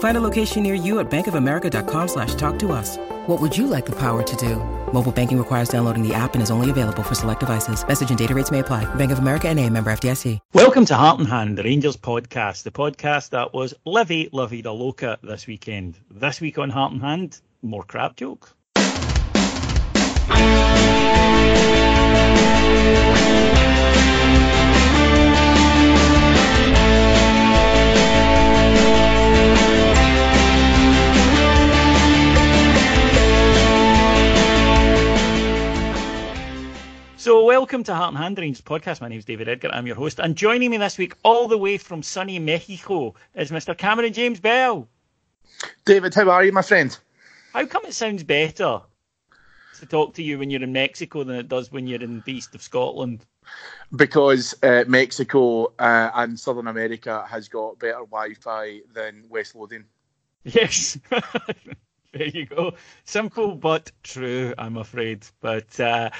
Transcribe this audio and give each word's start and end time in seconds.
Find 0.00 0.16
a 0.16 0.20
location 0.20 0.62
near 0.62 0.74
you 0.74 0.98
at 0.98 1.10
bankofamerica.com 1.10 2.08
slash 2.08 2.34
talk 2.34 2.58
to 2.60 2.72
us. 2.72 2.96
What 3.26 3.40
would 3.40 3.56
you 3.56 3.66
like 3.66 3.86
the 3.86 3.96
power 3.96 4.22
to 4.22 4.36
do? 4.36 4.56
Mobile 4.92 5.12
banking 5.12 5.38
requires 5.38 5.68
downloading 5.68 6.06
the 6.06 6.14
app 6.14 6.34
and 6.34 6.42
is 6.42 6.50
only 6.50 6.68
available 6.68 7.02
for 7.02 7.14
select 7.14 7.40
devices. 7.40 7.86
Message 7.86 8.08
and 8.10 8.18
data 8.18 8.34
rates 8.34 8.50
may 8.50 8.58
apply. 8.58 8.92
Bank 8.96 9.12
of 9.12 9.18
America 9.20 9.48
and 9.48 9.60
a 9.60 9.68
member 9.68 9.90
FDIC. 9.92 10.38
Welcome 10.52 10.84
to 10.86 10.94
Heart 10.94 11.20
and 11.20 11.28
Hand, 11.28 11.58
the 11.58 11.62
Rangers 11.62 11.96
podcast, 11.96 12.62
the 12.62 12.70
podcast 12.70 13.30
that 13.30 13.52
was 13.52 13.74
Livy 13.84 14.30
La 14.32 14.46
Vida 14.46 14.72
Loca 14.72 15.18
this 15.22 15.46
weekend. 15.46 15.98
This 16.10 16.40
week 16.40 16.58
on 16.58 16.70
Heart 16.70 16.92
and 16.92 17.02
Hand, 17.02 17.40
more 17.62 17.84
crap 17.84 18.16
jokes. 18.16 18.54
Welcome 37.70 37.84
to 37.84 37.94
Heart 37.94 38.08
and 38.08 38.18
Hand 38.18 38.36
Rangers 38.36 38.62
podcast. 38.62 39.00
My 39.00 39.06
name 39.06 39.20
is 39.20 39.24
David 39.24 39.48
Edgar. 39.48 39.70
I'm 39.72 39.86
your 39.86 39.94
host. 39.94 40.18
And 40.18 40.34
joining 40.34 40.72
me 40.72 40.76
this 40.76 40.98
week, 40.98 41.14
all 41.22 41.46
the 41.46 41.56
way 41.56 41.78
from 41.78 42.02
sunny 42.02 42.36
Mexico, 42.40 43.14
is 43.36 43.52
Mr. 43.52 43.78
Cameron 43.78 44.12
James 44.12 44.40
Bell. 44.40 44.88
David, 45.84 46.12
how 46.12 46.28
are 46.30 46.44
you, 46.44 46.50
my 46.50 46.62
friend? 46.62 46.98
How 47.52 47.64
come 47.66 47.84
it 47.84 47.94
sounds 47.94 48.24
better 48.24 48.80
to 49.78 49.86
talk 49.86 50.14
to 50.14 50.22
you 50.24 50.40
when 50.40 50.50
you're 50.50 50.64
in 50.64 50.72
Mexico 50.72 51.22
than 51.22 51.36
it 51.36 51.48
does 51.48 51.70
when 51.70 51.86
you're 51.86 52.02
in 52.02 52.24
the 52.26 52.32
east 52.32 52.56
of 52.56 52.62
Scotland? 52.62 53.24
Because 53.94 54.52
uh, 54.64 54.82
Mexico 54.88 55.66
uh, 55.78 56.10
and 56.12 56.40
Southern 56.40 56.66
America 56.66 57.24
has 57.28 57.48
got 57.48 57.78
better 57.78 58.00
Wi-Fi 58.00 58.80
than 58.92 59.26
West 59.28 59.54
Lothian. 59.54 59.84
Yes. 60.42 60.98
there 62.12 62.26
you 62.26 62.46
go. 62.46 62.72
Simple 63.04 63.54
but 63.54 63.92
true, 64.02 64.52
I'm 64.58 64.76
afraid. 64.76 65.26
But 65.40 65.78
uh, 65.78 66.10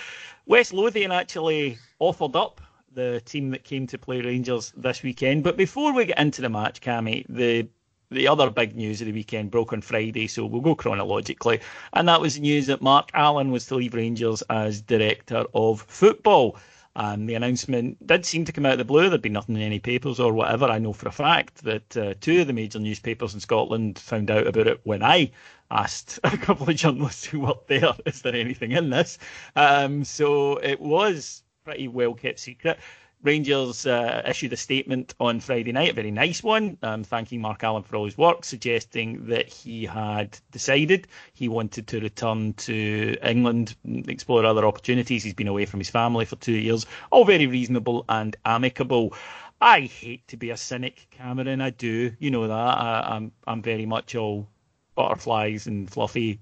West 0.46 0.72
Lothian 0.72 1.10
actually 1.10 1.78
offered 1.98 2.36
up 2.36 2.60
the 2.92 3.20
team 3.24 3.50
that 3.50 3.64
came 3.64 3.86
to 3.88 3.98
play 3.98 4.20
Rangers 4.20 4.72
this 4.76 5.02
weekend. 5.02 5.42
But 5.42 5.56
before 5.56 5.92
we 5.92 6.06
get 6.06 6.18
into 6.18 6.42
the 6.42 6.48
match, 6.48 6.80
Cammy, 6.80 7.24
the 7.28 7.68
the 8.12 8.26
other 8.26 8.50
big 8.50 8.74
news 8.74 9.00
of 9.00 9.06
the 9.06 9.12
weekend 9.12 9.52
broke 9.52 9.72
on 9.72 9.80
Friday, 9.80 10.26
so 10.26 10.44
we'll 10.44 10.60
go 10.60 10.74
chronologically. 10.74 11.60
And 11.92 12.08
that 12.08 12.20
was 12.20 12.40
news 12.40 12.66
that 12.66 12.82
Mark 12.82 13.10
Allen 13.14 13.52
was 13.52 13.66
to 13.66 13.76
leave 13.76 13.94
Rangers 13.94 14.42
as 14.50 14.80
director 14.80 15.44
of 15.54 15.82
football. 15.82 16.56
And 16.96 17.28
the 17.28 17.34
announcement 17.34 18.04
did 18.04 18.26
seem 18.26 18.44
to 18.44 18.52
come 18.52 18.66
out 18.66 18.72
of 18.72 18.78
the 18.78 18.84
blue. 18.84 19.08
There'd 19.08 19.22
been 19.22 19.32
nothing 19.32 19.54
in 19.54 19.62
any 19.62 19.78
papers 19.78 20.18
or 20.18 20.32
whatever. 20.32 20.66
I 20.66 20.78
know 20.78 20.92
for 20.92 21.08
a 21.08 21.12
fact 21.12 21.62
that 21.62 21.96
uh, 21.96 22.14
two 22.20 22.40
of 22.40 22.48
the 22.48 22.52
major 22.52 22.80
newspapers 22.80 23.32
in 23.32 23.40
Scotland 23.40 23.98
found 23.98 24.30
out 24.30 24.46
about 24.46 24.66
it 24.66 24.80
when 24.82 25.02
I 25.02 25.30
asked 25.70 26.18
a 26.24 26.36
couple 26.36 26.68
of 26.68 26.76
journalists 26.76 27.24
who 27.24 27.40
worked 27.40 27.68
there, 27.68 27.94
is 28.06 28.22
there 28.22 28.34
anything 28.34 28.72
in 28.72 28.90
this? 28.90 29.18
Um, 29.54 30.04
so 30.04 30.56
it 30.56 30.80
was 30.80 31.44
pretty 31.64 31.86
well 31.88 32.14
kept 32.14 32.40
secret. 32.40 32.78
Rangers 33.22 33.86
uh, 33.86 34.22
issued 34.26 34.52
a 34.54 34.56
statement 34.56 35.14
on 35.20 35.40
Friday 35.40 35.72
night, 35.72 35.90
a 35.90 35.94
very 35.94 36.10
nice 36.10 36.42
one, 36.42 36.78
um, 36.82 37.04
thanking 37.04 37.40
Mark 37.40 37.62
Allen 37.62 37.82
for 37.82 37.96
all 37.96 38.06
his 38.06 38.16
work, 38.16 38.44
suggesting 38.44 39.26
that 39.26 39.48
he 39.48 39.84
had 39.84 40.38
decided 40.52 41.06
he 41.34 41.46
wanted 41.46 41.86
to 41.88 42.00
return 42.00 42.54
to 42.54 43.16
England, 43.22 43.76
and 43.84 44.08
explore 44.08 44.46
other 44.46 44.64
opportunities. 44.64 45.22
He's 45.22 45.34
been 45.34 45.48
away 45.48 45.66
from 45.66 45.80
his 45.80 45.90
family 45.90 46.24
for 46.24 46.36
two 46.36 46.52
years, 46.52 46.86
all 47.10 47.26
very 47.26 47.46
reasonable 47.46 48.06
and 48.08 48.36
amicable. 48.46 49.12
I 49.60 49.80
hate 49.80 50.26
to 50.28 50.38
be 50.38 50.48
a 50.48 50.56
cynic, 50.56 51.06
Cameron. 51.10 51.60
I 51.60 51.70
do, 51.70 52.12
you 52.18 52.30
know 52.30 52.48
that. 52.48 52.54
I, 52.54 53.16
I'm 53.16 53.32
I'm 53.46 53.60
very 53.60 53.84
much 53.84 54.14
all 54.14 54.48
butterflies 54.94 55.66
and 55.66 55.90
fluffy 55.90 56.40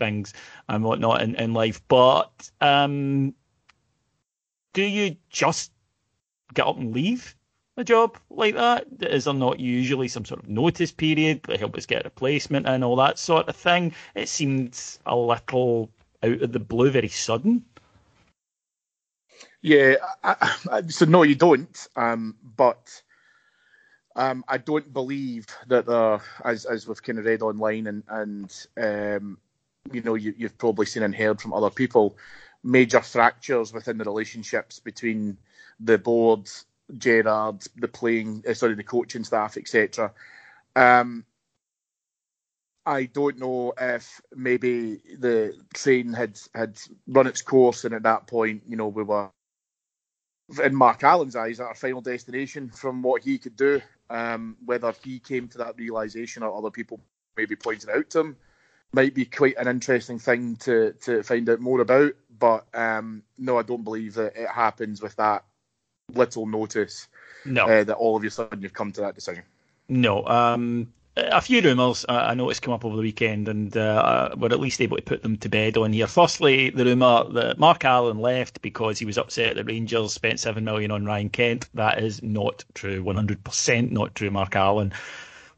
things 0.00 0.34
and 0.68 0.82
whatnot 0.82 1.22
in, 1.22 1.36
in 1.36 1.54
life. 1.54 1.80
But 1.86 2.50
um, 2.60 3.32
do 4.72 4.82
you 4.82 5.16
just 5.30 5.70
get 6.54 6.66
up 6.66 6.78
and 6.78 6.94
leave 6.94 7.34
a 7.76 7.84
job 7.84 8.18
like 8.30 8.54
that? 8.54 8.86
Is 9.00 9.24
there 9.24 9.34
not 9.34 9.60
usually 9.60 10.08
some 10.08 10.24
sort 10.24 10.42
of 10.42 10.48
notice 10.48 10.92
period 10.92 11.44
to 11.44 11.56
help 11.56 11.76
us 11.76 11.86
get 11.86 12.02
a 12.02 12.04
replacement 12.04 12.66
and 12.66 12.82
all 12.82 12.96
that 12.96 13.18
sort 13.18 13.48
of 13.48 13.56
thing? 13.56 13.94
It 14.14 14.28
seemed 14.28 14.80
a 15.04 15.16
little 15.16 15.90
out 16.22 16.42
of 16.42 16.52
the 16.52 16.60
blue, 16.60 16.90
very 16.90 17.08
sudden. 17.08 17.64
Yeah, 19.62 19.96
I, 20.22 20.56
I, 20.70 20.82
so 20.88 21.04
no, 21.04 21.22
you 21.22 21.34
don't. 21.34 21.88
Um, 21.96 22.36
but 22.56 23.02
um, 24.14 24.44
I 24.48 24.58
don't 24.58 24.92
believe 24.92 25.46
that 25.68 26.20
as 26.44 26.64
as 26.64 26.86
we've 26.88 27.02
kind 27.02 27.18
of 27.18 27.24
read 27.24 27.42
online 27.42 27.86
and 27.86 28.02
and 28.08 28.66
um, 28.80 29.38
you 29.92 30.02
know 30.02 30.14
you, 30.14 30.34
you've 30.36 30.56
probably 30.56 30.86
seen 30.86 31.02
and 31.02 31.14
heard 31.14 31.40
from 31.40 31.52
other 31.52 31.70
people 31.70 32.16
major 32.62 33.00
fractures 33.00 33.72
within 33.72 33.98
the 33.98 34.04
relationships 34.04 34.80
between 34.80 35.36
the 35.80 35.98
board, 35.98 36.48
Gerrard, 36.96 37.62
the 37.76 37.88
playing, 37.88 38.44
uh, 38.48 38.54
sorry, 38.54 38.74
the 38.74 38.82
coaching 38.82 39.24
staff, 39.24 39.56
etc. 39.56 40.12
Um, 40.74 41.24
I 42.84 43.04
don't 43.04 43.38
know 43.38 43.72
if 43.78 44.20
maybe 44.34 45.00
the 45.18 45.54
train 45.74 46.12
had 46.12 46.38
had 46.54 46.78
run 47.08 47.26
its 47.26 47.42
course, 47.42 47.84
and 47.84 47.94
at 47.94 48.04
that 48.04 48.26
point, 48.26 48.62
you 48.68 48.76
know, 48.76 48.88
we 48.88 49.02
were 49.02 49.30
in 50.62 50.74
Mark 50.74 51.02
Allen's 51.02 51.34
eyes 51.34 51.58
at 51.58 51.66
our 51.66 51.74
final 51.74 52.00
destination 52.00 52.70
from 52.70 53.02
what 53.02 53.22
he 53.22 53.38
could 53.38 53.56
do. 53.56 53.80
Um, 54.08 54.56
whether 54.64 54.94
he 55.02 55.18
came 55.18 55.48
to 55.48 55.58
that 55.58 55.76
realization 55.76 56.44
or 56.44 56.56
other 56.56 56.70
people 56.70 57.00
maybe 57.36 57.56
pointed 57.56 57.90
out 57.90 58.08
to 58.10 58.20
him 58.20 58.36
might 58.92 59.14
be 59.14 59.24
quite 59.24 59.56
an 59.56 59.68
interesting 59.68 60.18
thing 60.18 60.56
to 60.56 60.92
to 61.00 61.22
find 61.22 61.48
out 61.48 61.60
more 61.60 61.80
about. 61.80 62.12
But 62.38 62.66
um, 62.74 63.22
no, 63.36 63.58
I 63.58 63.62
don't 63.62 63.84
believe 63.84 64.14
that 64.14 64.36
it 64.36 64.48
happens 64.48 65.02
with 65.02 65.16
that 65.16 65.44
little 66.14 66.46
notice. 66.46 67.08
No, 67.44 67.66
uh, 67.66 67.84
that 67.84 67.96
all 67.96 68.16
of 68.16 68.24
a 68.24 68.30
sudden 68.30 68.60
you've 68.62 68.72
come 68.72 68.92
to 68.92 69.00
that 69.02 69.14
decision. 69.14 69.44
No, 69.88 70.26
um, 70.26 70.92
a 71.16 71.40
few 71.40 71.60
rumours 71.60 72.04
I 72.08 72.34
noticed 72.34 72.62
come 72.62 72.74
up 72.74 72.84
over 72.84 72.96
the 72.96 73.02
weekend, 73.02 73.48
and 73.48 73.76
uh, 73.76 74.30
we're 74.36 74.48
at 74.48 74.60
least 74.60 74.80
able 74.80 74.96
to 74.96 75.02
put 75.02 75.22
them 75.22 75.36
to 75.38 75.48
bed 75.48 75.76
on 75.76 75.92
here. 75.92 76.06
Firstly, 76.06 76.70
the 76.70 76.84
rumour 76.84 77.24
that 77.32 77.58
Mark 77.58 77.84
Allen 77.84 78.18
left 78.18 78.60
because 78.62 78.98
he 78.98 79.06
was 79.06 79.16
upset 79.16 79.56
that 79.56 79.64
Rangers 79.64 80.12
spent 80.12 80.40
seven 80.40 80.64
million 80.64 80.90
on 80.90 81.04
Ryan 81.06 81.28
Kent. 81.28 81.68
That 81.74 82.02
is 82.02 82.22
not 82.22 82.64
true, 82.74 83.02
100% 83.02 83.90
not 83.92 84.14
true. 84.14 84.30
Mark 84.30 84.56
Allen 84.56 84.92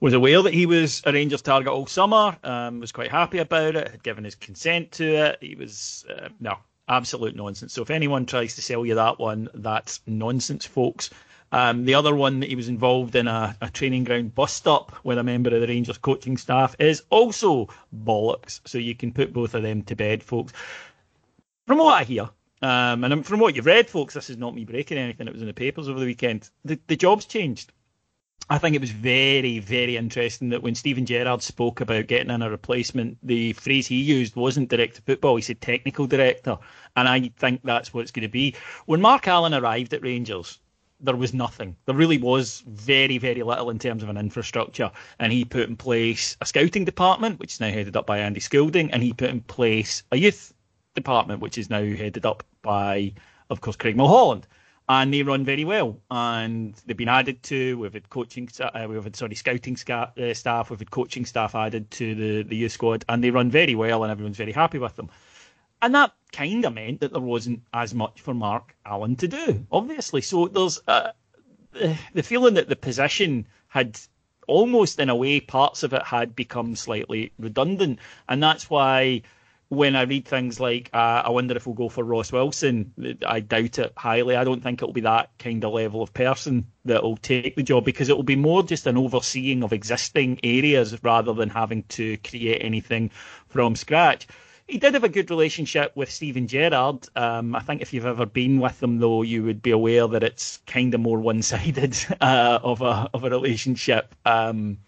was 0.00 0.12
aware 0.12 0.42
that 0.42 0.54
he 0.54 0.66
was 0.66 1.02
a 1.06 1.12
Rangers 1.12 1.42
target 1.42 1.72
all 1.72 1.86
summer, 1.86 2.36
um, 2.44 2.78
was 2.80 2.92
quite 2.92 3.10
happy 3.10 3.38
about 3.38 3.74
it, 3.74 3.88
had 3.88 4.02
given 4.02 4.24
his 4.24 4.36
consent 4.36 4.92
to 4.92 5.04
it. 5.04 5.38
He 5.40 5.56
was 5.56 6.04
uh, 6.08 6.28
no 6.38 6.58
absolute 6.88 7.36
nonsense. 7.36 7.72
So 7.72 7.82
if 7.82 7.90
anyone 7.90 8.26
tries 8.26 8.54
to 8.56 8.62
sell 8.62 8.84
you 8.84 8.94
that 8.94 9.18
one, 9.18 9.48
that's 9.54 10.00
nonsense, 10.06 10.66
folks. 10.66 11.10
Um, 11.50 11.86
the 11.86 11.94
other 11.94 12.14
one 12.14 12.40
that 12.40 12.50
he 12.50 12.56
was 12.56 12.68
involved 12.68 13.14
in 13.14 13.26
a, 13.26 13.56
a 13.60 13.70
training 13.70 14.04
ground 14.04 14.34
bust 14.34 14.68
up 14.68 14.94
with 15.04 15.18
a 15.18 15.22
member 15.22 15.54
of 15.54 15.60
the 15.60 15.66
Rangers 15.66 15.96
coaching 15.96 16.36
staff 16.36 16.76
is 16.78 17.02
also 17.10 17.68
bollocks. 17.94 18.60
So 18.66 18.78
you 18.78 18.94
can 18.94 19.12
put 19.12 19.32
both 19.32 19.54
of 19.54 19.62
them 19.62 19.82
to 19.84 19.96
bed, 19.96 20.22
folks. 20.22 20.52
From 21.66 21.78
what 21.78 21.94
I 21.94 22.04
hear, 22.04 22.28
um, 22.60 23.04
and 23.04 23.24
from 23.24 23.40
what 23.40 23.54
you've 23.54 23.66
read, 23.66 23.88
folks, 23.88 24.14
this 24.14 24.30
is 24.30 24.36
not 24.36 24.54
me 24.54 24.64
breaking 24.64 24.98
anything. 24.98 25.26
It 25.26 25.32
was 25.32 25.42
in 25.42 25.48
the 25.48 25.54
papers 25.54 25.88
over 25.88 26.00
the 26.00 26.06
weekend. 26.06 26.50
The, 26.64 26.78
the 26.86 26.96
job's 26.96 27.24
changed. 27.24 27.72
I 28.50 28.56
think 28.56 28.74
it 28.74 28.80
was 28.80 28.90
very, 28.90 29.58
very 29.58 29.98
interesting 29.98 30.48
that 30.50 30.62
when 30.62 30.74
Steven 30.74 31.04
Gerrard 31.04 31.42
spoke 31.42 31.82
about 31.82 32.06
getting 32.06 32.30
in 32.30 32.40
a 32.40 32.48
replacement, 32.48 33.18
the 33.22 33.52
phrase 33.52 33.86
he 33.86 34.00
used 34.00 34.36
wasn't 34.36 34.70
director 34.70 35.00
of 35.00 35.04
football, 35.04 35.36
he 35.36 35.42
said 35.42 35.60
technical 35.60 36.06
director. 36.06 36.56
And 36.96 37.08
I 37.08 37.30
think 37.36 37.60
that's 37.62 37.92
what 37.92 38.00
it's 38.00 38.10
going 38.10 38.22
to 38.22 38.28
be. 38.28 38.54
When 38.86 39.02
Mark 39.02 39.28
Allen 39.28 39.52
arrived 39.52 39.92
at 39.92 40.02
Rangers, 40.02 40.60
there 40.98 41.14
was 41.14 41.34
nothing. 41.34 41.76
There 41.84 41.94
really 41.94 42.16
was 42.16 42.62
very, 42.66 43.18
very 43.18 43.42
little 43.42 43.68
in 43.68 43.78
terms 43.78 44.02
of 44.02 44.08
an 44.08 44.16
infrastructure. 44.16 44.90
And 45.18 45.30
he 45.30 45.44
put 45.44 45.68
in 45.68 45.76
place 45.76 46.36
a 46.40 46.46
scouting 46.46 46.86
department, 46.86 47.38
which 47.38 47.52
is 47.52 47.60
now 47.60 47.70
headed 47.70 47.96
up 47.96 48.06
by 48.06 48.18
Andy 48.18 48.40
Scoulding, 48.40 48.90
and 48.92 49.02
he 49.02 49.12
put 49.12 49.30
in 49.30 49.42
place 49.42 50.02
a 50.10 50.16
youth 50.16 50.54
department, 50.94 51.40
which 51.40 51.58
is 51.58 51.68
now 51.68 51.82
headed 51.82 52.24
up 52.24 52.42
by, 52.62 53.12
of 53.50 53.60
course, 53.60 53.76
Craig 53.76 53.96
Mulholland. 53.96 54.46
And 54.90 55.12
they 55.12 55.22
run 55.22 55.44
very 55.44 55.64
well, 55.64 56.00
and 56.10 56.74
they've 56.86 56.96
been 56.96 57.10
added 57.10 57.42
to. 57.44 57.78
We've 57.78 57.92
had 57.92 58.08
coaching, 58.08 58.48
uh, 58.58 58.86
we've 58.88 59.04
had 59.04 59.16
sorry, 59.16 59.34
scouting 59.34 59.76
sca- 59.76 60.12
uh, 60.18 60.32
staff, 60.32 60.70
we've 60.70 60.78
had 60.78 60.90
coaching 60.90 61.26
staff 61.26 61.54
added 61.54 61.90
to 61.92 62.14
the 62.14 62.42
the 62.42 62.56
youth 62.56 62.72
squad, 62.72 63.04
and 63.06 63.22
they 63.22 63.30
run 63.30 63.50
very 63.50 63.74
well, 63.74 64.02
and 64.02 64.10
everyone's 64.10 64.38
very 64.38 64.52
happy 64.52 64.78
with 64.78 64.96
them. 64.96 65.10
And 65.82 65.94
that 65.94 66.12
kind 66.32 66.64
of 66.64 66.72
meant 66.72 67.00
that 67.00 67.12
there 67.12 67.20
wasn't 67.20 67.62
as 67.72 67.94
much 67.94 68.22
for 68.22 68.32
Mark 68.34 68.74
Allen 68.86 69.16
to 69.16 69.28
do, 69.28 69.66
obviously. 69.70 70.22
So 70.22 70.48
there's 70.48 70.80
uh, 70.88 71.12
the 71.72 72.22
feeling 72.22 72.54
that 72.54 72.68
the 72.68 72.76
position 72.76 73.46
had 73.68 74.00
almost, 74.46 74.98
in 74.98 75.10
a 75.10 75.14
way, 75.14 75.40
parts 75.40 75.82
of 75.82 75.92
it 75.92 76.02
had 76.02 76.34
become 76.34 76.74
slightly 76.74 77.32
redundant. 77.38 78.00
And 78.28 78.42
that's 78.42 78.68
why 78.68 79.22
when 79.68 79.96
I 79.96 80.02
read 80.02 80.26
things 80.26 80.58
like, 80.58 80.88
uh, 80.94 81.22
I 81.24 81.30
wonder 81.30 81.54
if 81.54 81.66
we'll 81.66 81.74
go 81.74 81.90
for 81.90 82.02
Ross 82.02 82.32
Wilson, 82.32 83.18
I 83.26 83.40
doubt 83.40 83.78
it 83.78 83.92
highly. 83.96 84.34
I 84.34 84.44
don't 84.44 84.62
think 84.62 84.80
it'll 84.80 84.94
be 84.94 85.02
that 85.02 85.30
kind 85.38 85.62
of 85.62 85.72
level 85.72 86.02
of 86.02 86.14
person 86.14 86.66
that 86.86 87.02
will 87.02 87.18
take 87.18 87.54
the 87.54 87.62
job 87.62 87.84
because 87.84 88.08
it 88.08 88.16
will 88.16 88.22
be 88.22 88.36
more 88.36 88.62
just 88.62 88.86
an 88.86 88.96
overseeing 88.96 89.62
of 89.62 89.74
existing 89.74 90.40
areas 90.42 91.02
rather 91.02 91.34
than 91.34 91.50
having 91.50 91.82
to 91.84 92.16
create 92.18 92.64
anything 92.64 93.10
from 93.48 93.76
scratch. 93.76 94.26
He 94.66 94.78
did 94.78 94.94
have 94.94 95.04
a 95.04 95.08
good 95.08 95.30
relationship 95.30 95.92
with 95.94 96.10
Steven 96.10 96.46
Gerrard. 96.46 97.06
Um, 97.16 97.54
I 97.54 97.60
think 97.60 97.80
if 97.80 97.92
you've 97.92 98.04
ever 98.04 98.26
been 98.26 98.60
with 98.60 98.80
them, 98.80 98.98
though, 98.98 99.22
you 99.22 99.42
would 99.44 99.62
be 99.62 99.70
aware 99.70 100.06
that 100.08 100.22
it's 100.22 100.58
kind 100.66 100.92
of 100.94 101.00
more 101.00 101.18
one-sided 101.18 101.96
uh, 102.20 102.58
of 102.62 102.82
a 102.82 103.08
of 103.14 103.24
a 103.24 103.30
relationship. 103.30 104.14
Um, 104.26 104.78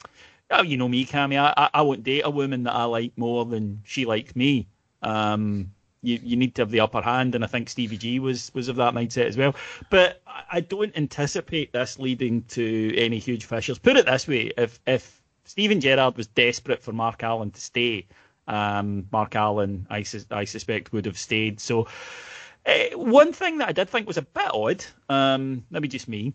oh, 0.50 0.62
you 0.62 0.76
know 0.76 0.88
me, 0.88 1.04
Cammy. 1.04 1.38
I, 1.38 1.70
I 1.72 1.82
won't 1.82 2.02
date 2.02 2.22
a 2.24 2.30
woman 2.30 2.64
that 2.64 2.74
I 2.74 2.84
like 2.84 3.12
more 3.16 3.44
than 3.44 3.82
she 3.84 4.04
likes 4.04 4.34
me. 4.36 4.68
Um, 5.02 5.72
you, 6.02 6.18
you 6.22 6.36
need 6.36 6.54
to 6.54 6.62
have 6.62 6.70
the 6.70 6.80
upper 6.80 7.02
hand, 7.02 7.34
and 7.34 7.44
I 7.44 7.46
think 7.46 7.68
Stevie 7.68 7.98
G 7.98 8.18
was 8.18 8.50
was 8.54 8.68
of 8.68 8.76
that 8.76 8.94
mindset 8.94 9.26
as 9.26 9.36
well. 9.36 9.54
But 9.90 10.22
I 10.50 10.60
don't 10.60 10.96
anticipate 10.96 11.72
this 11.72 11.98
leading 11.98 12.42
to 12.44 12.96
any 12.96 13.18
huge 13.18 13.44
fissures. 13.44 13.78
Put 13.78 13.96
it 13.96 14.06
this 14.06 14.26
way: 14.26 14.52
if 14.56 14.80
if 14.86 15.20
Steven 15.44 15.80
Gerrard 15.80 16.16
was 16.16 16.26
desperate 16.28 16.82
for 16.82 16.92
Mark 16.92 17.22
Allen 17.22 17.50
to 17.50 17.60
stay, 17.60 18.06
um, 18.46 19.06
Mark 19.10 19.34
Allen, 19.36 19.86
I, 19.90 20.02
su- 20.02 20.24
I 20.30 20.44
suspect, 20.44 20.92
would 20.92 21.06
have 21.06 21.18
stayed. 21.18 21.60
So, 21.60 21.88
uh, 22.66 22.96
one 22.96 23.32
thing 23.32 23.58
that 23.58 23.68
I 23.68 23.72
did 23.72 23.88
think 23.88 24.06
was 24.06 24.16
a 24.16 24.22
bit 24.22 24.50
odd, 24.52 24.84
um, 25.08 25.64
maybe 25.70 25.88
just 25.88 26.08
me, 26.08 26.34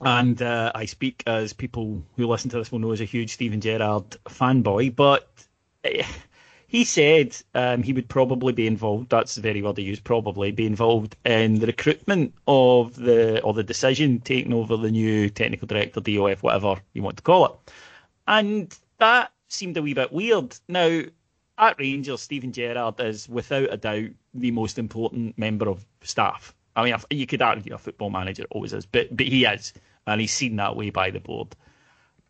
and 0.00 0.40
uh, 0.40 0.72
I 0.74 0.86
speak 0.86 1.22
as 1.26 1.52
people 1.52 2.02
who 2.16 2.26
listen 2.26 2.50
to 2.50 2.58
this 2.58 2.72
will 2.72 2.78
know 2.78 2.92
as 2.92 3.00
a 3.00 3.04
huge 3.04 3.32
Steven 3.32 3.60
Gerrard 3.60 4.16
fanboy, 4.26 4.94
but 4.96 5.28
uh, 5.84 6.02
he 6.66 6.84
said 6.84 7.36
um, 7.54 7.82
he 7.82 7.92
would 7.92 8.08
probably 8.08 8.52
be 8.52 8.66
involved. 8.66 9.10
That's 9.10 9.34
the 9.34 9.40
very 9.40 9.60
word 9.60 9.76
he 9.76 9.84
used. 9.84 10.04
Probably 10.04 10.52
be 10.52 10.66
involved 10.66 11.16
in 11.24 11.58
the 11.58 11.66
recruitment 11.66 12.34
of 12.46 12.96
the 12.96 13.42
or 13.42 13.52
the 13.52 13.64
decision 13.64 14.20
taking 14.20 14.52
over 14.52 14.76
the 14.76 14.90
new 14.90 15.28
technical 15.28 15.66
director, 15.66 16.00
DOF, 16.00 16.42
whatever 16.42 16.76
you 16.92 17.02
want 17.02 17.18
to 17.18 17.22
call 17.22 17.46
it, 17.46 17.52
and 18.26 18.74
that 18.98 19.32
seemed 19.48 19.76
a 19.76 19.82
wee 19.82 19.94
bit 19.94 20.12
weird. 20.12 20.56
Now 20.68 21.02
at 21.58 21.78
Rangers, 21.78 22.22
Steven 22.22 22.52
Gerrard 22.52 23.00
is 23.00 23.28
without 23.28 23.72
a 23.72 23.76
doubt 23.76 24.10
the 24.32 24.50
most 24.50 24.78
important 24.78 25.36
member 25.36 25.68
of 25.68 25.84
staff. 26.02 26.54
I 26.74 26.84
mean, 26.84 26.96
you 27.10 27.26
could 27.26 27.42
argue 27.42 27.74
a 27.74 27.78
football 27.78 28.10
manager 28.10 28.44
always 28.50 28.72
is, 28.72 28.86
but 28.86 29.14
but 29.14 29.26
he 29.26 29.44
is, 29.44 29.74
and 30.06 30.20
he's 30.20 30.32
seen 30.32 30.56
that 30.56 30.76
way 30.76 30.90
by 30.90 31.10
the 31.10 31.20
board. 31.20 31.54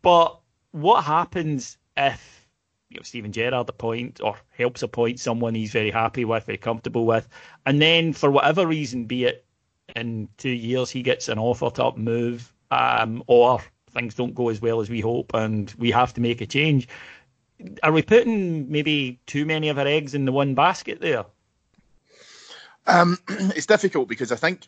But 0.01 0.39
what 0.71 1.03
happens 1.03 1.77
if 1.97 2.47
you 2.89 2.97
know 2.97 3.03
Steven 3.03 3.31
Gerrard 3.31 3.69
appoint 3.69 4.21
or 4.21 4.35
helps 4.49 4.81
appoint 4.83 5.19
someone 5.19 5.55
he's 5.55 5.71
very 5.71 5.91
happy 5.91 6.25
with, 6.25 6.45
very 6.45 6.57
comfortable 6.57 7.05
with, 7.05 7.27
and 7.65 7.81
then 7.81 8.13
for 8.13 8.29
whatever 8.31 8.67
reason, 8.67 9.05
be 9.05 9.25
it 9.25 9.45
in 9.95 10.29
two 10.37 10.49
years 10.49 10.89
he 10.89 11.01
gets 11.01 11.27
an 11.29 11.37
offer 11.39 11.69
to 11.69 11.85
up 11.85 11.97
move, 11.97 12.53
um, 12.71 13.23
or 13.27 13.61
things 13.91 14.15
don't 14.15 14.35
go 14.35 14.49
as 14.49 14.61
well 14.61 14.81
as 14.81 14.89
we 14.89 15.01
hope, 15.01 15.31
and 15.33 15.73
we 15.77 15.91
have 15.91 16.13
to 16.13 16.21
make 16.21 16.41
a 16.41 16.45
change 16.45 16.87
are 17.83 17.91
we 17.91 18.01
putting 18.01 18.71
maybe 18.71 19.19
too 19.25 19.45
many 19.45 19.69
of 19.69 19.77
our 19.77 19.87
eggs 19.87 20.13
in 20.13 20.25
the 20.25 20.31
one 20.31 20.55
basket 20.55 20.99
there? 21.01 21.25
Um, 22.87 23.17
it's 23.29 23.65
difficult 23.65 24.07
because 24.07 24.31
I 24.31 24.35
think 24.35 24.67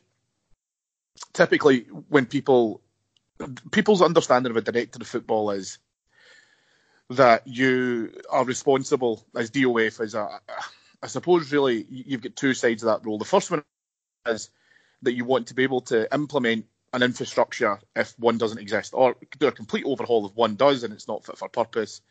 typically 1.34 1.82
when 2.10 2.26
people 2.26 2.82
people's 3.72 4.02
understanding 4.02 4.52
of 4.52 4.58
a 4.58 4.62
director 4.62 5.00
of 5.02 5.08
football 5.08 5.52
is 5.52 5.78
that 7.10 7.46
you 7.48 8.12
are 8.30 8.46
responsible 8.46 9.26
as 9.36 9.50
DOF 9.50 10.00
as 10.00 10.16
a 10.16 10.40
I 11.02 11.08
suppose 11.08 11.52
really 11.52 11.86
you've 11.90 12.22
got 12.22 12.36
two 12.36 12.54
sides 12.54 12.84
of 12.84 12.88
that 12.88 13.06
role. 13.06 13.18
The 13.18 13.26
first 13.26 13.52
one 13.52 13.64
is 14.26 14.50
that 15.02 15.14
you 15.14 15.26
want 15.26 15.48
to 15.48 15.54
be 15.54 15.64
able 15.64 15.82
to 15.82 16.12
implement 16.14 16.66
an 16.94 17.04
infrastructure 17.04 17.80
if 17.96 18.18
one 18.18 18.38
doesn't 18.38 18.60
exist, 18.60 18.94
or 18.94 19.16
do 19.40 19.48
a 19.48 19.52
complete 19.52 19.84
overhaul 19.86 20.26
if 20.28 20.36
one 20.36 20.56
does 20.56 20.84
and 20.84 20.94
it's 20.94 21.08
not 21.08 21.26
fit 21.26 21.38
for 21.38 21.50
purpose 21.50 22.02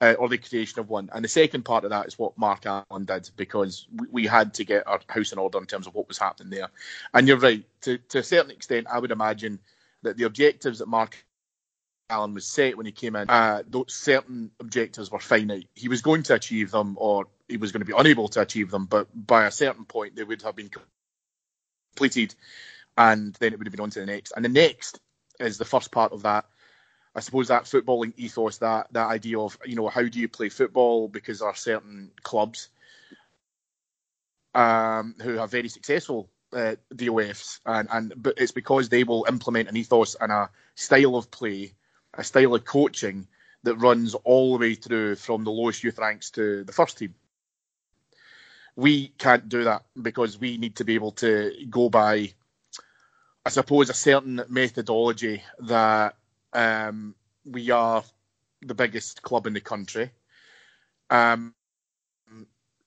uh, 0.00 0.14
or 0.18 0.28
the 0.28 0.38
creation 0.38 0.80
of 0.80 0.88
one. 0.88 1.10
And 1.12 1.24
the 1.24 1.28
second 1.28 1.64
part 1.64 1.84
of 1.84 1.90
that 1.90 2.06
is 2.06 2.18
what 2.18 2.38
Mark 2.38 2.64
Allen 2.64 3.04
did 3.04 3.30
because 3.36 3.86
we, 3.94 4.06
we, 4.10 4.26
had 4.26 4.54
to 4.54 4.64
get 4.64 4.86
our 4.86 5.00
house 5.08 5.32
in 5.32 5.38
order 5.38 5.58
in 5.58 5.66
terms 5.66 5.86
of 5.86 5.94
what 5.94 6.08
was 6.08 6.18
happening 6.18 6.50
there. 6.50 6.68
And 7.12 7.28
you're 7.28 7.36
right, 7.36 7.64
to, 7.82 7.98
to 7.98 8.18
a 8.18 8.22
certain 8.22 8.50
extent, 8.50 8.86
I 8.90 8.98
would 8.98 9.10
imagine 9.10 9.58
that 10.02 10.16
the 10.16 10.24
objectives 10.24 10.78
that 10.78 10.88
Mark 10.88 11.24
Allen 12.08 12.34
was 12.34 12.46
set 12.46 12.76
when 12.76 12.86
he 12.86 12.92
came 12.92 13.16
in, 13.16 13.30
uh, 13.30 13.62
those 13.68 13.94
certain 13.94 14.50
objectives 14.60 15.10
were 15.10 15.20
finite. 15.20 15.68
He 15.74 15.88
was 15.88 16.02
going 16.02 16.22
to 16.24 16.34
achieve 16.34 16.70
them 16.70 16.96
or 16.98 17.26
he 17.48 17.56
was 17.56 17.72
going 17.72 17.80
to 17.80 17.86
be 17.86 17.94
unable 17.96 18.28
to 18.28 18.40
achieve 18.40 18.70
them, 18.70 18.86
but 18.86 19.08
by 19.14 19.46
a 19.46 19.50
certain 19.50 19.84
point 19.84 20.16
they 20.16 20.24
would 20.24 20.42
have 20.42 20.56
been 20.56 20.70
completed 21.94 22.34
and 22.96 23.34
then 23.34 23.52
it 23.52 23.58
would 23.58 23.66
have 23.66 23.72
been 23.72 23.80
on 23.80 23.90
to 23.90 24.00
the 24.00 24.06
next. 24.06 24.32
And 24.34 24.44
the 24.44 24.48
next 24.48 24.98
is 25.38 25.58
the 25.58 25.64
first 25.64 25.90
part 25.90 26.12
of 26.12 26.22
that 26.22 26.46
I 27.14 27.20
suppose 27.20 27.48
that 27.48 27.64
footballing 27.64 28.14
ethos, 28.16 28.58
that 28.58 28.86
that 28.92 29.08
idea 29.08 29.38
of 29.38 29.58
you 29.64 29.74
know 29.74 29.88
how 29.88 30.02
do 30.02 30.20
you 30.20 30.28
play 30.28 30.48
football 30.48 31.08
because 31.08 31.40
there 31.40 31.48
are 31.48 31.56
certain 31.56 32.12
clubs 32.22 32.68
um, 34.54 35.16
who 35.20 35.38
are 35.38 35.48
very 35.48 35.68
successful 35.68 36.28
uh, 36.52 36.76
DOFs, 36.94 37.60
and 37.66 37.88
and 37.92 38.14
but 38.16 38.34
it's 38.36 38.52
because 38.52 38.88
they 38.88 39.04
will 39.04 39.26
implement 39.28 39.68
an 39.68 39.76
ethos 39.76 40.16
and 40.20 40.32
a 40.32 40.50
style 40.74 41.16
of 41.16 41.30
play, 41.30 41.72
a 42.14 42.24
style 42.24 42.54
of 42.54 42.64
coaching 42.64 43.26
that 43.62 43.76
runs 43.76 44.14
all 44.14 44.52
the 44.52 44.60
way 44.60 44.74
through 44.74 45.16
from 45.16 45.44
the 45.44 45.50
lowest 45.50 45.84
youth 45.84 45.98
ranks 45.98 46.30
to 46.30 46.64
the 46.64 46.72
first 46.72 46.98
team. 46.98 47.14
We 48.76 49.08
can't 49.18 49.48
do 49.48 49.64
that 49.64 49.84
because 50.00 50.38
we 50.38 50.56
need 50.56 50.76
to 50.76 50.84
be 50.84 50.94
able 50.94 51.12
to 51.12 51.52
go 51.68 51.90
by, 51.90 52.32
I 53.44 53.50
suppose, 53.50 53.90
a 53.90 53.94
certain 53.94 54.42
methodology 54.48 55.42
that 55.60 56.16
um, 56.52 57.14
we 57.44 57.70
are 57.70 58.02
the 58.62 58.74
biggest 58.74 59.22
club 59.22 59.46
in 59.46 59.52
the 59.52 59.60
country. 59.60 60.10
Um, 61.10 61.54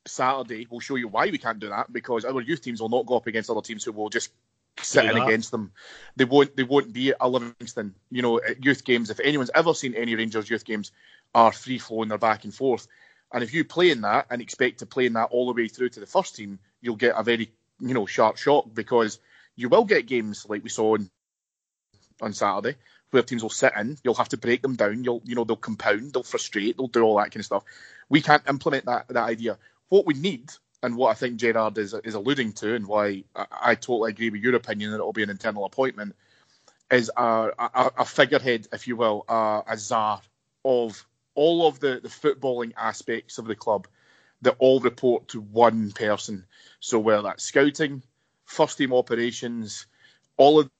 Saturday, 0.05 0.67
we'll 0.69 0.79
show 0.79 0.95
you 0.95 1.07
why 1.07 1.29
we 1.29 1.37
can't 1.37 1.59
do 1.59 1.69
that 1.69 1.91
because 1.91 2.25
our 2.25 2.41
youth 2.41 2.61
teams 2.61 2.81
will 2.81 2.89
not 2.89 3.05
go 3.05 3.17
up 3.17 3.27
against 3.27 3.49
other 3.49 3.61
teams 3.61 3.83
who 3.83 3.91
will 3.91 4.09
just 4.09 4.31
sit 4.81 5.05
in 5.05 5.17
against 5.17 5.51
them. 5.51 5.71
They 6.15 6.25
won't. 6.25 6.55
They 6.55 6.63
won't 6.63 6.93
be 6.93 7.13
a 7.19 7.29
Livingston. 7.29 7.95
You 8.09 8.21
know, 8.21 8.41
youth 8.61 8.83
games. 8.83 9.09
If 9.09 9.19
anyone's 9.19 9.51
ever 9.53 9.73
seen 9.73 9.93
any 9.93 10.15
Rangers 10.15 10.49
youth 10.49 10.65
games, 10.65 10.91
are 11.33 11.51
free 11.51 11.79
flowing. 11.79 12.09
They're 12.09 12.17
back 12.17 12.43
and 12.43 12.53
forth. 12.53 12.87
And 13.31 13.43
if 13.43 13.53
you 13.53 13.65
play 13.65 13.89
in 13.91 14.01
that 14.01 14.27
and 14.29 14.41
expect 14.41 14.79
to 14.79 14.85
play 14.85 15.05
in 15.05 15.13
that 15.13 15.29
all 15.31 15.47
the 15.47 15.53
way 15.53 15.67
through 15.67 15.89
to 15.89 15.99
the 15.99 16.05
first 16.05 16.35
team, 16.35 16.59
you'll 16.81 16.95
get 16.95 17.15
a 17.17 17.23
very 17.23 17.51
you 17.79 17.93
know 17.93 18.05
sharp 18.05 18.37
shock 18.37 18.67
because 18.73 19.19
you 19.55 19.69
will 19.69 19.85
get 19.85 20.07
games 20.07 20.45
like 20.49 20.63
we 20.63 20.69
saw 20.69 20.95
on, 20.95 21.09
on 22.21 22.33
Saturday 22.33 22.75
where 23.13 23.23
teams 23.23 23.43
will 23.43 23.49
sit 23.49 23.73
in. 23.77 23.97
You'll 24.03 24.15
have 24.15 24.29
to 24.29 24.37
break 24.37 24.61
them 24.63 24.75
down. 24.75 25.03
You'll, 25.03 25.21
you 25.23 25.35
know, 25.35 25.43
they'll 25.43 25.55
compound, 25.55 26.13
they'll 26.13 26.23
frustrate, 26.23 26.77
they'll 26.77 26.87
do 26.87 27.03
all 27.03 27.17
that 27.17 27.31
kind 27.31 27.37
of 27.37 27.45
stuff. 27.45 27.63
We 28.09 28.21
can't 28.21 28.41
implement 28.49 28.85
that 28.85 29.07
that 29.09 29.29
idea. 29.29 29.57
What 29.93 30.07
we 30.07 30.15
need, 30.15 30.49
and 30.81 30.97
what 30.97 31.11
I 31.11 31.13
think 31.13 31.35
Gerrard 31.35 31.77
is 31.77 31.93
is 31.93 32.15
alluding 32.15 32.53
to, 32.53 32.73
and 32.73 32.87
why 32.87 33.25
I, 33.35 33.45
I 33.61 33.75
totally 33.75 34.09
agree 34.09 34.31
with 34.31 34.41
your 34.41 34.55
opinion 34.55 34.89
that 34.89 34.95
it'll 34.95 35.13
be 35.13 35.21
an 35.21 35.29
internal 35.29 35.65
appointment, 35.65 36.15
is 36.89 37.11
a, 37.15 37.51
a, 37.59 37.91
a 37.99 38.03
figurehead, 38.03 38.67
if 38.73 38.87
you 38.87 38.95
will, 38.95 39.23
a, 39.29 39.61
a 39.67 39.77
czar 39.77 40.19
of 40.65 41.05
all 41.35 41.67
of 41.67 41.79
the, 41.79 41.99
the 42.01 42.09
footballing 42.09 42.73
aspects 42.75 43.37
of 43.37 43.45
the 43.45 43.55
club 43.55 43.87
that 44.41 44.55
all 44.57 44.79
report 44.79 45.27
to 45.27 45.41
one 45.41 45.91
person. 45.91 46.43
So 46.79 46.97
whether 46.97 47.21
that's 47.21 47.43
scouting, 47.43 48.01
first 48.45 48.79
team 48.79 48.93
operations, 48.93 49.85
all 50.37 50.59
of 50.59 50.71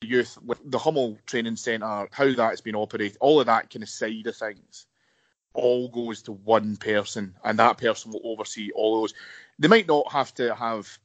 the 0.00 0.06
youth 0.06 0.38
the 0.64 0.78
Hummel 0.78 1.18
Training 1.26 1.56
Centre, 1.56 2.08
how 2.10 2.32
that's 2.32 2.62
been 2.62 2.74
operated, 2.74 3.18
all 3.20 3.38
of 3.38 3.46
that 3.48 3.68
kind 3.68 3.82
of 3.82 3.90
side 3.90 4.26
of 4.26 4.34
things, 4.34 4.86
all 5.54 5.88
goes 5.88 6.22
to 6.22 6.32
one 6.32 6.76
person, 6.76 7.34
and 7.44 7.58
that 7.58 7.78
person 7.78 8.12
will 8.12 8.20
oversee 8.24 8.70
all 8.74 9.00
those. 9.00 9.14
They 9.58 9.68
might 9.68 9.88
not 9.88 10.12
have 10.12 10.34
to 10.34 10.54
have 10.54 10.98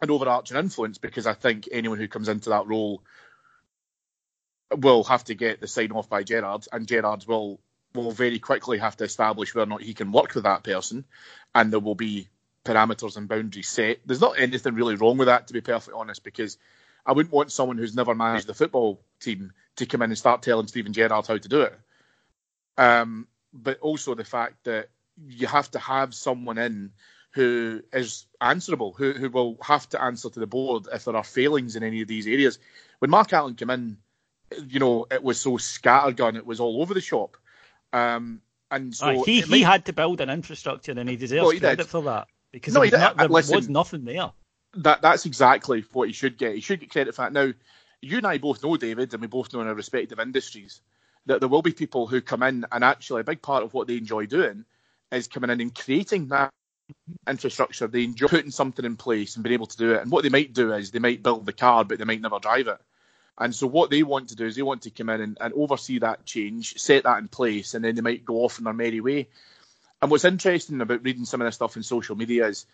an 0.00 0.10
overarching 0.10 0.56
influence 0.56 0.98
because 0.98 1.26
I 1.26 1.34
think 1.34 1.68
anyone 1.70 1.98
who 1.98 2.08
comes 2.08 2.28
into 2.28 2.50
that 2.50 2.66
role 2.66 3.02
will 4.76 5.04
have 5.04 5.24
to 5.24 5.34
get 5.34 5.60
the 5.60 5.66
sign 5.66 5.92
off 5.92 6.08
by 6.08 6.22
Gerrard, 6.22 6.66
and 6.72 6.86
Gerrard 6.86 7.24
will 7.26 7.60
will 7.94 8.10
very 8.10 8.38
quickly 8.38 8.78
have 8.78 8.96
to 8.96 9.04
establish 9.04 9.54
whether 9.54 9.64
or 9.64 9.74
not 9.74 9.82
he 9.82 9.92
can 9.92 10.12
work 10.12 10.34
with 10.34 10.44
that 10.44 10.64
person, 10.64 11.04
and 11.54 11.72
there 11.72 11.80
will 11.80 11.94
be 11.94 12.28
parameters 12.64 13.16
and 13.16 13.28
boundaries 13.28 13.68
set. 13.68 13.98
There's 14.06 14.20
not 14.20 14.38
anything 14.38 14.74
really 14.74 14.94
wrong 14.94 15.18
with 15.18 15.26
that, 15.26 15.48
to 15.48 15.52
be 15.52 15.60
perfectly 15.60 15.98
honest, 15.98 16.24
because 16.24 16.56
I 17.04 17.12
wouldn't 17.12 17.34
want 17.34 17.52
someone 17.52 17.76
who's 17.76 17.94
never 17.94 18.14
managed 18.14 18.46
the 18.46 18.54
football 18.54 19.02
team 19.20 19.52
to 19.76 19.86
come 19.86 20.02
in 20.02 20.10
and 20.10 20.18
start 20.18 20.42
telling 20.42 20.68
Steven 20.68 20.92
Gerrard 20.92 21.26
how 21.26 21.36
to 21.36 21.48
do 21.48 21.62
it. 21.62 21.78
Um, 22.78 23.26
but 23.52 23.78
also 23.80 24.14
the 24.14 24.24
fact 24.24 24.64
that 24.64 24.88
you 25.26 25.46
have 25.46 25.70
to 25.72 25.78
have 25.78 26.14
someone 26.14 26.58
in 26.58 26.92
who 27.32 27.82
is 27.92 28.26
answerable, 28.40 28.92
who, 28.92 29.12
who 29.12 29.30
will 29.30 29.56
have 29.62 29.88
to 29.90 30.02
answer 30.02 30.28
to 30.30 30.40
the 30.40 30.46
board 30.46 30.86
if 30.92 31.04
there 31.04 31.16
are 31.16 31.24
failings 31.24 31.76
in 31.76 31.82
any 31.82 32.02
of 32.02 32.08
these 32.08 32.26
areas. 32.26 32.58
When 32.98 33.10
Mark 33.10 33.32
Allen 33.32 33.54
came 33.54 33.70
in, 33.70 33.96
you 34.68 34.78
know, 34.78 35.06
it 35.10 35.22
was 35.22 35.40
so 35.40 35.52
scattergun, 35.52 36.36
it 36.36 36.46
was 36.46 36.60
all 36.60 36.82
over 36.82 36.92
the 36.92 37.00
shop. 37.00 37.36
Um, 37.92 38.42
and 38.70 38.94
so 38.94 39.22
he, 39.24 39.40
he 39.40 39.50
might... 39.50 39.70
had 39.70 39.86
to 39.86 39.92
build 39.92 40.20
an 40.20 40.30
infrastructure 40.30 40.92
and 40.92 41.08
he 41.08 41.16
deserves 41.16 41.52
he 41.52 41.60
credit 41.60 41.78
did. 41.78 41.86
for 41.88 42.02
that 42.02 42.28
because 42.52 42.74
no, 42.74 42.80
there, 42.80 42.90
was, 42.90 43.00
not, 43.00 43.16
there 43.16 43.28
Listen, 43.28 43.56
was 43.56 43.68
nothing 43.68 44.04
there. 44.04 44.30
That 44.74 45.02
That's 45.02 45.26
exactly 45.26 45.84
what 45.92 46.08
he 46.08 46.14
should 46.14 46.38
get. 46.38 46.54
He 46.54 46.60
should 46.60 46.80
get 46.80 46.90
credit 46.90 47.14
for 47.14 47.22
that. 47.22 47.32
Now, 47.32 47.52
you 48.00 48.18
and 48.18 48.26
I 48.26 48.38
both 48.38 48.62
know, 48.62 48.76
David, 48.76 49.12
and 49.12 49.20
we 49.20 49.26
both 49.26 49.52
know 49.52 49.60
in 49.60 49.68
our 49.68 49.74
respective 49.74 50.20
industries, 50.20 50.80
that 51.26 51.40
there 51.40 51.48
will 51.48 51.62
be 51.62 51.72
people 51.72 52.06
who 52.06 52.20
come 52.20 52.42
in 52.42 52.66
and 52.72 52.84
actually 52.84 53.20
a 53.20 53.24
big 53.24 53.42
part 53.42 53.62
of 53.62 53.74
what 53.74 53.86
they 53.86 53.96
enjoy 53.96 54.26
doing 54.26 54.64
is 55.10 55.28
coming 55.28 55.50
in 55.50 55.60
and 55.60 55.74
creating 55.74 56.28
that 56.28 56.50
infrastructure. 57.28 57.86
They 57.86 58.04
enjoy 58.04 58.28
putting 58.28 58.50
something 58.50 58.84
in 58.84 58.96
place 58.96 59.36
and 59.36 59.44
being 59.44 59.54
able 59.54 59.66
to 59.66 59.76
do 59.76 59.92
it. 59.94 60.02
And 60.02 60.10
what 60.10 60.22
they 60.22 60.30
might 60.30 60.52
do 60.52 60.72
is 60.72 60.90
they 60.90 60.98
might 60.98 61.22
build 61.22 61.46
the 61.46 61.52
car, 61.52 61.84
but 61.84 61.98
they 61.98 62.04
might 62.04 62.20
never 62.20 62.38
drive 62.38 62.68
it. 62.68 62.78
And 63.38 63.54
so 63.54 63.66
what 63.66 63.90
they 63.90 64.02
want 64.02 64.28
to 64.28 64.36
do 64.36 64.46
is 64.46 64.56
they 64.56 64.62
want 64.62 64.82
to 64.82 64.90
come 64.90 65.08
in 65.08 65.20
and, 65.20 65.38
and 65.40 65.54
oversee 65.54 65.98
that 66.00 66.26
change, 66.26 66.78
set 66.78 67.04
that 67.04 67.18
in 67.18 67.28
place, 67.28 67.74
and 67.74 67.84
then 67.84 67.94
they 67.94 68.02
might 68.02 68.24
go 68.24 68.44
off 68.44 68.58
in 68.58 68.64
their 68.64 68.74
merry 68.74 69.00
way. 69.00 69.28
And 70.00 70.10
what's 70.10 70.24
interesting 70.24 70.80
about 70.80 71.04
reading 71.04 71.24
some 71.24 71.40
of 71.40 71.46
this 71.46 71.54
stuff 71.54 71.76
in 71.76 71.82
social 71.82 72.16
media 72.16 72.46
is 72.46 72.66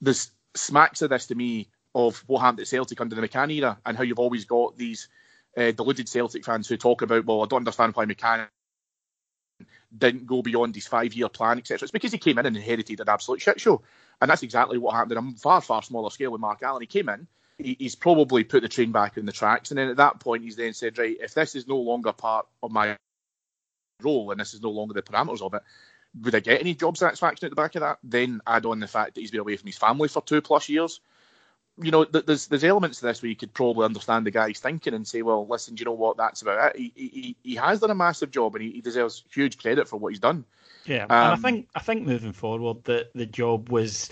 this 0.00 0.30
smacks 0.54 1.02
of 1.02 1.10
this 1.10 1.26
to 1.28 1.34
me 1.34 1.68
of 1.94 2.22
what 2.26 2.40
happened 2.40 2.60
at 2.60 2.68
Celtic 2.68 3.00
under 3.00 3.16
the 3.16 3.26
McCann 3.26 3.52
era 3.52 3.78
and 3.84 3.96
how 3.96 4.02
you've 4.02 4.18
always 4.18 4.44
got 4.44 4.76
these 4.76 5.08
uh, 5.56 5.70
deluded 5.72 6.08
Celtic 6.08 6.44
fans 6.44 6.68
who 6.68 6.76
talk 6.76 7.02
about, 7.02 7.24
well, 7.26 7.42
I 7.42 7.46
don't 7.46 7.58
understand 7.58 7.94
why 7.94 8.06
McCann 8.06 8.48
didn't 9.96 10.26
go 10.26 10.42
beyond 10.42 10.74
his 10.74 10.86
five-year 10.86 11.28
plan, 11.28 11.58
etc. 11.58 11.84
It's 11.84 11.92
because 11.92 12.12
he 12.12 12.18
came 12.18 12.38
in 12.38 12.46
and 12.46 12.56
inherited 12.56 13.00
an 13.00 13.08
absolute 13.08 13.42
shit 13.42 13.60
show, 13.60 13.82
and 14.20 14.30
that's 14.30 14.42
exactly 14.42 14.78
what 14.78 14.94
happened 14.94 15.18
on 15.18 15.34
a 15.34 15.38
far, 15.38 15.60
far 15.60 15.82
smaller 15.82 16.10
scale 16.10 16.32
with 16.32 16.40
Mark 16.40 16.62
Allen. 16.62 16.80
He 16.82 16.86
came 16.86 17.08
in, 17.08 17.26
he, 17.58 17.76
he's 17.78 17.94
probably 17.94 18.44
put 18.44 18.62
the 18.62 18.68
train 18.68 18.92
back 18.92 19.18
in 19.18 19.26
the 19.26 19.32
tracks, 19.32 19.70
and 19.70 19.78
then 19.78 19.88
at 19.88 19.98
that 19.98 20.20
point, 20.20 20.44
he's 20.44 20.56
then 20.56 20.72
said, 20.72 20.98
right, 20.98 21.16
if 21.20 21.34
this 21.34 21.54
is 21.54 21.68
no 21.68 21.78
longer 21.78 22.12
part 22.12 22.46
of 22.62 22.70
my 22.70 22.96
role 24.02 24.30
and 24.30 24.40
this 24.40 24.54
is 24.54 24.62
no 24.62 24.70
longer 24.70 24.94
the 24.94 25.02
parameters 25.02 25.42
of 25.42 25.54
it, 25.54 25.62
would 26.20 26.34
I 26.34 26.40
get 26.40 26.60
any 26.60 26.74
job 26.74 26.96
satisfaction 26.96 27.46
at 27.46 27.50
the 27.50 27.56
back 27.56 27.74
of 27.74 27.80
that? 27.80 27.98
Then 28.02 28.40
add 28.46 28.66
on 28.66 28.80
the 28.80 28.86
fact 28.86 29.14
that 29.14 29.20
he's 29.20 29.30
been 29.30 29.40
away 29.40 29.56
from 29.56 29.66
his 29.66 29.78
family 29.78 30.08
for 30.08 30.22
two 30.22 30.42
plus 30.42 30.68
years 30.68 31.00
you 31.78 31.90
know, 31.90 32.04
there's 32.04 32.46
there's 32.48 32.64
elements 32.64 33.00
to 33.00 33.06
this 33.06 33.22
where 33.22 33.30
you 33.30 33.36
could 33.36 33.54
probably 33.54 33.84
understand 33.84 34.26
the 34.26 34.30
guy's 34.30 34.60
thinking 34.60 34.94
and 34.94 35.06
say, 35.06 35.22
well, 35.22 35.46
listen, 35.46 35.74
do 35.74 35.80
you 35.80 35.84
know 35.86 35.92
what? 35.92 36.16
That's 36.16 36.42
about 36.42 36.74
it. 36.74 36.80
He 36.80 36.92
he, 36.94 37.36
he 37.42 37.54
has 37.56 37.80
done 37.80 37.90
a 37.90 37.94
massive 37.94 38.30
job 38.30 38.54
and 38.54 38.64
he, 38.64 38.72
he 38.72 38.80
deserves 38.80 39.24
huge 39.32 39.58
credit 39.58 39.88
for 39.88 39.96
what 39.96 40.10
he's 40.10 40.20
done. 40.20 40.44
Yeah, 40.84 41.04
um, 41.04 41.10
and 41.10 41.12
I 41.12 41.32
um, 41.32 41.42
think 41.42 41.68
I 41.74 41.80
think 41.80 42.06
moving 42.06 42.32
forward 42.32 42.84
that 42.84 43.12
the 43.14 43.26
job 43.26 43.70
was 43.70 44.10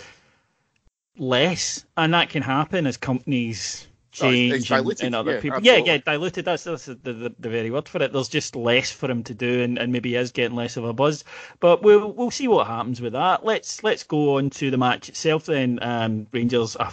less, 1.17 1.85
and 1.97 2.13
that 2.13 2.29
can 2.29 2.41
happen 2.41 2.87
as 2.87 2.97
companies 2.97 3.87
change 4.11 4.69
diluted, 4.69 5.05
and, 5.05 5.15
other 5.15 5.33
yeah, 5.33 5.39
people. 5.39 5.57
Absolutely. 5.57 5.87
Yeah, 5.87 5.93
yeah, 5.93 6.01
diluted. 6.03 6.45
That's, 6.45 6.63
that's 6.63 6.85
the, 6.85 6.95
the, 6.95 7.35
the, 7.39 7.49
very 7.49 7.71
word 7.71 7.87
for 7.87 8.01
it. 8.01 8.13
There's 8.13 8.29
just 8.29 8.55
less 8.55 8.91
for 8.91 9.09
him 9.09 9.23
to 9.23 9.33
do, 9.33 9.61
and, 9.61 9.77
and 9.77 9.91
maybe 9.91 10.09
he 10.09 10.15
is 10.15 10.31
getting 10.31 10.55
less 10.55 10.77
of 10.77 10.85
a 10.85 10.93
buzz. 10.93 11.23
But 11.59 11.83
we'll 11.83 12.11
we'll 12.11 12.31
see 12.31 12.47
what 12.47 12.67
happens 12.67 13.01
with 13.01 13.13
that. 13.13 13.45
Let's 13.45 13.83
let's 13.83 14.03
go 14.03 14.37
on 14.37 14.49
to 14.51 14.71
the 14.71 14.77
match 14.77 15.09
itself 15.09 15.45
then. 15.45 15.79
Um, 15.81 16.27
Rangers. 16.31 16.75
Uh, 16.75 16.91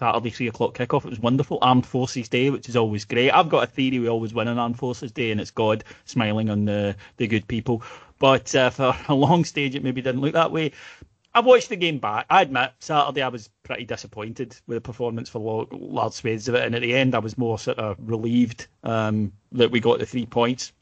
Saturday 0.00 0.30
three 0.30 0.48
o'clock 0.48 0.74
kickoff. 0.74 1.04
It 1.04 1.10
was 1.10 1.20
wonderful. 1.20 1.58
Armed 1.60 1.84
Forces 1.84 2.26
Day, 2.26 2.48
which 2.48 2.70
is 2.70 2.76
always 2.76 3.04
great. 3.04 3.30
I've 3.32 3.50
got 3.50 3.64
a 3.64 3.66
theory 3.66 3.98
we 3.98 4.08
always 4.08 4.32
win 4.32 4.48
on 4.48 4.58
Armed 4.58 4.78
Forces 4.78 5.12
Day, 5.12 5.30
and 5.30 5.38
it's 5.38 5.50
God 5.50 5.84
smiling 6.06 6.48
on 6.48 6.64
the 6.64 6.96
the 7.18 7.26
good 7.26 7.46
people. 7.46 7.82
But 8.18 8.54
uh, 8.54 8.70
for 8.70 8.96
a 9.08 9.14
long 9.14 9.44
stage, 9.44 9.74
it 9.74 9.82
maybe 9.82 10.00
didn't 10.00 10.20
look 10.20 10.34
that 10.34 10.52
way. 10.52 10.72
I 11.32 11.40
watched 11.40 11.68
the 11.68 11.76
game 11.76 11.98
back. 11.98 12.26
I 12.28 12.42
admit 12.42 12.72
Saturday 12.80 13.22
I 13.22 13.28
was 13.28 13.50
pretty 13.62 13.84
disappointed 13.84 14.56
with 14.66 14.76
the 14.76 14.80
performance 14.80 15.28
for 15.28 15.68
large 15.70 16.14
swathes 16.14 16.48
of 16.48 16.56
it, 16.56 16.64
and 16.64 16.74
at 16.74 16.82
the 16.82 16.94
end 16.94 17.14
I 17.14 17.20
was 17.20 17.38
more 17.38 17.58
sort 17.58 17.78
of 17.78 17.96
relieved 18.00 18.66
um, 18.82 19.32
that 19.52 19.70
we 19.70 19.80
got 19.80 20.00
the 20.00 20.06
three 20.06 20.26
points 20.26 20.72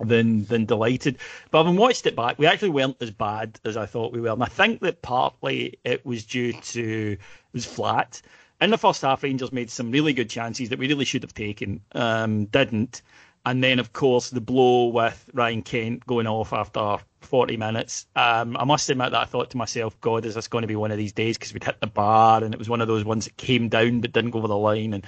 than 0.00 0.44
than 0.46 0.64
delighted. 0.64 1.18
But 1.50 1.64
having 1.64 1.78
watched 1.78 2.06
it 2.06 2.16
back, 2.16 2.38
we 2.38 2.46
actually 2.46 2.70
weren't 2.70 2.96
as 3.00 3.12
bad 3.12 3.60
as 3.64 3.76
I 3.76 3.86
thought 3.86 4.12
we 4.12 4.20
were, 4.20 4.30
and 4.30 4.42
I 4.42 4.46
think 4.46 4.80
that 4.80 5.02
partly 5.02 5.78
it 5.84 6.04
was 6.04 6.24
due 6.24 6.52
to 6.52 7.12
it 7.12 7.18
was 7.52 7.66
flat. 7.66 8.20
In 8.60 8.70
the 8.70 8.78
first 8.78 9.02
half, 9.02 9.22
Rangers 9.22 9.52
made 9.52 9.70
some 9.70 9.90
really 9.90 10.12
good 10.12 10.28
chances 10.28 10.68
that 10.68 10.78
we 10.78 10.88
really 10.88 11.06
should 11.06 11.22
have 11.22 11.32
taken, 11.32 11.80
um, 11.92 12.44
didn't. 12.46 13.02
And 13.46 13.64
then, 13.64 13.78
of 13.78 13.94
course, 13.94 14.28
the 14.28 14.40
blow 14.42 14.88
with 14.88 15.30
Ryan 15.32 15.62
Kent 15.62 16.06
going 16.06 16.26
off 16.26 16.52
after 16.52 16.98
40 17.20 17.56
minutes. 17.56 18.06
Um, 18.16 18.56
I 18.56 18.64
must 18.64 18.88
admit 18.90 19.12
that 19.12 19.20
I 19.20 19.24
thought 19.24 19.50
to 19.50 19.56
myself, 19.56 20.00
God, 20.00 20.24
is 20.24 20.34
this 20.34 20.48
going 20.48 20.62
to 20.62 20.68
be 20.68 20.76
one 20.76 20.90
of 20.90 20.98
these 20.98 21.12
days? 21.12 21.36
Because 21.36 21.52
we'd 21.52 21.64
hit 21.64 21.80
the 21.80 21.86
bar 21.86 22.42
and 22.42 22.54
it 22.54 22.58
was 22.58 22.68
one 22.68 22.80
of 22.80 22.88
those 22.88 23.04
ones 23.04 23.24
that 23.24 23.36
came 23.36 23.68
down 23.68 24.00
but 24.00 24.12
didn't 24.12 24.30
go 24.30 24.38
over 24.38 24.48
the 24.48 24.56
line 24.56 24.94
and 24.94 25.06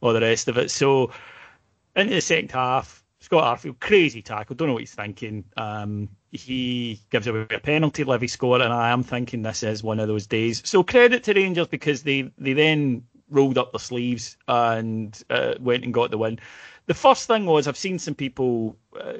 all 0.00 0.12
the 0.12 0.20
rest 0.20 0.48
of 0.48 0.58
it. 0.58 0.70
So, 0.70 1.12
into 1.96 2.14
the 2.14 2.20
second 2.20 2.50
half, 2.50 3.04
Scott 3.20 3.58
Arfield, 3.58 3.80
crazy 3.80 4.20
tackle. 4.20 4.54
Don't 4.54 4.68
know 4.68 4.74
what 4.74 4.82
he's 4.82 4.94
thinking. 4.94 5.44
Um, 5.56 6.10
he 6.30 7.00
gives 7.10 7.26
away 7.26 7.46
a 7.50 7.58
penalty, 7.58 8.04
Livy 8.04 8.28
score, 8.28 8.60
and 8.60 8.72
I 8.72 8.90
am 8.90 9.02
thinking 9.02 9.40
this 9.40 9.62
is 9.62 9.82
one 9.82 9.98
of 9.98 10.08
those 10.08 10.26
days. 10.26 10.60
So 10.66 10.82
credit 10.82 11.24
to 11.24 11.32
Rangers 11.32 11.68
because 11.68 12.02
they 12.02 12.30
they 12.36 12.52
then 12.52 13.04
rolled 13.30 13.56
up 13.56 13.72
their 13.72 13.78
sleeves 13.80 14.36
and 14.46 15.20
uh, 15.30 15.54
went 15.58 15.84
and 15.84 15.94
got 15.94 16.10
the 16.10 16.18
win. 16.18 16.38
The 16.86 16.94
first 16.94 17.26
thing 17.26 17.46
was 17.46 17.66
I've 17.66 17.76
seen 17.76 17.98
some 17.98 18.14
people 18.14 18.76
uh, 18.98 19.14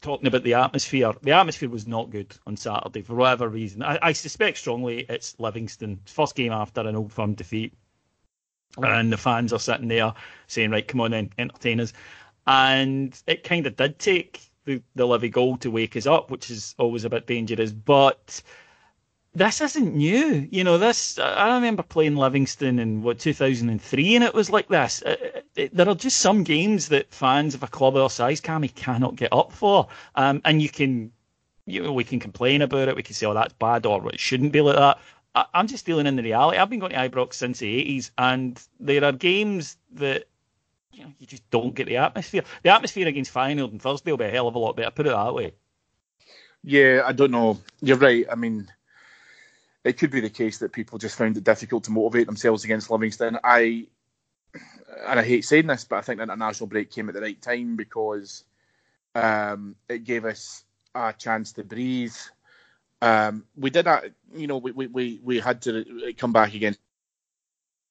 talking 0.00 0.28
about 0.28 0.44
the 0.44 0.54
atmosphere. 0.54 1.12
The 1.22 1.32
atmosphere 1.32 1.68
was 1.68 1.86
not 1.86 2.10
good 2.10 2.36
on 2.46 2.56
Saturday 2.56 3.02
for 3.02 3.14
whatever 3.14 3.48
reason. 3.48 3.82
I, 3.82 3.98
I 4.00 4.12
suspect 4.12 4.58
strongly 4.58 5.06
it's 5.08 5.34
Livingston 5.38 6.00
first 6.04 6.36
game 6.36 6.52
after 6.52 6.82
an 6.82 6.94
old 6.94 7.12
firm 7.12 7.34
defeat, 7.34 7.74
and 8.76 9.12
the 9.12 9.16
fans 9.16 9.52
are 9.52 9.58
sitting 9.58 9.88
there 9.88 10.14
saying, 10.46 10.70
"Right, 10.70 10.86
come 10.86 11.00
on 11.00 11.10
then, 11.10 11.30
entertain 11.38 11.80
us." 11.80 11.92
and 12.48 13.22
it 13.26 13.44
kind 13.44 13.66
of 13.66 13.76
did 13.76 13.98
take 13.98 14.40
the, 14.64 14.82
the 14.94 15.06
Livy 15.06 15.28
goal 15.28 15.58
to 15.58 15.70
wake 15.70 15.96
us 15.96 16.06
up, 16.06 16.30
which 16.30 16.50
is 16.50 16.74
always 16.78 17.04
a 17.04 17.10
bit 17.10 17.26
dangerous. 17.26 17.72
But 17.72 18.42
this 19.34 19.60
isn't 19.60 19.94
new. 19.94 20.48
You 20.50 20.64
know, 20.64 20.78
this 20.78 21.18
I 21.18 21.54
remember 21.54 21.82
playing 21.82 22.16
Livingston 22.16 22.78
in 22.78 23.02
what 23.02 23.18
2003, 23.18 24.14
and 24.16 24.24
it 24.24 24.34
was 24.34 24.50
like 24.50 24.68
this. 24.68 25.02
Uh, 25.02 25.16
uh, 25.56 25.68
there 25.72 25.88
are 25.88 25.94
just 25.94 26.18
some 26.18 26.44
games 26.44 26.88
that 26.88 27.12
fans 27.12 27.54
of 27.54 27.62
a 27.62 27.68
club 27.68 27.96
our 27.96 28.10
size, 28.10 28.40
Cammy, 28.40 28.74
cannot 28.74 29.16
get 29.16 29.32
up 29.32 29.52
for, 29.52 29.88
um, 30.14 30.40
and 30.44 30.62
you 30.62 30.68
can, 30.68 31.12
you 31.66 31.82
know, 31.82 31.92
we 31.92 32.04
can 32.04 32.20
complain 32.20 32.62
about 32.62 32.88
it. 32.88 32.96
We 32.96 33.02
can 33.02 33.14
say, 33.14 33.26
"Oh, 33.26 33.34
that's 33.34 33.54
bad," 33.54 33.86
or 33.86 34.08
"It 34.08 34.20
shouldn't 34.20 34.52
be 34.52 34.60
like 34.60 34.76
that." 34.76 34.98
I, 35.34 35.44
I'm 35.54 35.66
just 35.66 35.86
dealing 35.86 36.06
in 36.06 36.16
the 36.16 36.22
reality. 36.22 36.58
I've 36.58 36.70
been 36.70 36.80
going 36.80 36.92
to 36.92 36.98
Ibrox 36.98 37.34
since 37.34 37.58
the 37.58 37.84
80s, 37.84 38.10
and 38.18 38.60
there 38.80 39.04
are 39.04 39.12
games 39.12 39.76
that 39.92 40.26
you 40.92 41.04
know, 41.04 41.12
you 41.18 41.26
just 41.26 41.48
don't 41.50 41.74
get 41.74 41.86
the 41.86 41.98
atmosphere. 41.98 42.42
The 42.62 42.70
atmosphere 42.70 43.06
against 43.06 43.32
Feyenoord 43.32 43.70
and 43.70 43.80
Thursday 43.80 44.10
will 44.10 44.18
be 44.18 44.24
a 44.24 44.30
hell 44.30 44.48
of 44.48 44.54
a 44.54 44.58
lot 44.58 44.76
better. 44.76 44.90
Put 44.90 45.06
it 45.06 45.10
that 45.10 45.34
way. 45.34 45.52
Yeah, 46.64 47.02
I 47.06 47.12
don't 47.12 47.30
know. 47.30 47.58
You're 47.80 47.98
right. 47.98 48.26
I 48.30 48.34
mean, 48.34 48.68
it 49.84 49.98
could 49.98 50.10
be 50.10 50.20
the 50.20 50.30
case 50.30 50.58
that 50.58 50.72
people 50.72 50.98
just 50.98 51.16
found 51.16 51.36
it 51.36 51.44
difficult 51.44 51.84
to 51.84 51.90
motivate 51.90 52.26
themselves 52.26 52.64
against 52.64 52.90
Livingston. 52.90 53.38
I 53.42 53.86
and 55.06 55.20
I 55.20 55.24
hate 55.24 55.44
saying 55.44 55.66
this, 55.66 55.84
but 55.84 55.96
I 55.96 56.00
think 56.00 56.18
the 56.18 56.24
international 56.24 56.66
break 56.66 56.90
came 56.90 57.08
at 57.08 57.14
the 57.14 57.20
right 57.20 57.40
time 57.40 57.76
because 57.76 58.44
um, 59.14 59.76
it 59.88 60.04
gave 60.04 60.24
us 60.24 60.64
a 60.94 61.12
chance 61.12 61.52
to 61.52 61.64
breathe. 61.64 62.16
Um, 63.00 63.44
we 63.56 63.70
did 63.70 63.86
that, 63.86 64.12
you 64.34 64.46
know, 64.46 64.58
we, 64.58 64.72
we, 64.72 65.20
we 65.22 65.38
had 65.38 65.62
to 65.62 66.12
come 66.16 66.32
back 66.32 66.54
against 66.54 66.80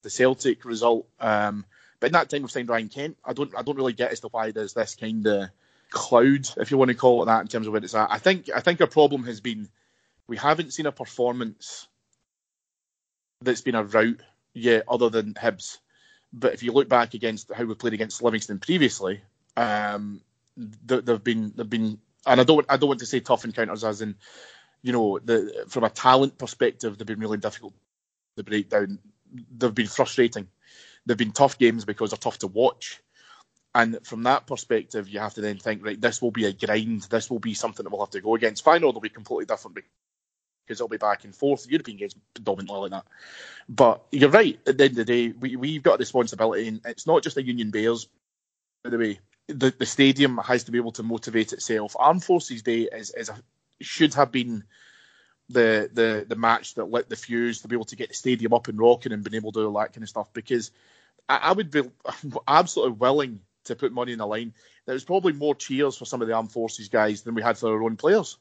the 0.02 0.10
Celtic 0.10 0.64
result. 0.64 1.08
Um, 1.18 1.64
but 2.00 2.08
in 2.08 2.12
that 2.12 2.28
time 2.28 2.42
we've 2.42 2.50
signed 2.50 2.68
Ryan 2.68 2.88
Kent. 2.88 3.16
I 3.24 3.32
don't 3.32 3.52
I 3.56 3.62
don't 3.62 3.76
really 3.76 3.92
get 3.92 4.12
as 4.12 4.20
to 4.20 4.28
why 4.28 4.50
there's 4.50 4.74
this 4.74 4.94
kind 4.94 5.26
of 5.26 5.50
cloud, 5.90 6.48
if 6.58 6.70
you 6.70 6.78
want 6.78 6.90
to 6.90 6.94
call 6.94 7.22
it 7.22 7.26
that, 7.26 7.40
in 7.40 7.48
terms 7.48 7.66
of 7.66 7.72
where 7.72 7.82
it's 7.82 7.94
at. 7.94 8.10
I 8.10 8.18
think 8.18 8.50
I 8.54 8.60
think 8.60 8.80
our 8.80 8.86
problem 8.86 9.24
has 9.24 9.40
been 9.40 9.68
we 10.28 10.36
haven't 10.36 10.72
seen 10.72 10.86
a 10.86 10.92
performance 10.92 11.88
that's 13.40 13.60
been 13.60 13.74
a 13.74 13.84
rout 13.84 14.20
yet, 14.54 14.84
other 14.88 15.08
than 15.08 15.34
Hibs. 15.34 15.78
But 16.32 16.54
if 16.54 16.62
you 16.62 16.72
look 16.72 16.88
back 16.88 17.14
against 17.14 17.52
how 17.52 17.64
we 17.64 17.74
played 17.74 17.94
against 17.94 18.22
Livingston 18.22 18.58
previously, 18.58 19.22
um, 19.56 20.20
they've 20.56 21.24
been 21.24 21.52
they've 21.56 21.68
been, 21.68 21.98
and 22.26 22.40
I 22.40 22.44
don't 22.44 22.66
I 22.68 22.76
don't 22.76 22.88
want 22.88 23.00
to 23.00 23.06
say 23.06 23.20
tough 23.20 23.44
encounters 23.44 23.84
as 23.84 24.02
in, 24.02 24.14
you 24.82 24.92
know, 24.92 25.18
the 25.18 25.64
from 25.68 25.84
a 25.84 25.90
talent 25.90 26.36
perspective, 26.36 26.98
they've 26.98 27.06
been 27.06 27.20
really 27.20 27.38
difficult 27.38 27.72
to 28.36 28.44
break 28.44 28.68
down 28.68 28.98
they've 29.56 29.74
been 29.74 29.86
frustrating. 29.86 30.48
They've 31.06 31.16
been 31.16 31.32
tough 31.32 31.58
games 31.58 31.84
because 31.84 32.10
they're 32.10 32.18
tough 32.18 32.38
to 32.38 32.46
watch. 32.46 33.00
And 33.74 33.98
from 34.04 34.22
that 34.24 34.46
perspective, 34.46 35.08
you 35.08 35.20
have 35.20 35.34
to 35.34 35.40
then 35.40 35.58
think, 35.58 35.84
right, 35.84 36.00
this 36.00 36.20
will 36.20 36.30
be 36.30 36.46
a 36.46 36.52
grind. 36.52 37.02
This 37.02 37.30
will 37.30 37.38
be 37.38 37.54
something 37.54 37.84
that 37.84 37.90
we'll 37.90 38.00
have 38.00 38.10
to 38.10 38.20
go 38.20 38.34
against. 38.34 38.64
Final 38.64 38.92
they'll 38.92 39.00
be 39.00 39.08
completely 39.08 39.46
different 39.46 39.76
because 40.68 40.80
it'll 40.80 40.88
be 40.88 40.98
back 40.98 41.24
and 41.24 41.34
forth. 41.34 41.64
The 41.64 41.70
European 41.70 41.96
games 41.96 42.14
predominantly 42.34 42.80
like 42.80 42.90
that. 42.90 43.06
But 43.68 44.02
you're 44.12 44.28
right. 44.28 44.58
At 44.66 44.76
the 44.76 44.84
end 44.84 44.98
of 44.98 45.06
the 45.06 45.28
day, 45.28 45.28
we, 45.28 45.56
we've 45.56 45.82
got 45.82 45.94
a 45.94 45.98
responsibility, 45.98 46.68
and 46.68 46.80
it's 46.84 47.06
not 47.06 47.22
just 47.22 47.36
the 47.36 47.42
Union 47.42 47.70
Bears. 47.70 48.08
By 48.84 48.90
the 48.90 48.98
way, 48.98 49.20
the, 49.46 49.74
the 49.76 49.86
stadium 49.86 50.36
has 50.38 50.64
to 50.64 50.70
be 50.70 50.78
able 50.78 50.92
to 50.92 51.02
motivate 51.02 51.54
itself. 51.54 51.96
Armed 51.98 52.22
Forces 52.22 52.62
Day 52.62 52.82
is, 52.92 53.10
is 53.10 53.30
a, 53.30 53.38
should 53.80 54.12
have 54.14 54.30
been 54.30 54.64
the, 55.48 55.88
the 55.90 56.26
the 56.28 56.36
match 56.36 56.74
that 56.74 56.90
lit 56.90 57.08
the 57.08 57.16
fuse 57.16 57.62
to 57.62 57.68
be 57.68 57.74
able 57.74 57.86
to 57.86 57.96
get 57.96 58.10
the 58.10 58.14
stadium 58.14 58.52
up 58.52 58.68
and 58.68 58.78
rocking 58.78 59.12
and 59.12 59.24
being 59.24 59.40
able 59.40 59.52
to 59.52 59.60
do 59.60 59.66
all 59.66 59.80
that 59.80 59.94
kind 59.94 60.02
of 60.02 60.08
stuff. 60.10 60.30
Because 60.34 60.70
I, 61.28 61.38
I 61.38 61.52
would 61.52 61.70
be 61.70 61.82
absolutely 62.48 62.96
willing 62.96 63.40
to 63.64 63.76
put 63.76 63.92
money 63.92 64.12
in 64.12 64.18
the 64.18 64.26
line. 64.26 64.52
There 64.84 64.92
was 64.92 65.04
probably 65.04 65.32
more 65.32 65.54
cheers 65.54 65.96
for 65.96 66.04
some 66.04 66.20
of 66.20 66.28
the 66.28 66.34
armed 66.34 66.52
forces 66.52 66.88
guys 66.88 67.22
than 67.22 67.34
we 67.34 67.42
had 67.42 67.56
for 67.56 67.70
our 67.70 67.82
own 67.82 67.96
players. 67.96 68.36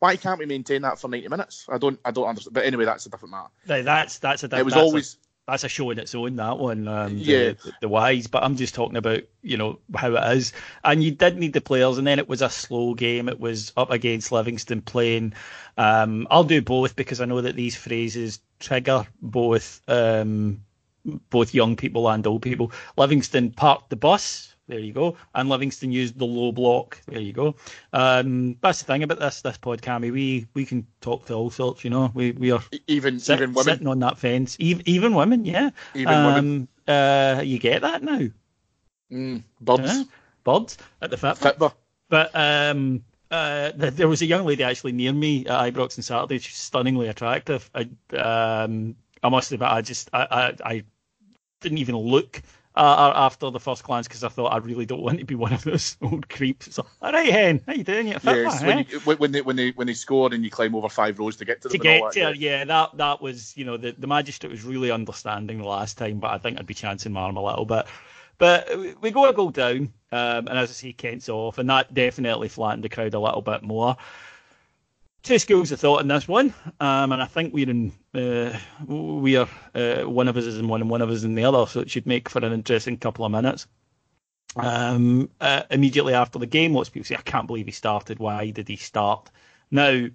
Why 0.00 0.16
can't 0.16 0.38
we 0.38 0.46
maintain 0.46 0.82
that 0.82 0.98
for 0.98 1.08
ninety 1.08 1.28
minutes? 1.28 1.66
I 1.68 1.78
don't, 1.78 2.00
I 2.04 2.10
don't 2.10 2.26
understand. 2.26 2.54
But 2.54 2.64
anyway, 2.64 2.86
that's 2.86 3.06
a 3.06 3.10
different 3.10 3.32
matter. 3.32 3.48
That's 3.66 4.18
that's 4.18 4.42
a. 4.42 4.48
different. 4.48 4.60
It 4.60 4.64
was 4.64 4.74
that's 4.74 4.82
always. 4.82 5.14
A, 5.14 5.16
that's 5.50 5.64
a 5.64 5.68
show 5.68 5.90
in 5.90 5.98
its 5.98 6.14
own, 6.14 6.36
that 6.36 6.58
one. 6.58 6.86
Um, 6.86 7.16
Yeah. 7.16 7.52
The, 7.52 7.72
the 7.82 7.88
wise, 7.88 8.28
but 8.28 8.44
I'm 8.44 8.56
just 8.56 8.74
talking 8.74 8.96
about 8.96 9.22
you 9.42 9.56
know 9.56 9.78
how 9.94 10.14
it 10.14 10.36
is. 10.36 10.52
And 10.84 11.02
you 11.02 11.10
did 11.10 11.36
need 11.38 11.52
the 11.52 11.60
players, 11.60 11.98
and 11.98 12.06
then 12.06 12.18
it 12.18 12.28
was 12.28 12.40
a 12.40 12.48
slow 12.50 12.94
game. 12.94 13.28
It 13.28 13.40
was 13.40 13.72
up 13.76 13.90
against 13.90 14.32
Livingston 14.32 14.80
playing. 14.80 15.34
Um, 15.76 16.26
I'll 16.30 16.44
do 16.44 16.62
both 16.62 16.94
because 16.96 17.20
I 17.20 17.24
know 17.24 17.40
that 17.40 17.56
these 17.56 17.76
phrases 17.76 18.40
trigger 18.58 19.06
both 19.20 19.80
um, 19.88 20.62
both 21.30 21.52
young 21.52 21.76
people 21.76 22.08
and 22.08 22.26
old 22.26 22.42
people. 22.42 22.72
Livingston 22.96 23.50
parked 23.50 23.90
the 23.90 23.96
bus. 23.96 24.54
There 24.70 24.78
you 24.78 24.92
go. 24.92 25.16
And 25.34 25.48
Livingston 25.48 25.90
used 25.90 26.16
the 26.18 26.24
low 26.24 26.52
block. 26.52 27.00
There 27.06 27.20
you 27.20 27.32
go. 27.32 27.56
Um, 27.92 28.56
that's 28.60 28.78
the 28.78 28.84
thing 28.84 29.02
about 29.02 29.18
this 29.18 29.42
this 29.42 29.58
podcast. 29.58 30.00
We 30.12 30.46
we 30.54 30.64
can 30.64 30.86
talk 31.00 31.26
to 31.26 31.34
all 31.34 31.50
sorts. 31.50 31.82
You 31.82 31.90
know, 31.90 32.10
we 32.14 32.30
we 32.32 32.52
are 32.52 32.62
Even 32.86 33.18
sit- 33.18 33.38
even 33.40 33.52
women, 33.52 33.64
sitting 33.64 33.86
on 33.88 33.98
that 33.98 34.16
fence. 34.18 34.56
Even, 34.60 34.88
even 34.88 35.14
women, 35.14 35.44
yeah. 35.44 35.70
even 35.94 36.14
um, 36.14 36.24
women, 36.26 36.68
Uh, 36.86 37.42
you 37.44 37.58
get 37.58 37.82
that 37.82 38.02
now. 38.02 38.28
mm, 39.12 39.42
birds, 39.60 39.82
Yeah. 39.98 40.04
Birds 40.44 40.78
at 41.02 41.10
the 41.10 41.16
Fitbit. 41.16 41.56
Fitba. 41.56 41.72
But 42.08 42.30
um, 42.34 43.04
uh, 43.30 43.72
there 43.74 44.08
was 44.08 44.22
a 44.22 44.26
young 44.26 44.44
lady 44.46 44.62
actually 44.62 44.92
near 44.92 45.12
me 45.12 45.46
at 45.46 45.74
Ibrox 45.74 45.98
on 45.98 46.02
Saturday. 46.02 46.38
She's 46.38 46.56
stunningly 46.56 47.08
attractive. 47.08 47.68
I, 47.74 47.88
um, 48.16 48.96
I 49.22 49.28
must 49.28 49.52
admit, 49.52 49.68
I 49.68 49.82
just 49.82 50.10
I, 50.12 50.26
I, 50.30 50.54
I 50.74 50.84
didn't 51.60 51.78
even 51.78 51.96
look 51.96 52.40
uh, 52.80 53.12
after 53.14 53.50
the 53.50 53.60
first 53.60 53.84
glance 53.84 54.08
because 54.08 54.24
I 54.24 54.28
thought 54.28 54.52
I 54.52 54.56
really 54.56 54.86
don't 54.86 55.02
want 55.02 55.18
to 55.18 55.24
be 55.24 55.34
one 55.34 55.52
of 55.52 55.62
those 55.64 55.98
old 56.02 56.28
creeps. 56.30 56.74
So, 56.74 56.86
all 57.02 57.12
right, 57.12 57.30
hen, 57.30 57.60
how 57.66 57.74
you 57.74 57.84
doing? 57.84 58.08
You 58.08 58.16
Yes, 58.22 58.62
eh? 58.62 58.66
when, 58.66 58.78
you, 58.78 59.00
when 59.00 59.32
they 59.32 59.42
when 59.42 59.56
they 59.56 59.70
when 59.72 59.86
they 59.86 59.92
score 59.92 60.32
and 60.32 60.42
you 60.42 60.50
climb 60.50 60.74
over 60.74 60.88
five 60.88 61.18
rows 61.18 61.36
to 61.36 61.44
get 61.44 61.60
to 61.62 61.68
to 61.68 61.78
get 61.78 62.00
that, 62.02 62.12
to 62.12 62.24
her, 62.26 62.34
yeah, 62.34 62.64
that 62.64 62.96
that 62.96 63.20
was, 63.20 63.54
you 63.56 63.66
know, 63.66 63.76
the, 63.76 63.92
the 63.92 64.06
magistrate 64.06 64.50
was 64.50 64.64
really 64.64 64.90
understanding 64.90 65.58
the 65.58 65.64
last 65.68 65.98
time, 65.98 66.20
but 66.20 66.30
I 66.30 66.38
think 66.38 66.58
I'd 66.58 66.66
be 66.66 66.74
chancing 66.74 67.12
my 67.12 67.20
arm 67.20 67.36
a 67.36 67.44
little 67.44 67.66
bit. 67.66 67.86
But 68.38 68.78
we- 68.78 68.94
we 68.94 69.10
go 69.10 69.26
a 69.28 69.34
goal 69.34 69.50
down, 69.50 69.92
um, 70.12 70.48
and 70.48 70.58
as 70.58 70.70
I 70.70 70.72
say, 70.72 70.92
Kent's 70.94 71.28
off, 71.28 71.58
and 71.58 71.68
that 71.68 71.92
definitely 71.92 72.48
flattened 72.48 72.84
the 72.84 72.88
crowd 72.88 73.12
a 73.12 73.20
little 73.20 73.42
bit 73.42 73.62
more. 73.62 73.96
Two 75.22 75.38
schools 75.38 75.70
of 75.70 75.78
thought 75.78 76.00
in 76.00 76.08
this 76.08 76.26
one, 76.26 76.54
um, 76.80 77.12
and 77.12 77.22
I 77.22 77.26
think 77.26 77.52
we're 77.52 77.68
in, 77.68 77.92
uh, 78.14 78.58
we 78.86 79.36
are, 79.36 79.48
uh, 79.74 80.02
one 80.02 80.28
of 80.28 80.36
us 80.36 80.44
is 80.44 80.56
in 80.58 80.66
one 80.66 80.80
and 80.80 80.88
one 80.88 81.02
of 81.02 81.10
us 81.10 81.24
in 81.24 81.34
the 81.34 81.44
other, 81.44 81.66
so 81.66 81.80
it 81.80 81.90
should 81.90 82.06
make 82.06 82.28
for 82.28 82.44
an 82.44 82.52
interesting 82.52 82.96
couple 82.96 83.26
of 83.26 83.32
minutes. 83.32 83.66
Um, 84.56 85.28
uh, 85.40 85.64
immediately 85.70 86.14
after 86.14 86.38
the 86.38 86.46
game, 86.46 86.72
lots 86.72 86.88
of 86.88 86.94
people 86.94 87.04
say, 87.04 87.16
I 87.16 87.22
can't 87.22 87.46
believe 87.46 87.66
he 87.66 87.72
started. 87.72 88.18
Why 88.18 88.50
did 88.50 88.66
he 88.66 88.76
start? 88.76 89.30
Now, 89.70 90.06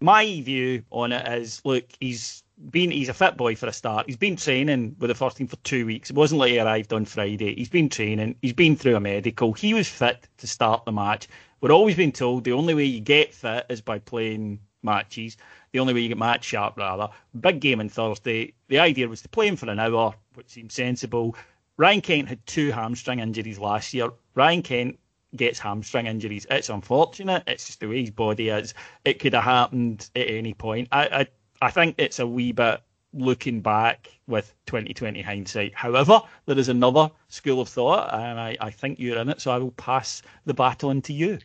my 0.00 0.24
view 0.40 0.84
on 0.90 1.12
it 1.12 1.26
is 1.40 1.60
look, 1.64 1.84
he's 2.00 2.42
been 2.70 2.90
he's 2.90 3.08
a 3.08 3.14
fit 3.14 3.36
boy 3.36 3.54
for 3.54 3.66
a 3.66 3.72
start. 3.72 4.06
He's 4.06 4.16
been 4.16 4.36
training 4.36 4.96
with 4.98 5.08
the 5.08 5.14
first 5.14 5.36
team 5.36 5.46
for 5.46 5.56
two 5.56 5.86
weeks. 5.86 6.10
It 6.10 6.16
wasn't 6.16 6.40
like 6.40 6.50
he 6.50 6.58
arrived 6.58 6.92
on 6.92 7.04
Friday. 7.04 7.54
He's 7.54 7.68
been 7.68 7.88
training. 7.88 8.36
He's 8.42 8.52
been 8.52 8.76
through 8.76 8.96
a 8.96 9.00
medical. 9.00 9.52
He 9.52 9.74
was 9.74 9.88
fit 9.88 10.28
to 10.38 10.46
start 10.46 10.84
the 10.84 10.92
match. 10.92 11.28
We're 11.60 11.72
always 11.72 11.96
being 11.96 12.12
told 12.12 12.44
the 12.44 12.52
only 12.52 12.74
way 12.74 12.84
you 12.84 13.00
get 13.00 13.34
fit 13.34 13.66
is 13.68 13.80
by 13.80 13.98
playing 13.98 14.60
matches. 14.82 15.36
The 15.72 15.80
only 15.80 15.94
way 15.94 16.00
you 16.00 16.08
get 16.08 16.18
match 16.18 16.44
sharp, 16.44 16.76
rather. 16.76 17.08
Big 17.38 17.60
game 17.60 17.80
on 17.80 17.88
Thursday. 17.88 18.54
The 18.68 18.78
idea 18.78 19.08
was 19.08 19.22
to 19.22 19.28
play 19.28 19.48
him 19.48 19.56
for 19.56 19.68
an 19.68 19.78
hour, 19.78 20.14
which 20.34 20.48
seemed 20.48 20.72
sensible. 20.72 21.36
Ryan 21.76 22.00
Kent 22.00 22.28
had 22.28 22.46
two 22.46 22.70
hamstring 22.70 23.20
injuries 23.20 23.58
last 23.58 23.92
year. 23.92 24.10
Ryan 24.34 24.62
Kent 24.62 24.98
gets 25.34 25.58
hamstring 25.58 26.06
injuries. 26.06 26.46
It's 26.50 26.70
unfortunate. 26.70 27.42
It's 27.46 27.66
just 27.66 27.80
the 27.80 27.88
way 27.88 28.00
his 28.00 28.10
body 28.10 28.48
is. 28.48 28.72
It 29.04 29.18
could 29.18 29.34
have 29.34 29.44
happened 29.44 30.08
at 30.16 30.28
any 30.28 30.54
point. 30.54 30.88
I, 30.92 31.06
I, 31.06 31.26
I 31.60 31.70
think 31.70 31.96
it's 31.98 32.18
a 32.18 32.26
wee 32.26 32.52
bit 32.52 32.80
looking 33.12 33.60
back 33.60 34.08
with 34.26 34.52
2020 34.66 35.22
hindsight. 35.22 35.74
However, 35.74 36.20
there 36.46 36.58
is 36.58 36.68
another 36.68 37.10
school 37.28 37.60
of 37.60 37.68
thought, 37.68 38.12
and 38.12 38.38
I, 38.38 38.56
I 38.60 38.70
think 38.70 38.98
you're 38.98 39.18
in 39.18 39.28
it, 39.28 39.40
so 39.40 39.50
I 39.50 39.58
will 39.58 39.72
pass 39.72 40.22
the 40.44 40.54
baton 40.54 41.02
to 41.02 41.12
you. 41.12 41.38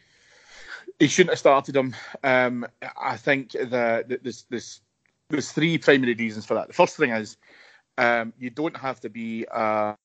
He 0.99 1.07
shouldn't 1.07 1.31
have 1.31 1.39
started 1.39 1.75
him. 1.75 1.95
Um, 2.23 2.67
I 3.01 3.17
think 3.17 3.51
that 3.51 4.09
that 4.09 4.23
there's, 4.23 4.45
there's 4.49 4.81
there's 5.29 5.51
three 5.51 5.77
primary 5.77 6.13
reasons 6.13 6.45
for 6.45 6.55
that. 6.55 6.67
The 6.67 6.73
first 6.73 6.97
thing 6.97 7.11
is 7.11 7.37
um, 7.97 8.33
you 8.37 8.49
don't 8.49 8.75
have 8.77 8.99
to 9.01 9.09
be 9.09 9.45
a, 9.51 9.95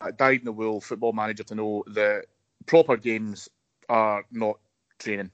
a 0.00 0.12
dyed 0.12 0.40
in 0.40 0.44
the 0.44 0.52
wool 0.52 0.80
football 0.80 1.12
manager 1.12 1.44
to 1.44 1.54
know 1.54 1.84
that 1.88 2.24
proper 2.66 2.96
games 2.96 3.48
are 3.88 4.24
not 4.32 4.58
training. 4.98 5.30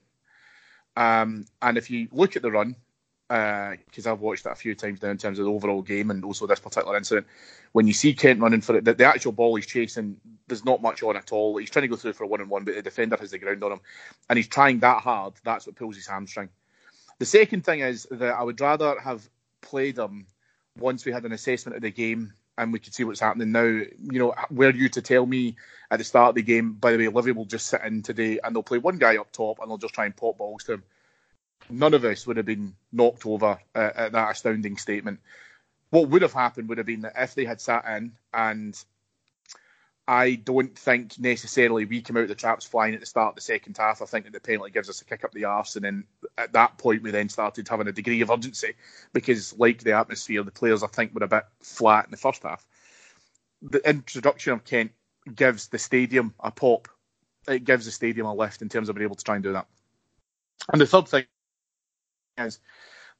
Um, 0.95 1.45
and 1.61 1.77
if 1.77 1.89
you 1.89 2.09
look 2.11 2.35
at 2.35 2.41
the 2.41 2.51
run, 2.51 2.75
Uh, 3.29 3.75
because 3.85 4.07
I've 4.07 4.21
watched 4.21 4.45
that 4.45 4.53
a 4.53 4.55
few 4.55 4.73
times 4.73 5.03
now 5.03 5.09
in 5.09 5.17
terms 5.19 5.37
of 5.37 5.45
the 5.45 5.51
overall 5.51 5.83
game 5.83 6.09
and 6.09 6.25
also 6.25 6.47
this 6.47 6.59
particular 6.59 6.97
incident, 6.97 7.27
when 7.73 7.85
you 7.85 7.93
see 7.93 8.15
Kent 8.15 8.39
running 8.39 8.61
for 8.61 8.75
it, 8.75 8.85
the, 8.85 8.95
the 8.95 9.05
actual 9.05 9.33
ball 9.33 9.55
he's 9.55 9.67
chasing, 9.67 10.19
there's 10.47 10.65
not 10.65 10.81
much 10.81 11.03
on 11.03 11.15
at 11.15 11.31
all. 11.31 11.57
He's 11.57 11.69
trying 11.69 11.83
to 11.83 11.89
go 11.89 11.95
through 11.95 12.13
for 12.13 12.23
a 12.23 12.27
one 12.27 12.41
on 12.41 12.49
one, 12.49 12.63
but 12.63 12.73
the 12.73 12.81
defender 12.81 13.17
has 13.17 13.29
the 13.29 13.37
ground 13.37 13.63
on 13.63 13.73
him, 13.73 13.81
and 14.29 14.37
he's 14.37 14.47
trying 14.47 14.79
that 14.79 15.03
hard. 15.03 15.33
That's 15.43 15.67
what 15.67 15.75
pulls 15.75 15.95
his 15.95 16.07
hamstring. 16.07 16.49
The 17.19 17.25
second 17.25 17.65
thing 17.65 17.81
is 17.81 18.07
that 18.09 18.33
I 18.33 18.41
would 18.41 18.59
rather 18.59 18.99
have 18.99 19.29
played 19.61 19.99
him 19.99 20.25
once 20.79 21.05
we 21.05 21.11
had 21.11 21.25
an 21.25 21.33
assessment 21.33 21.75
of 21.75 21.81
the 21.83 21.91
game 21.91 22.33
and 22.57 22.73
we 22.73 22.79
could 22.79 22.93
see 22.93 23.03
what's 23.03 23.19
happening 23.19 23.51
now. 23.51 23.61
You 23.61 24.19
know, 24.19 24.33
were 24.49 24.71
you 24.71 24.89
to 24.89 25.01
tell 25.01 25.25
me 25.25 25.55
at 25.91 25.99
the 25.99 26.03
start 26.03 26.29
of 26.29 26.35
the 26.35 26.41
game, 26.41 26.73
by 26.73 26.91
the 26.91 26.97
way, 26.97 27.07
Livy 27.07 27.31
will 27.31 27.45
just 27.45 27.67
sit 27.67 27.81
in 27.83 28.01
today 28.01 28.39
and 28.43 28.55
they'll 28.55 28.63
play 28.63 28.77
one 28.77 28.97
guy 28.97 29.17
up 29.17 29.31
top 29.31 29.59
and 29.59 29.69
they'll 29.69 29.77
just 29.77 29.93
try 29.93 30.05
and 30.05 30.15
pop 30.15 30.37
balls 30.37 30.63
to 30.63 30.73
him. 30.73 30.83
None 31.69 31.93
of 31.93 32.03
us 32.03 32.25
would 32.25 32.37
have 32.37 32.45
been 32.45 32.75
knocked 32.91 33.25
over 33.25 33.59
uh, 33.75 33.91
at 33.95 34.11
that 34.11 34.31
astounding 34.31 34.77
statement. 34.77 35.19
What 35.91 36.09
would 36.09 36.21
have 36.21 36.33
happened 36.33 36.69
would 36.69 36.77
have 36.77 36.87
been 36.87 37.01
that 37.01 37.13
if 37.17 37.35
they 37.35 37.45
had 37.45 37.61
sat 37.61 37.85
in 37.85 38.13
and 38.33 38.75
I 40.09 40.33
don't 40.33 40.75
think 40.75 41.19
necessarily 41.19 41.85
we 41.85 42.01
came 42.01 42.17
out 42.17 42.27
the 42.27 42.33
traps 42.33 42.65
flying 42.65 42.95
at 42.95 42.99
the 42.99 43.05
start 43.05 43.33
of 43.33 43.35
the 43.35 43.41
second 43.41 43.77
half. 43.77 44.01
I 44.01 44.05
think 44.05 44.25
that 44.25 44.33
the 44.33 44.39
penalty 44.39 44.71
gives 44.71 44.89
us 44.89 45.01
a 45.01 45.05
kick 45.05 45.23
up 45.23 45.31
the 45.33 45.45
arse, 45.45 45.75
and 45.75 45.85
then 45.85 46.03
at 46.35 46.53
that 46.53 46.79
point 46.79 47.03
we 47.03 47.11
then 47.11 47.29
started 47.29 47.67
having 47.67 47.87
a 47.87 47.91
degree 47.91 48.21
of 48.21 48.31
urgency 48.31 48.73
because, 49.13 49.55
like 49.59 49.83
the 49.83 49.91
atmosphere, 49.91 50.41
the 50.41 50.49
players 50.49 50.81
I 50.81 50.87
think 50.87 51.13
were 51.13 51.25
a 51.25 51.27
bit 51.27 51.43
flat 51.61 52.05
in 52.05 52.11
the 52.11 52.17
first 52.17 52.41
half. 52.41 52.65
The 53.61 53.87
introduction 53.87 54.53
of 54.53 54.63
Kent 54.63 54.93
gives 55.35 55.67
the 55.67 55.77
stadium 55.77 56.33
a 56.39 56.49
pop. 56.49 56.87
It 57.47 57.63
gives 57.63 57.85
the 57.85 57.91
stadium 57.91 58.25
a 58.25 58.33
lift 58.33 58.63
in 58.63 58.69
terms 58.69 58.89
of 58.89 58.95
being 58.95 59.05
able 59.05 59.15
to 59.15 59.23
try 59.23 59.35
and 59.35 59.43
do 59.43 59.53
that. 59.53 59.67
And 60.73 60.81
the 60.81 60.87
third 60.87 61.07
thing 61.07 61.25
is 62.39 62.59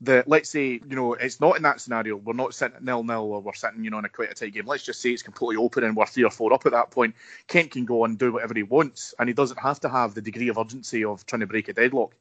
that 0.01 0.27
let's 0.29 0.49
say 0.49 0.79
you 0.87 0.95
know 0.95 1.13
it's 1.13 1.41
not 1.41 1.57
in 1.57 1.63
that 1.63 1.81
scenario. 1.81 2.15
We're 2.15 2.33
not 2.33 2.53
sitting 2.53 2.77
nil 2.81 3.03
nil 3.03 3.33
or 3.33 3.41
we're 3.41 3.53
sitting 3.53 3.83
you 3.83 3.89
know 3.89 3.99
in 3.99 4.05
a 4.05 4.09
quite 4.09 4.31
a 4.31 4.33
tight 4.33 4.53
game. 4.53 4.65
Let's 4.65 4.83
just 4.83 5.01
say 5.01 5.09
it's 5.11 5.23
completely 5.23 5.57
open 5.63 5.83
and 5.83 5.95
we're 5.95 6.05
three 6.05 6.23
or 6.23 6.31
four 6.31 6.53
up 6.53 6.65
at 6.65 6.71
that 6.71 6.91
point. 6.91 7.15
Kent 7.47 7.71
can 7.71 7.85
go 7.85 8.05
and 8.05 8.17
do 8.17 8.31
whatever 8.33 8.53
he 8.53 8.63
wants, 8.63 9.13
and 9.19 9.27
he 9.27 9.33
doesn't 9.33 9.59
have 9.59 9.79
to 9.81 9.89
have 9.89 10.13
the 10.13 10.21
degree 10.21 10.47
of 10.49 10.57
urgency 10.57 11.03
of 11.03 11.25
trying 11.25 11.41
to 11.41 11.47
break 11.47 11.67
a 11.67 11.73
deadlock. 11.73 12.13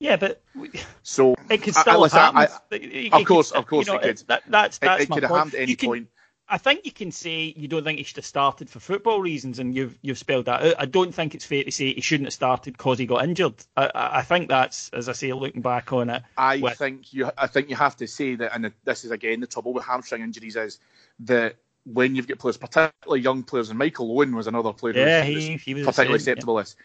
Yeah, 0.00 0.16
but 0.16 0.40
we- 0.54 0.70
So 1.02 1.34
it 1.50 1.62
could 1.62 1.76
I- 1.76 1.80
still 1.80 2.00
listen, 2.02 2.18
happen. 2.20 2.36
I- 2.38 2.74
It- 2.74 2.82
it 3.06 3.12
of 3.12 3.24
course, 3.24 3.50
of 3.50 3.66
course 3.66 3.86
you 3.88 3.94
know, 3.94 3.98
it 3.98 4.02
could. 4.02 4.28
That, 4.28 4.42
that's 4.46 4.76
it, 4.76 4.80
that's 4.82 5.02
it 5.04 5.08
my 5.08 5.16
could 5.16 5.22
have 5.24 5.32
happened 5.36 5.54
at 5.54 5.60
any 5.62 5.74
can- 5.74 5.88
point. 5.88 6.08
I 6.50 6.56
think 6.58 6.86
you 6.86 6.92
can 6.92 7.12
say 7.12 7.52
you 7.56 7.68
don't 7.68 7.84
think 7.84 7.98
he 7.98 8.04
should 8.04 8.16
have 8.16 8.24
started 8.26 8.70
for 8.70 8.80
football 8.80 9.20
reasons, 9.20 9.58
and 9.58 9.74
you've 9.74 9.98
you've 10.02 10.18
spelled 10.18 10.46
that 10.46 10.62
out. 10.62 10.74
I 10.78 10.86
don't 10.86 11.14
think 11.14 11.34
it's 11.34 11.44
fair 11.44 11.62
to 11.64 11.70
say 11.70 11.92
he 11.92 12.00
shouldn't 12.00 12.26
have 12.26 12.32
started 12.34 12.72
because 12.76 12.98
he 12.98 13.06
got 13.06 13.22
injured. 13.24 13.54
I, 13.76 13.90
I 13.94 14.22
think 14.22 14.48
that's, 14.48 14.88
as 14.90 15.08
I 15.08 15.12
say, 15.12 15.32
looking 15.32 15.60
back 15.60 15.92
on 15.92 16.08
it. 16.08 16.22
I 16.38 16.58
with- 16.58 16.78
think 16.78 17.12
you. 17.12 17.30
I 17.36 17.46
think 17.46 17.68
you 17.68 17.76
have 17.76 17.96
to 17.96 18.06
say 18.06 18.34
that, 18.36 18.54
and 18.54 18.72
this 18.84 19.04
is 19.04 19.10
again 19.10 19.40
the 19.40 19.46
trouble 19.46 19.72
with 19.74 19.84
hamstring 19.84 20.22
injuries 20.22 20.56
is 20.56 20.78
that 21.20 21.56
when 21.84 22.14
you've 22.14 22.28
got 22.28 22.38
players, 22.38 22.56
particularly 22.56 23.20
young 23.20 23.42
players, 23.42 23.68
and 23.70 23.78
Michael 23.78 24.10
Owen 24.12 24.34
was 24.34 24.46
another 24.46 24.72
player 24.72 24.94
who 24.94 25.00
Yeah, 25.00 25.20
was- 25.20 25.44
he- 25.44 25.56
he 25.56 25.74
was 25.74 25.84
particularly 25.86 26.18
same, 26.18 26.32
acceptable 26.32 26.56
to 26.56 26.62
this, 26.62 26.76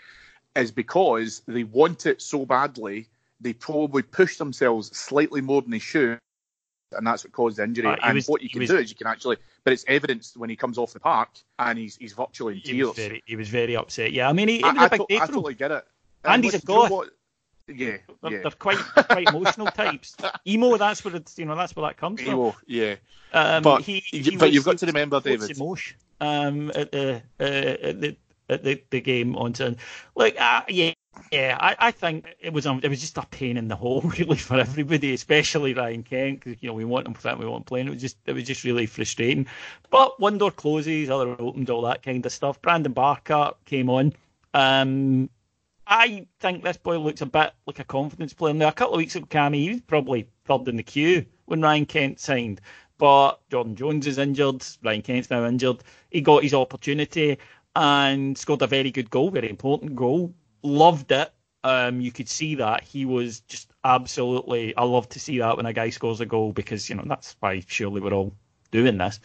is 0.56 0.72
because 0.72 1.42
they 1.48 1.64
want 1.64 2.06
it 2.06 2.22
so 2.22 2.46
badly, 2.46 3.08
they 3.40 3.54
probably 3.54 4.02
push 4.02 4.38
themselves 4.38 4.96
slightly 4.98 5.42
more 5.42 5.62
than 5.62 5.72
they 5.72 5.80
should 5.80 6.20
and 6.96 7.06
that's 7.06 7.24
what 7.24 7.34
caused 7.34 7.58
the 7.58 7.64
injury. 7.64 7.88
Uh, 7.88 7.96
and 8.04 8.16
was, 8.16 8.28
what 8.28 8.42
you 8.42 8.50
can 8.50 8.60
was, 8.60 8.70
do 8.70 8.78
is 8.78 8.90
you 8.90 8.96
can 8.96 9.08
actually, 9.08 9.38
but 9.64 9.74
it's 9.74 9.86
evidenced 9.88 10.38
when 10.38 10.50
he 10.50 10.56
comes 10.56 10.78
off 10.78 10.94
the 10.94 11.00
park 11.00 11.30
and 11.60 11.78
he's 11.78 11.96
he's 11.96 12.14
virtually 12.14 12.56
in 12.56 12.60
he 12.62 12.72
tears. 12.74 12.88
Was 12.88 12.98
very, 12.98 13.24
he 13.26 13.36
was 13.36 13.50
very 13.50 13.76
upset. 13.76 14.12
Yeah, 14.14 14.30
I 14.30 14.34
mean, 14.34 14.48
he, 14.48 14.58
he 14.58 14.64
I, 14.64 14.72
was 14.72 14.78
a 14.78 14.82
I, 14.82 14.88
big 14.90 15.08
to, 15.08 15.16
I 15.16 15.26
totally 15.28 15.54
get 15.56 15.72
it. 15.72 15.86
And 16.26 16.34
Um, 16.36 16.44
he's 16.44 16.54
a 16.54 16.58
listen, 16.58 16.68
do 16.68 16.74
you 16.74 16.90
know 16.90 17.06
Yeah, 17.68 17.98
They're, 18.22 18.32
yeah. 18.32 18.42
they're 18.42 18.52
quite 18.52 18.78
they're 18.96 19.04
quite 19.04 19.30
emotional 19.30 19.68
types. 19.84 20.16
Emo, 20.48 20.78
that's 20.78 21.04
where 21.06 21.16
it's 21.16 21.38
you 21.38 21.46
know 21.46 21.56
that's 21.56 21.76
where 21.76 21.88
that 21.88 21.98
comes 21.98 22.22
from. 22.22 22.34
Emo, 22.34 22.56
yeah. 22.68 22.96
Um, 23.34 23.64
But- 23.64 23.82
he, 23.82 24.04
but 24.38 24.50
he 24.50 24.56
you've 24.56 24.66
got 24.66 24.78
to 24.80 24.86
remember, 24.86 25.20
David. 25.20 25.50
emotion, 25.52 25.98
um, 26.22 26.72
at 26.76 26.92
the 26.92 27.22
uh, 27.40 27.44
at 27.44 28.02
the 28.02 28.18
at 28.50 28.64
the, 28.64 28.84
the 28.90 29.02
game 29.02 29.36
on 29.36 29.54
Sunday. 29.56 29.80
Like, 30.16 30.40
uh, 30.40 30.62
yeah, 30.68 30.94
yeah, 31.32 31.58
I, 31.60 31.76
I 31.80 31.92
think 31.92 32.28
it 32.40 32.54
was 32.54 32.66
um, 32.66 32.80
it 32.84 32.90
was 32.90 33.02
just 33.02 33.18
a 33.18 33.26
pain 33.26 33.58
in 33.58 33.68
the 33.68 33.76
hole 33.76 34.02
really 34.18 34.38
for 34.38 34.60
everybody, 34.60 35.14
especially 35.14 35.74
Ryan 35.74 36.04
Kent, 36.04 36.44
because 36.44 36.62
you 36.62 36.68
know 36.68 36.74
we 36.74 36.86
want 36.86 37.08
him 37.08 37.14
playing, 37.14 37.40
we 37.40 37.46
want 37.46 37.66
playing. 37.66 37.88
It 37.88 37.92
was 37.92 38.02
just 38.02 38.18
it 38.26 38.34
was 38.34 38.44
just 38.44 38.64
really 38.64 38.86
frustrating. 38.86 39.48
But 39.90 40.20
one 40.20 40.38
door 40.38 40.52
closes, 40.52 41.10
other 41.10 41.36
opens, 41.40 41.70
all 41.70 41.82
that 41.84 42.04
kind 42.04 42.26
of 42.26 42.32
stuff. 42.32 42.62
Brandon 42.62 42.94
Barker 42.94 43.52
came 43.66 43.90
on. 43.90 44.14
Um, 44.54 45.30
I 45.86 46.28
think 46.40 46.64
this 46.64 46.78
boy 46.78 46.98
looks 47.00 47.22
a 47.22 47.26
bit 47.26 47.54
like 47.66 47.80
a 47.80 47.84
confidence 47.84 48.34
player. 48.34 48.54
Now, 48.54 48.70
a 48.70 48.72
couple 48.72 48.94
of 48.94 49.00
weeks 49.00 49.16
ago, 49.16 49.26
Cammy, 49.26 49.56
he 49.56 49.70
was 49.72 49.82
probably 49.82 50.28
third 50.46 50.68
in 50.68 50.78
the 50.78 50.84
queue 50.84 51.26
when 51.46 51.62
Ryan 51.62 51.86
Kent 51.86 52.20
signed. 52.20 52.62
But 52.98 53.40
Jordan 53.50 53.76
Jones 53.76 54.08
is 54.08 54.18
injured. 54.18 54.64
Ryan 54.84 55.02
Kent's 55.02 55.30
now 55.30 55.46
injured. 55.46 55.84
He 56.10 56.22
got 56.22 56.44
his 56.44 56.54
opportunity 56.54 57.38
and 57.76 58.38
scored 58.38 58.62
a 58.62 58.68
very 58.68 58.92
good 58.92 59.10
goal, 59.10 59.32
very 59.32 59.50
important 59.50 59.96
goal. 59.96 60.34
Loved 60.64 61.12
it. 61.12 61.32
Um, 61.66 62.02
you 62.02 62.12
could 62.12 62.28
see 62.28 62.56
that 62.56 62.84
he 62.84 63.06
was 63.06 63.42
just 63.42 63.72
absolutely. 63.84 64.76
I 64.76 64.84
love 64.84 65.08
to 65.10 65.20
see 65.20 65.40
that 65.40 65.56
when 65.56 65.66
a 65.66 65.74
guy 65.74 65.90
scores 65.92 66.20
a 66.20 66.26
goal 66.26 66.52
because 66.52 66.90
you 66.90 66.96
know 66.96 67.04
that's 67.06 67.36
why 67.40 67.64
surely 67.68 68.02
we're 68.02 68.14
all 68.14 68.34
doing 68.72 68.98
this. 68.98 69.20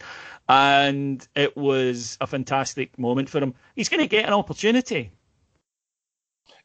And 0.47 1.27
it 1.35 1.57
was 1.57 2.17
a 2.21 2.27
fantastic 2.27 2.97
moment 2.97 3.29
for 3.29 3.39
him. 3.39 3.55
He's 3.75 3.89
going 3.89 3.99
to 3.99 4.07
get 4.07 4.25
an 4.25 4.33
opportunity. 4.33 5.11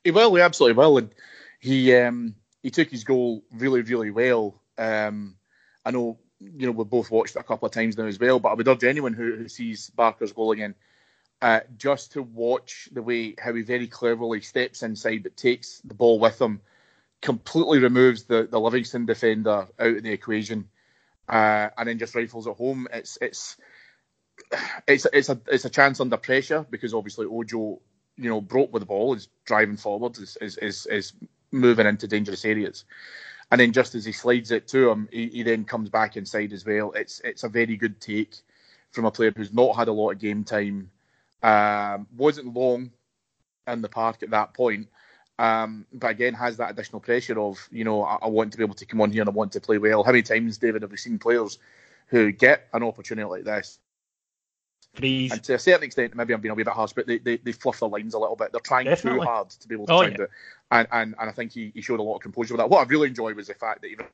He 0.05 0.11
will, 0.11 0.35
he 0.35 0.43
absolutely 0.43 0.77
will. 0.77 0.99
And 0.99 1.15
he 1.61 1.95
um, 1.97 2.37
he 2.63 2.71
took 2.71 2.91
his 2.91 3.05
goal 3.05 3.43
really, 3.53 3.83
really 3.83 4.11
well. 4.11 4.61
Um, 4.79 5.37
I 5.85 5.91
know, 5.91 6.19
you 6.41 6.67
know, 6.67 6.73
we've 6.73 6.89
both 6.89 7.11
watched 7.11 7.37
it 7.37 7.41
a 7.41 7.45
couple 7.45 7.67
of 7.67 7.73
times 7.73 7.97
now 7.97 8.07
as 8.07 8.19
well, 8.19 8.39
but 8.39 8.51
I 8.51 8.55
would 8.55 8.69
urge 8.69 8.85
anyone 8.85 9.13
who, 9.13 9.35
who 9.35 9.49
sees 9.49 9.91
Barker's 9.91 10.33
goal 10.33 10.53
again 10.53 10.75
uh, 11.45 11.61
just 11.77 12.13
to 12.13 12.23
watch 12.23 12.89
the 12.91 13.03
way 13.03 13.35
how 13.39 13.53
he 13.53 13.61
very 13.61 13.87
cleverly 13.87 14.41
steps 14.41 14.83
inside 14.83 15.23
but 15.23 15.37
takes 15.37 15.81
the 15.85 15.93
ball 15.93 16.19
with 16.19 16.41
him, 16.41 16.63
completely 17.21 17.81
removes 17.81 18.23
the, 18.25 18.49
the 18.51 18.59
Livingston 18.59 19.05
defender 19.05 19.69
out 19.79 19.97
of 19.97 20.03
the 20.03 20.11
equation, 20.11 20.71
uh, 21.29 21.69
and 21.77 21.87
then 21.87 21.99
just 21.99 22.15
rifles 22.15 22.47
it 22.47 22.57
home. 22.57 22.89
It's 22.95 23.19
it's 23.21 23.59
it's 24.89 25.07
it's 25.13 25.29
a 25.29 25.39
it's 25.49 25.67
a 25.67 25.71
chance 25.71 26.01
under 26.01 26.17
pressure 26.17 26.65
because 26.71 26.95
obviously 26.95 27.27
Ojo, 27.27 27.83
you 28.17 28.31
know, 28.31 28.41
broke 28.41 28.73
with 28.73 28.81
the 28.81 28.87
ball, 28.87 29.13
is 29.13 29.29
driving 29.45 29.77
forward, 29.77 30.17
is 30.17 30.39
is 30.41 30.57
is, 30.57 30.87
is 30.87 31.13
moving 31.53 31.87
into 31.87 32.09
dangerous 32.09 32.47
areas. 32.47 32.87
And 33.51 33.61
then 33.61 33.73
just 33.73 33.95
as 33.95 34.07
he 34.07 34.13
slides 34.13 34.51
it 34.51 34.67
to 34.69 34.89
him, 34.89 35.11
he, 35.13 35.29
he 35.29 35.43
then 35.43 35.67
comes 35.67 35.91
back 35.91 36.17
inside 36.17 36.55
as 36.55 36.65
well. 36.65 36.93
It's 36.93 37.21
it's 37.23 37.45
a 37.45 37.51
very 37.51 37.77
good 37.77 38.01
take 38.01 38.35
from 38.93 39.05
a 39.05 39.11
player 39.11 39.35
who's 39.37 39.53
not 39.53 39.77
had 39.77 39.89
a 39.89 39.93
lot 39.93 40.13
of 40.13 40.19
game 40.19 40.45
time, 40.45 40.91
um, 41.45 42.07
wasn't 42.17 42.55
long 42.55 42.91
in 43.67 43.83
the 43.83 43.89
park 43.89 44.23
at 44.23 44.31
that 44.31 44.55
point, 44.55 44.89
um, 45.39 45.87
but 45.93 46.11
again 46.11 46.35
has 46.35 46.57
that 46.57 46.71
additional 46.71 47.01
pressure 47.01 47.39
of 47.39 47.69
you 47.71 47.85
know 47.85 48.03
I, 48.03 48.19
I 48.23 48.29
want 48.29 48.53
to 48.53 48.59
be 48.59 48.65
able 48.65 48.75
to 48.75 48.87
come 48.87 49.01
on 49.01 49.13
here 49.13 49.23
and 49.23 49.29
I 49.29 49.33
want 49.33 49.53
to 49.53 49.61
play 49.61 49.79
well. 49.79 50.03
How 50.03 50.13
many 50.13 50.23
times, 50.23 50.59
David, 50.59 50.83
have 50.83 50.91
we 50.91 50.97
seen 50.97 51.19
players 51.19 51.59
who 52.09 52.33
get 52.33 52.69
an 52.73 52.83
opportunity 52.83 53.29
like 53.29 53.45
this 53.45 53.79
Freeze. 54.95 55.33
and 55.33 55.43
to 55.45 55.55
a 55.55 55.59
certain 55.59 55.85
extent, 55.85 56.15
maybe 56.15 56.33
I'm 56.33 56.41
being 56.41 56.53
a 56.53 56.55
wee 56.55 56.63
bit 56.63 56.73
harsh, 56.73 56.93
but 56.93 57.07
they, 57.07 57.19
they, 57.19 57.37
they 57.39 57.53
fluff 57.53 57.81
their 57.81 57.89
lines 57.89 58.15
a 58.15 58.19
little 58.19 58.37
bit. 58.37 58.53
They're 58.53 58.61
trying 58.61 58.85
Definitely. 58.87 59.21
too 59.21 59.25
hard 59.27 59.51
to 59.51 59.69
be 59.69 59.75
able 59.75 59.87
to 59.87 59.93
Oh, 59.93 60.03
yeah. 60.03 60.09
it. 60.09 60.31
And, 60.71 60.89
and, 60.93 61.15
and 61.19 61.31
I 61.31 61.33
think 61.33 61.53
he, 61.53 61.73
he 61.75 61.81
showed 61.83 61.99
a 61.99 62.03
lot 62.03 62.17
of 62.17 62.23
composure 62.23 62.55
with 62.55 62.61
that. 62.61 62.71
What 62.71 62.87
I 62.87 62.89
really 62.89 63.09
enjoyed 63.09 63.35
was 63.37 63.49
the 63.49 63.55
fact 63.55 63.83
that 63.83 63.89
even 63.89 64.07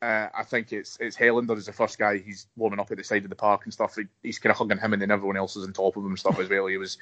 uh, 0.00 0.28
I 0.32 0.44
think 0.44 0.72
it's 0.72 0.96
it's 1.00 1.16
Helander 1.16 1.56
is 1.56 1.66
the 1.66 1.72
first 1.72 1.98
guy 1.98 2.18
he's 2.18 2.46
warming 2.56 2.78
up 2.78 2.90
at 2.90 2.98
the 2.98 3.04
side 3.04 3.24
of 3.24 3.30
the 3.30 3.36
park 3.36 3.64
and 3.64 3.72
stuff. 3.72 3.96
He, 3.96 4.04
he's 4.22 4.38
kind 4.38 4.52
of 4.52 4.56
hugging 4.56 4.78
him, 4.78 4.92
and 4.92 5.02
then 5.02 5.10
everyone 5.10 5.36
else 5.36 5.56
is 5.56 5.64
on 5.64 5.72
top 5.72 5.96
of 5.96 6.04
him 6.04 6.10
and 6.10 6.18
stuff 6.18 6.38
as 6.38 6.48
well. 6.48 6.66
He 6.66 6.76
was 6.76 6.98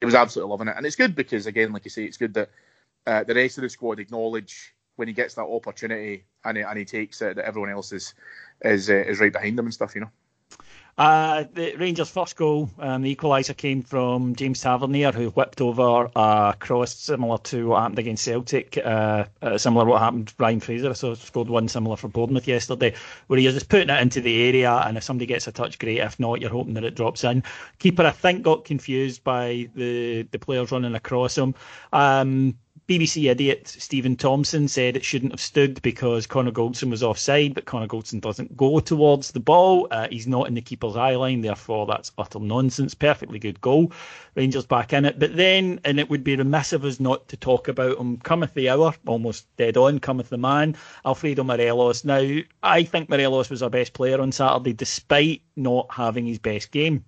he 0.00 0.04
was 0.04 0.14
absolutely 0.14 0.50
loving 0.50 0.68
it, 0.68 0.74
and 0.76 0.84
it's 0.84 0.96
good 0.96 1.14
because 1.14 1.46
again, 1.46 1.72
like 1.72 1.84
you 1.84 1.90
say, 1.90 2.04
it's 2.04 2.18
good 2.18 2.34
that 2.34 2.50
uh, 3.06 3.24
the 3.24 3.34
rest 3.34 3.58
of 3.58 3.62
the 3.62 3.70
squad 3.70 3.98
acknowledge 3.98 4.74
when 4.96 5.08
he 5.08 5.14
gets 5.14 5.34
that 5.34 5.42
opportunity 5.42 6.24
and 6.44 6.58
he, 6.58 6.62
and 6.62 6.78
he 6.78 6.84
takes 6.84 7.22
it 7.22 7.36
that 7.36 7.44
everyone 7.44 7.70
else 7.70 7.92
is 7.92 8.14
is 8.62 8.90
uh, 8.90 8.94
is 8.94 9.20
right 9.20 9.32
behind 9.32 9.58
him 9.58 9.64
and 9.64 9.74
stuff. 9.74 9.94
You 9.94 10.02
know. 10.02 10.10
Uh, 10.98 11.44
the 11.52 11.76
Rangers' 11.76 12.10
first 12.10 12.34
goal, 12.34 12.68
um, 12.80 13.02
the 13.02 13.14
equaliser 13.14 13.56
came 13.56 13.82
from 13.82 14.34
James 14.34 14.60
Tavernier, 14.60 15.12
who 15.12 15.30
whipped 15.30 15.60
over 15.60 16.10
a 16.16 16.56
cross 16.58 16.92
similar 16.92 17.38
to 17.38 17.68
what 17.68 17.82
happened 17.82 18.00
against 18.00 18.24
Celtic, 18.24 18.76
uh, 18.84 19.24
uh, 19.40 19.56
similar 19.56 19.84
to 19.84 19.90
what 19.92 20.00
happened 20.00 20.26
to 20.26 20.34
Ryan 20.38 20.58
Fraser. 20.58 20.94
So 20.94 21.14
scored 21.14 21.48
one 21.48 21.68
similar 21.68 21.96
for 21.96 22.08
Bournemouth 22.08 22.48
yesterday, 22.48 22.94
where 23.28 23.38
he's 23.38 23.54
just 23.54 23.68
putting 23.68 23.90
it 23.90 24.02
into 24.02 24.20
the 24.20 24.42
area, 24.48 24.72
and 24.72 24.96
if 24.96 25.04
somebody 25.04 25.26
gets 25.26 25.46
a 25.46 25.52
touch, 25.52 25.78
great. 25.78 25.98
If 25.98 26.18
not, 26.18 26.40
you're 26.40 26.50
hoping 26.50 26.74
that 26.74 26.82
it 26.82 26.96
drops 26.96 27.22
in. 27.22 27.44
Keeper, 27.78 28.04
I 28.04 28.10
think, 28.10 28.42
got 28.42 28.64
confused 28.64 29.22
by 29.22 29.68
the 29.76 30.22
the 30.32 30.38
players 30.40 30.72
running 30.72 30.96
across 30.96 31.38
him. 31.38 31.54
Um, 31.92 32.56
BBC 32.88 33.30
idiot 33.30 33.68
Steven 33.68 34.16
Thompson 34.16 34.66
said 34.66 34.96
it 34.96 35.04
shouldn't 35.04 35.32
have 35.32 35.42
stood 35.42 35.82
because 35.82 36.26
Connor 36.26 36.52
Goldson 36.52 36.88
was 36.88 37.02
offside, 37.02 37.52
but 37.52 37.66
Connor 37.66 37.86
Goldson 37.86 38.18
doesn't 38.18 38.56
go 38.56 38.80
towards 38.80 39.30
the 39.30 39.40
ball. 39.40 39.88
Uh, 39.90 40.08
he's 40.10 40.26
not 40.26 40.48
in 40.48 40.54
the 40.54 40.62
keeper's 40.62 40.96
eye 40.96 41.14
line, 41.14 41.42
therefore 41.42 41.84
that's 41.84 42.12
utter 42.16 42.40
nonsense. 42.40 42.94
Perfectly 42.94 43.38
good 43.38 43.60
goal. 43.60 43.92
Rangers 44.36 44.64
back 44.64 44.94
in 44.94 45.04
it. 45.04 45.18
But 45.18 45.36
then, 45.36 45.80
and 45.84 46.00
it 46.00 46.08
would 46.08 46.24
be 46.24 46.34
remiss 46.34 46.72
of 46.72 46.86
us 46.86 46.98
not 46.98 47.28
to 47.28 47.36
talk 47.36 47.68
about 47.68 47.98
him, 47.98 48.16
cometh 48.16 48.54
the 48.54 48.70
hour, 48.70 48.94
almost 49.06 49.54
dead 49.58 49.76
on, 49.76 49.98
cometh 49.98 50.30
the 50.30 50.38
man, 50.38 50.74
Alfredo 51.04 51.44
Morelos. 51.44 52.06
Now, 52.06 52.38
I 52.62 52.84
think 52.84 53.10
Morelos 53.10 53.50
was 53.50 53.62
our 53.62 53.68
best 53.68 53.92
player 53.92 54.18
on 54.18 54.32
Saturday, 54.32 54.72
despite 54.72 55.42
not 55.56 55.88
having 55.90 56.24
his 56.24 56.38
best 56.38 56.70
game. 56.70 57.04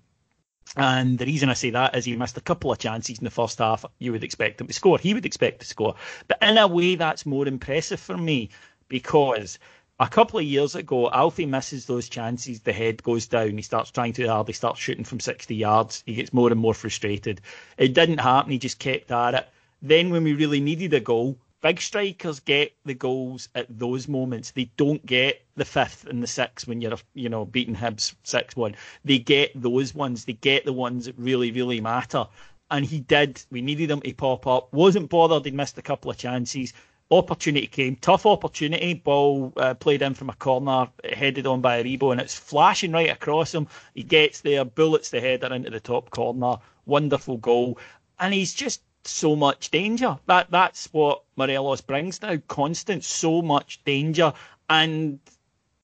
And 0.76 1.18
the 1.18 1.26
reason 1.26 1.48
I 1.48 1.54
say 1.54 1.70
that 1.70 1.96
is 1.96 2.04
he 2.04 2.16
missed 2.16 2.36
a 2.36 2.40
couple 2.40 2.70
of 2.70 2.78
chances 2.78 3.18
in 3.18 3.24
the 3.24 3.30
first 3.30 3.58
half. 3.58 3.84
You 3.98 4.12
would 4.12 4.22
expect 4.22 4.60
him 4.60 4.68
to 4.68 4.72
score. 4.72 4.98
He 4.98 5.14
would 5.14 5.26
expect 5.26 5.60
to 5.60 5.66
score. 5.66 5.96
But 6.28 6.38
in 6.42 6.58
a 6.58 6.68
way, 6.68 6.94
that's 6.94 7.26
more 7.26 7.46
impressive 7.48 7.98
for 7.98 8.16
me 8.16 8.50
because 8.88 9.58
a 9.98 10.08
couple 10.08 10.38
of 10.38 10.46
years 10.46 10.74
ago, 10.74 11.10
Alfie 11.10 11.44
misses 11.44 11.86
those 11.86 12.08
chances. 12.08 12.60
The 12.60 12.72
head 12.72 13.02
goes 13.02 13.26
down. 13.26 13.56
He 13.56 13.62
starts 13.62 13.90
trying 13.90 14.12
too 14.12 14.28
hard. 14.28 14.46
He 14.46 14.52
starts 14.52 14.80
shooting 14.80 15.04
from 15.04 15.20
60 15.20 15.54
yards. 15.54 16.02
He 16.06 16.14
gets 16.14 16.32
more 16.32 16.50
and 16.50 16.60
more 16.60 16.74
frustrated. 16.74 17.40
It 17.76 17.92
didn't 17.92 18.18
happen. 18.18 18.52
He 18.52 18.58
just 18.58 18.78
kept 18.78 19.10
at 19.10 19.34
it. 19.34 19.48
Then, 19.82 20.10
when 20.10 20.24
we 20.24 20.34
really 20.34 20.60
needed 20.60 20.94
a 20.94 21.00
goal, 21.00 21.36
big 21.60 21.80
strikers 21.80 22.40
get 22.40 22.72
the 22.84 22.94
goals 22.94 23.48
at 23.54 23.66
those 23.78 24.08
moments. 24.08 24.50
They 24.50 24.70
don't 24.76 25.04
get 25.04 25.42
the 25.56 25.64
fifth 25.64 26.06
and 26.06 26.22
the 26.22 26.26
sixth 26.26 26.66
when 26.66 26.80
you're, 26.80 26.98
you 27.14 27.28
know, 27.28 27.44
beating 27.44 27.74
Hibs 27.74 28.14
6 28.24 28.56
1. 28.56 28.74
They 29.04 29.18
get 29.18 29.50
those 29.60 29.94
ones. 29.94 30.24
They 30.24 30.34
get 30.34 30.64
the 30.64 30.72
ones 30.72 31.06
that 31.06 31.18
really, 31.18 31.50
really 31.52 31.80
matter. 31.80 32.26
And 32.70 32.84
he 32.84 33.00
did. 33.00 33.42
We 33.50 33.62
needed 33.62 33.90
him 33.90 34.00
to 34.00 34.12
pop 34.14 34.46
up. 34.46 34.72
Wasn't 34.72 35.10
bothered. 35.10 35.44
He'd 35.44 35.54
missed 35.54 35.78
a 35.78 35.82
couple 35.82 36.10
of 36.10 36.16
chances. 36.16 36.72
Opportunity 37.10 37.66
came. 37.66 37.96
Tough 37.96 38.24
opportunity. 38.24 38.94
Ball 38.94 39.52
uh, 39.56 39.74
played 39.74 40.02
in 40.02 40.14
from 40.14 40.30
a 40.30 40.34
corner, 40.34 40.88
headed 41.12 41.46
on 41.46 41.60
by 41.60 41.82
Aribo, 41.82 42.12
and 42.12 42.20
it's 42.20 42.38
flashing 42.38 42.92
right 42.92 43.10
across 43.10 43.52
him. 43.52 43.66
He 43.94 44.04
gets 44.04 44.42
there, 44.42 44.64
bullets 44.64 45.10
the 45.10 45.20
header 45.20 45.52
into 45.52 45.70
the 45.70 45.80
top 45.80 46.10
corner. 46.10 46.58
Wonderful 46.86 47.38
goal. 47.38 47.78
And 48.20 48.32
he's 48.32 48.54
just 48.54 48.82
so 49.04 49.36
much 49.36 49.70
danger. 49.70 50.18
That 50.26 50.50
that's 50.50 50.92
what 50.92 51.22
Morelos 51.36 51.80
brings 51.80 52.20
now. 52.22 52.36
Constant, 52.48 53.04
so 53.04 53.42
much 53.42 53.82
danger, 53.84 54.32
and 54.68 55.18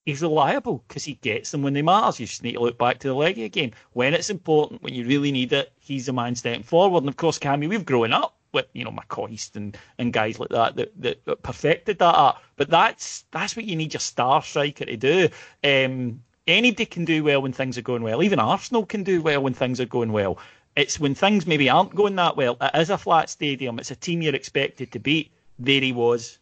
he's 0.04 0.22
reliable 0.22 0.84
because 0.86 1.04
he 1.04 1.14
gets 1.14 1.50
them 1.50 1.62
when 1.62 1.74
they 1.74 1.82
matter. 1.82 2.22
You 2.22 2.26
just 2.26 2.42
need 2.42 2.52
to 2.52 2.60
look 2.60 2.78
back 2.78 2.98
to 3.00 3.08
the 3.08 3.14
Legia 3.14 3.50
game 3.50 3.72
when 3.92 4.14
it's 4.14 4.30
important, 4.30 4.82
when 4.82 4.94
you 4.94 5.06
really 5.06 5.32
need 5.32 5.52
it. 5.52 5.72
He's 5.78 6.06
the 6.06 6.12
man 6.12 6.34
stepping 6.34 6.62
forward, 6.62 7.00
and 7.00 7.08
of 7.08 7.16
course, 7.16 7.38
Cammy, 7.38 7.68
we've 7.68 7.84
grown 7.84 8.12
up 8.12 8.36
with 8.52 8.66
you 8.72 8.84
know 8.84 8.92
McCoist 8.92 9.56
and, 9.56 9.76
and 9.98 10.12
guys 10.12 10.38
like 10.38 10.48
that 10.50 10.76
that, 10.76 11.00
that 11.02 11.24
that 11.26 11.42
perfected 11.42 11.98
that 11.98 12.14
art. 12.14 12.38
But 12.56 12.70
that's 12.70 13.24
that's 13.30 13.56
what 13.56 13.66
you 13.66 13.76
need 13.76 13.92
your 13.92 14.00
star 14.00 14.42
striker 14.42 14.84
to 14.84 14.96
do. 14.96 15.28
Um, 15.62 16.22
anybody 16.46 16.86
can 16.86 17.04
do 17.04 17.24
well 17.24 17.42
when 17.42 17.52
things 17.52 17.76
are 17.76 17.82
going 17.82 18.02
well. 18.02 18.22
Even 18.22 18.38
Arsenal 18.38 18.86
can 18.86 19.02
do 19.02 19.20
well 19.20 19.42
when 19.42 19.54
things 19.54 19.80
are 19.80 19.86
going 19.86 20.12
well. 20.12 20.38
It's 20.76 21.00
when 21.00 21.14
things 21.14 21.46
maybe 21.46 21.70
aren't 21.70 21.94
going 21.94 22.16
that 22.16 22.36
well. 22.36 22.56
It 22.60 22.70
is 22.74 22.90
a 22.90 22.98
flat 22.98 23.30
stadium. 23.30 23.78
It's 23.78 23.90
a 23.90 23.96
team 23.96 24.22
you're 24.22 24.34
expected 24.34 24.92
to 24.92 24.98
beat. 24.98 25.32
There 25.58 25.80
he 25.80 25.92
was. 25.92 26.38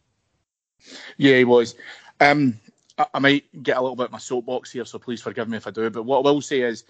Yeah, 1.17 1.37
he 1.37 1.45
was. 1.45 1.77
Um, 2.21 2.59
I, 2.99 3.07
I 3.15 3.19
might 3.21 3.63
get 3.63 3.77
a 3.77 3.81
little 3.81 3.97
bit 3.97 4.07
of 4.07 4.13
my 4.13 4.19
soapbox 4.19 4.73
here, 4.73 4.85
so 4.85 4.99
please 4.99 5.23
forgive 5.23 5.49
me 5.49 5.57
if 5.57 5.67
I 5.67 5.71
do. 5.71 5.89
But 5.89 6.03
what 6.03 6.19
I 6.19 6.31
will 6.31 6.43
say 6.43 6.63
is, 6.63 6.85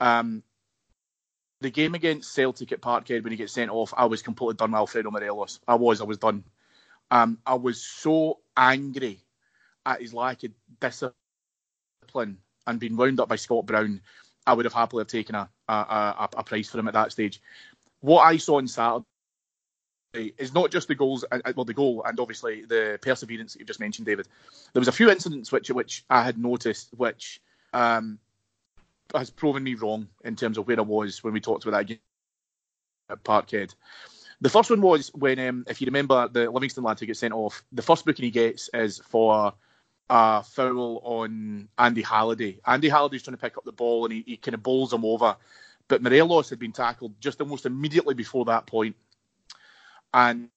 um, 0.00 0.42
the 1.60 1.70
game 1.70 1.94
against 1.94 2.34
Celtic 2.34 2.72
at 2.72 2.80
Parkhead 2.80 3.22
when 3.22 3.32
he 3.32 3.36
gets 3.36 3.52
sent 3.52 3.70
off, 3.70 3.92
I 3.96 4.04
was 4.04 4.22
completely 4.22 4.54
done 4.54 4.72
with 4.72 4.78
Alfredo 4.78 5.10
Morelos. 5.10 5.60
I 5.66 5.74
was, 5.74 6.00
I 6.00 6.04
was 6.04 6.18
done. 6.18 6.44
Um, 7.10 7.38
I 7.46 7.54
was 7.54 7.82
so 7.82 8.38
angry 8.56 9.20
at 9.86 10.00
his 10.00 10.14
lack 10.14 10.44
of 10.44 10.52
discipline 10.80 12.38
and 12.66 12.78
being 12.78 12.96
wound 12.96 13.18
up 13.18 13.28
by 13.28 13.36
Scott 13.36 13.66
Brown, 13.66 14.00
I 14.46 14.52
would 14.52 14.66
have 14.66 14.74
happily 14.74 15.00
have 15.00 15.08
taken 15.08 15.34
a, 15.34 15.48
a, 15.72 16.28
a, 16.36 16.44
price 16.44 16.68
for 16.68 16.78
him 16.78 16.88
at 16.88 16.94
that 16.94 17.12
stage. 17.12 17.40
What 18.00 18.22
I 18.22 18.36
saw 18.36 18.56
on 18.56 18.68
Saturday 18.68 19.04
is 20.14 20.54
not 20.54 20.70
just 20.70 20.88
the 20.88 20.94
goals, 20.94 21.24
uh, 21.30 21.38
well, 21.54 21.64
the 21.64 21.74
goal, 21.74 22.02
and 22.04 22.18
obviously 22.18 22.64
the 22.64 22.98
perseverance 23.02 23.52
that 23.52 23.60
you've 23.60 23.68
just 23.68 23.80
mentioned, 23.80 24.06
David. 24.06 24.28
There 24.72 24.80
was 24.80 24.88
a 24.88 24.92
few 24.92 25.10
incidents 25.10 25.52
which 25.52 25.70
which 25.70 26.04
I 26.08 26.22
had 26.22 26.38
noticed, 26.38 26.90
which 26.96 27.40
um, 27.72 28.18
has 29.14 29.30
proven 29.30 29.62
me 29.62 29.74
wrong 29.74 30.08
in 30.24 30.36
terms 30.36 30.58
of 30.58 30.66
where 30.66 30.78
I 30.78 30.82
was 30.82 31.22
when 31.22 31.32
we 31.32 31.40
talked 31.40 31.64
about 31.64 31.78
that 31.78 31.86
game 31.86 31.98
at 33.10 33.24
Parkhead. 33.24 33.74
The 34.40 34.48
first 34.48 34.70
one 34.70 34.80
was 34.80 35.12
when, 35.14 35.38
um, 35.40 35.64
if 35.68 35.80
you 35.80 35.86
remember, 35.86 36.28
the 36.28 36.48
Livingston 36.50 36.84
lad 36.84 37.00
who 37.00 37.06
gets 37.06 37.18
sent 37.18 37.34
off. 37.34 37.64
The 37.72 37.82
first 37.82 38.04
booking 38.04 38.24
he 38.24 38.30
gets 38.30 38.70
is 38.72 38.98
for 38.98 39.52
a 40.10 40.42
foul 40.42 41.00
on 41.04 41.68
Andy 41.78 42.02
Halliday. 42.02 42.60
Andy 42.66 42.88
Halliday's 42.88 43.22
trying 43.22 43.36
to 43.36 43.40
pick 43.40 43.58
up 43.58 43.64
the 43.64 43.72
ball 43.72 44.04
and 44.04 44.12
he, 44.14 44.24
he 44.26 44.36
kind 44.36 44.54
of 44.54 44.62
bowls 44.62 44.92
him 44.92 45.04
over, 45.04 45.36
but 45.88 46.02
Morelos 46.02 46.50
had 46.50 46.58
been 46.58 46.72
tackled 46.72 47.20
just 47.20 47.40
almost 47.40 47.66
immediately 47.66 48.14
before 48.14 48.46
that 48.46 48.66
point. 48.66 48.96
And 50.14 50.48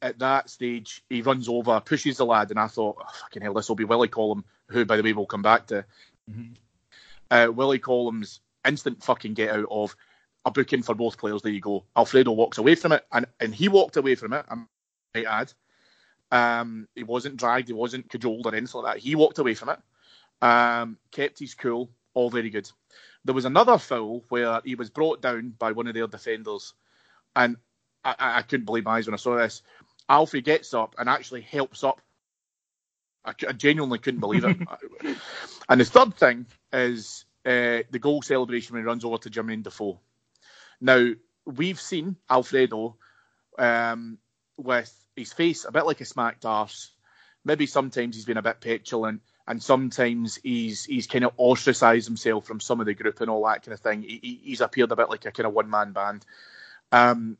at 0.00 0.18
that 0.20 0.48
stage, 0.48 1.02
he 1.10 1.22
runs 1.22 1.48
over, 1.48 1.80
pushes 1.80 2.16
the 2.16 2.24
lad, 2.24 2.50
and 2.50 2.58
I 2.58 2.68
thought, 2.68 2.96
oh, 3.00 3.12
fucking 3.20 3.42
hell, 3.42 3.54
this 3.54 3.68
will 3.68 3.76
be 3.76 3.84
Willie 3.84 4.08
Collum, 4.08 4.44
who, 4.68 4.84
by 4.84 4.96
the 4.96 5.02
way, 5.02 5.12
we'll 5.12 5.26
come 5.26 5.42
back 5.42 5.66
to. 5.66 5.84
Mm-hmm. 6.30 6.54
Uh, 7.30 7.52
Willie 7.52 7.78
Collum's 7.78 8.40
instant 8.66 9.02
fucking 9.02 9.34
get 9.34 9.54
out 9.54 9.66
of 9.70 9.94
a 10.44 10.50
booking 10.50 10.82
for 10.82 10.94
both 10.94 11.18
players. 11.18 11.42
There 11.42 11.52
you 11.52 11.60
go. 11.60 11.84
Alfredo 11.94 12.32
walks 12.32 12.56
away 12.56 12.74
from 12.76 12.92
it, 12.92 13.04
and, 13.12 13.26
and 13.40 13.54
he 13.54 13.68
walked 13.68 13.98
away 13.98 14.14
from 14.14 14.32
it, 14.32 14.46
I 14.48 14.54
might 14.54 15.26
add. 15.26 15.52
Um, 16.30 16.88
he 16.94 17.04
wasn't 17.04 17.36
dragged, 17.36 17.68
he 17.68 17.74
wasn't 17.74 18.10
cajoled 18.10 18.46
or 18.46 18.54
anything 18.54 18.82
like 18.82 18.94
that. 18.94 19.02
He 19.02 19.14
walked 19.14 19.38
away 19.38 19.54
from 19.54 19.70
it, 19.70 19.78
um, 20.42 20.98
kept 21.10 21.38
his 21.38 21.54
cool, 21.54 21.90
all 22.14 22.30
very 22.30 22.50
good. 22.50 22.70
There 23.24 23.34
was 23.34 23.44
another 23.44 23.78
foul 23.78 24.24
where 24.28 24.60
he 24.64 24.74
was 24.74 24.90
brought 24.90 25.22
down 25.22 25.54
by 25.58 25.72
one 25.72 25.86
of 25.86 25.94
their 25.94 26.06
defenders, 26.06 26.74
and 27.34 27.56
I, 28.04 28.14
I 28.18 28.42
couldn't 28.42 28.66
believe 28.66 28.84
my 28.84 28.96
eyes 28.96 29.06
when 29.06 29.14
I 29.14 29.18
saw 29.18 29.36
this. 29.36 29.62
Alfie 30.08 30.40
gets 30.40 30.72
up 30.74 30.94
and 30.98 31.08
actually 31.08 31.42
helps 31.42 31.84
up. 31.84 32.00
I, 33.24 33.34
I 33.48 33.52
genuinely 33.52 33.98
couldn't 33.98 34.20
believe 34.20 34.44
it. 34.44 34.56
and 35.68 35.80
the 35.80 35.84
third 35.84 36.14
thing 36.16 36.46
is 36.72 37.24
uh, 37.44 37.82
the 37.90 37.98
goal 38.00 38.22
celebration 38.22 38.74
when 38.74 38.82
he 38.82 38.86
runs 38.86 39.04
over 39.04 39.18
to 39.18 39.30
Jermaine 39.30 39.62
Defoe. 39.62 40.00
Now, 40.80 41.10
we've 41.44 41.80
seen 41.80 42.16
Alfredo 42.30 42.96
um, 43.58 44.18
with 44.58 44.94
his 45.16 45.32
face 45.32 45.64
a 45.64 45.72
bit 45.72 45.86
like 45.86 46.00
a 46.00 46.04
smacked 46.04 46.44
arse. 46.44 46.90
Maybe 47.44 47.66
sometimes 47.66 48.16
he's 48.16 48.24
been 48.24 48.36
a 48.36 48.42
bit 48.42 48.60
petulant, 48.60 49.22
and 49.46 49.62
sometimes 49.62 50.36
he's 50.42 50.84
he's 50.84 51.06
kind 51.06 51.24
of 51.24 51.32
ostracised 51.36 52.06
himself 52.06 52.46
from 52.46 52.60
some 52.60 52.80
of 52.80 52.86
the 52.86 52.94
group 52.94 53.20
and 53.20 53.30
all 53.30 53.46
that 53.46 53.62
kind 53.62 53.72
of 53.72 53.80
thing. 53.80 54.02
He, 54.02 54.40
he's 54.44 54.60
appeared 54.60 54.92
a 54.92 54.96
bit 54.96 55.08
like 55.08 55.24
a 55.24 55.32
kind 55.32 55.46
of 55.46 55.54
one 55.54 55.70
man 55.70 55.92
band. 55.92 56.26
Um, 56.92 57.38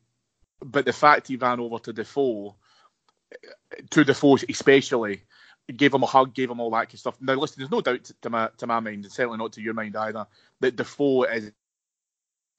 but 0.62 0.84
the 0.84 0.92
fact 0.92 1.28
he 1.28 1.36
ran 1.36 1.60
over 1.60 1.78
to 1.80 1.92
Defoe, 1.92 2.54
to 3.90 4.04
Defoe 4.04 4.38
especially, 4.48 5.22
gave 5.76 5.92
him 5.92 6.02
a 6.02 6.06
hug, 6.06 6.34
gave 6.34 6.50
him 6.50 6.60
all 6.60 6.70
that 6.70 6.86
kind 6.86 6.94
of 6.94 7.00
stuff. 7.00 7.20
Now, 7.20 7.34
listen, 7.34 7.56
there's 7.58 7.70
no 7.70 7.80
doubt 7.80 8.10
to 8.22 8.30
my 8.30 8.48
to 8.56 8.66
my 8.66 8.80
mind, 8.80 9.04
and 9.04 9.12
certainly 9.12 9.38
not 9.38 9.52
to 9.52 9.60
your 9.60 9.74
mind 9.74 9.96
either, 9.96 10.26
that 10.60 10.76
Defoe 10.76 11.24
is 11.24 11.52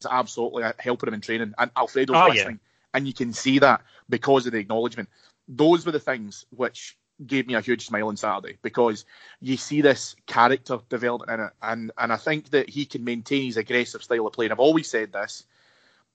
absolutely 0.09 0.63
helping 0.77 1.07
him 1.07 1.15
in 1.15 1.21
training, 1.21 1.53
and 1.57 1.71
Alfredo's 1.75 2.15
oh, 2.15 2.27
listening, 2.27 2.59
yeah. 2.61 2.68
And 2.93 3.07
you 3.07 3.13
can 3.13 3.33
see 3.33 3.59
that 3.59 3.81
because 4.09 4.45
of 4.45 4.53
the 4.53 4.59
acknowledgement. 4.59 5.09
Those 5.47 5.85
were 5.85 5.91
the 5.91 5.99
things 5.99 6.45
which 6.49 6.97
gave 7.25 7.47
me 7.47 7.55
a 7.55 7.61
huge 7.61 7.85
smile 7.85 8.07
on 8.07 8.17
Saturday 8.17 8.57
because 8.61 9.05
you 9.41 9.57
see 9.57 9.81
this 9.81 10.15
character 10.25 10.79
development 10.89 11.31
in 11.31 11.45
it, 11.47 11.53
and 11.61 11.91
and 11.97 12.13
I 12.13 12.17
think 12.17 12.49
that 12.51 12.69
he 12.69 12.85
can 12.85 13.03
maintain 13.03 13.45
his 13.45 13.57
aggressive 13.57 14.03
style 14.03 14.27
of 14.27 14.33
play. 14.33 14.45
And 14.45 14.53
I've 14.53 14.59
always 14.59 14.89
said 14.89 15.11
this. 15.11 15.45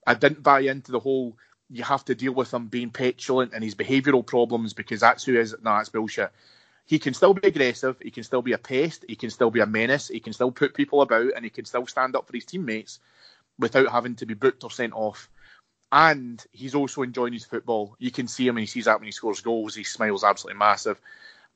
I 0.07 0.13
didn't 0.13 0.43
buy 0.43 0.61
into 0.61 0.91
the 0.91 0.99
whole 0.99 1.35
you 1.69 1.83
have 1.83 2.05
to 2.05 2.15
deal 2.15 2.33
with 2.33 2.53
him 2.53 2.67
being 2.67 2.91
petulant 2.91 3.53
and 3.53 3.63
his 3.63 3.75
behavioural 3.75 4.25
problems 4.25 4.73
because 4.73 4.99
that's 4.99 5.23
who 5.23 5.37
is. 5.37 5.55
No, 5.63 5.77
that's 5.77 5.89
bullshit. 5.89 6.31
He 6.85 6.99
can 6.99 7.15
still 7.15 7.33
be 7.33 7.47
aggressive. 7.47 7.97
He 7.99 8.11
can 8.11 8.23
still 8.23 8.43
be 8.43 8.53
a 8.53 8.59
pest. 8.59 9.05
He 9.07 9.15
can 9.15 9.31
still 9.31 9.49
be 9.49 9.61
a 9.61 9.65
menace. 9.65 10.07
He 10.07 10.19
can 10.19 10.33
still 10.33 10.51
put 10.51 10.75
people 10.75 11.01
about, 11.01 11.31
and 11.35 11.43
he 11.43 11.49
can 11.49 11.65
still 11.65 11.87
stand 11.87 12.15
up 12.15 12.27
for 12.27 12.33
his 12.33 12.45
teammates 12.45 12.99
without 13.57 13.91
having 13.91 14.15
to 14.15 14.27
be 14.27 14.35
booked 14.35 14.63
or 14.63 14.69
sent 14.69 14.93
off. 14.93 15.29
And 15.95 16.45
he's 16.51 16.75
also 16.75 17.03
enjoying 17.03 17.31
his 17.31 17.45
football. 17.45 17.95
You 17.99 18.11
can 18.11 18.27
see 18.27 18.45
him, 18.45 18.57
and 18.57 18.63
he 18.63 18.67
sees 18.67 18.83
that 18.83 18.99
when 18.99 19.05
he 19.05 19.13
scores 19.13 19.39
goals. 19.39 19.75
He 19.75 19.85
smiles 19.85 20.25
absolutely 20.25 20.59
massive. 20.59 20.99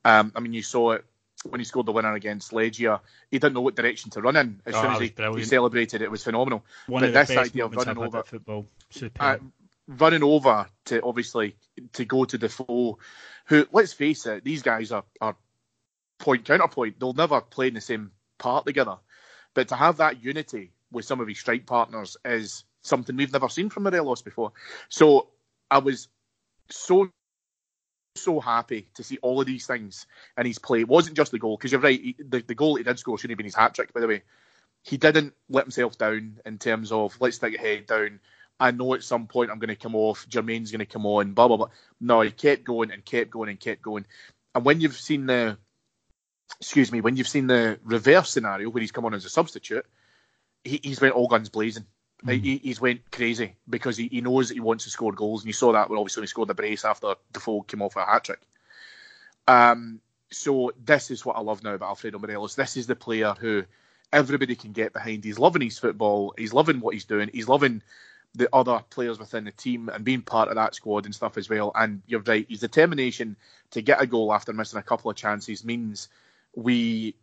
Um, 0.05 0.31
I 0.33 0.39
mean, 0.39 0.53
you 0.53 0.63
saw 0.63 0.91
it 0.91 1.03
when 1.43 1.59
he 1.59 1.65
scored 1.65 1.85
the 1.85 1.91
winner 1.91 2.13
against 2.13 2.53
Legia. 2.53 3.01
He 3.29 3.37
didn't 3.37 3.53
know 3.53 3.59
what 3.59 3.75
direction 3.75 4.11
to 4.11 4.21
run 4.21 4.37
in. 4.37 4.61
As 4.65 4.75
oh, 4.75 4.81
soon 4.81 4.91
as 4.91 4.99
he, 5.01 5.13
he, 5.39 5.43
celebrated, 5.43 6.01
it 6.01 6.09
was 6.09 6.23
phenomenal. 6.23 6.63
One 6.87 7.01
but 7.01 7.09
of 7.09 7.13
the 7.13 7.19
this 7.19 7.37
idea 7.37 7.65
of 7.65 7.75
running 7.75 7.97
over 7.97 8.23
football, 8.23 8.65
uh, 9.19 9.37
running 9.89 10.23
over 10.23 10.67
to 10.85 11.01
obviously 11.03 11.57
to 11.93 12.05
go 12.05 12.23
to 12.23 12.37
Defoe, 12.37 12.97
who 13.47 13.67
let's 13.73 13.91
face 13.91 14.25
it, 14.25 14.45
these 14.45 14.61
guys 14.61 14.93
are, 14.93 15.03
are 15.19 15.35
point 16.17 16.45
counterpoint. 16.45 16.97
They'll 16.97 17.11
never 17.11 17.41
play 17.41 17.67
in 17.67 17.73
the 17.73 17.81
same 17.81 18.11
part 18.37 18.65
together. 18.65 18.99
But 19.53 19.67
to 19.67 19.75
have 19.75 19.97
that 19.97 20.23
unity 20.23 20.71
with 20.93 21.03
some 21.03 21.19
of 21.19 21.27
his 21.27 21.39
strike 21.39 21.65
partners 21.65 22.15
is 22.23 22.63
something 22.81 23.15
we've 23.15 23.33
never 23.33 23.49
seen 23.49 23.69
from 23.69 23.83
Morelos 23.83 24.21
before. 24.21 24.53
So 24.89 25.29
I 25.69 25.79
was 25.79 26.07
so 26.69 27.09
so 28.15 28.39
happy 28.39 28.87
to 28.95 29.03
see 29.03 29.17
all 29.21 29.39
of 29.39 29.47
these 29.47 29.65
things 29.65 30.05
in 30.37 30.45
his 30.45 30.59
play. 30.59 30.81
It 30.81 30.87
wasn't 30.87 31.15
just 31.15 31.31
the 31.31 31.39
goal, 31.39 31.55
because 31.57 31.71
you're 31.71 31.81
right, 31.81 32.01
he, 32.01 32.15
the, 32.17 32.41
the 32.41 32.55
goal 32.55 32.75
he 32.75 32.83
did 32.83 32.99
score 32.99 33.17
shouldn't 33.17 33.31
have 33.31 33.37
been 33.37 33.45
his 33.45 33.55
hat 33.55 33.75
trick, 33.75 33.93
by 33.93 34.01
the 34.01 34.07
way. 34.07 34.23
He 34.83 34.97
didn't 34.97 35.33
let 35.49 35.65
himself 35.65 35.97
down 35.97 36.39
in 36.45 36.57
terms 36.57 36.91
of 36.91 37.15
let's 37.21 37.37
stick 37.37 37.53
your 37.53 37.61
head 37.61 37.85
down. 37.85 38.19
I 38.59 38.71
know 38.71 38.93
at 38.93 39.03
some 39.03 39.27
point 39.27 39.51
I'm 39.51 39.59
going 39.59 39.69
to 39.69 39.75
come 39.75 39.95
off, 39.95 40.27
Jermaine's 40.27 40.71
going 40.71 40.79
to 40.79 40.85
come 40.85 41.05
on, 41.05 41.33
blah 41.33 41.47
blah 41.47 41.57
blah. 41.57 41.69
No, 42.01 42.21
he 42.21 42.31
kept 42.31 42.63
going 42.63 42.91
and 42.91 43.05
kept 43.05 43.29
going 43.29 43.49
and 43.49 43.59
kept 43.59 43.81
going. 43.81 44.05
And 44.53 44.65
when 44.65 44.81
you've 44.81 44.97
seen 44.97 45.25
the, 45.25 45.57
excuse 46.59 46.91
me, 46.91 47.01
when 47.01 47.15
you've 47.15 47.27
seen 47.27 47.47
the 47.47 47.79
reverse 47.83 48.29
scenario 48.29 48.69
where 48.69 48.81
he's 48.81 48.91
come 48.91 49.05
on 49.05 49.13
as 49.13 49.25
a 49.25 49.29
substitute, 49.29 49.85
he, 50.63 50.79
he's 50.83 50.99
went 50.99 51.13
all 51.13 51.27
guns 51.27 51.49
blazing. 51.49 51.85
Mm. 52.25 52.43
He, 52.43 52.57
he's 52.57 52.81
went 52.81 53.09
crazy 53.11 53.55
because 53.69 53.97
he, 53.97 54.07
he 54.07 54.21
knows 54.21 54.49
that 54.49 54.55
he 54.55 54.59
wants 54.59 54.83
to 54.83 54.89
score 54.89 55.13
goals, 55.13 55.41
and 55.41 55.47
you 55.47 55.53
saw 55.53 55.71
that 55.73 55.89
when 55.89 55.99
obviously 55.99 56.23
he 56.23 56.27
scored 56.27 56.49
the 56.49 56.53
brace 56.53 56.85
after 56.85 57.15
Defoe 57.31 57.61
came 57.61 57.81
off 57.81 57.95
a 57.95 58.05
hat 58.05 58.25
trick. 58.25 58.41
Um, 59.47 60.01
so 60.31 60.71
this 60.83 61.11
is 61.11 61.25
what 61.25 61.37
I 61.37 61.41
love 61.41 61.63
now 61.63 61.73
about 61.73 61.89
Alfredo 61.89 62.19
Morelos. 62.19 62.55
This 62.55 62.77
is 62.77 62.87
the 62.87 62.95
player 62.95 63.33
who 63.39 63.63
everybody 64.11 64.55
can 64.55 64.73
get 64.73 64.93
behind. 64.93 65.23
He's 65.23 65.39
loving 65.39 65.61
his 65.61 65.79
football. 65.79 66.33
He's 66.37 66.53
loving 66.53 66.79
what 66.79 66.93
he's 66.93 67.05
doing. 67.05 67.29
He's 67.33 67.47
loving 67.47 67.81
the 68.35 68.49
other 68.53 68.83
players 68.89 69.17
within 69.17 69.45
the 69.45 69.51
team 69.51 69.89
and 69.89 70.05
being 70.05 70.21
part 70.21 70.49
of 70.49 70.55
that 70.55 70.75
squad 70.75 71.05
and 71.05 71.15
stuff 71.15 71.37
as 71.37 71.49
well. 71.49 71.71
And 71.73 72.01
you're 72.05 72.21
right, 72.21 72.45
his 72.47 72.59
determination 72.59 73.35
to 73.71 73.81
get 73.81 74.01
a 74.01 74.05
goal 74.05 74.33
after 74.33 74.53
missing 74.53 74.79
a 74.79 74.83
couple 74.83 75.09
of 75.09 75.17
chances 75.17 75.65
means 75.65 76.09
we 76.55 77.15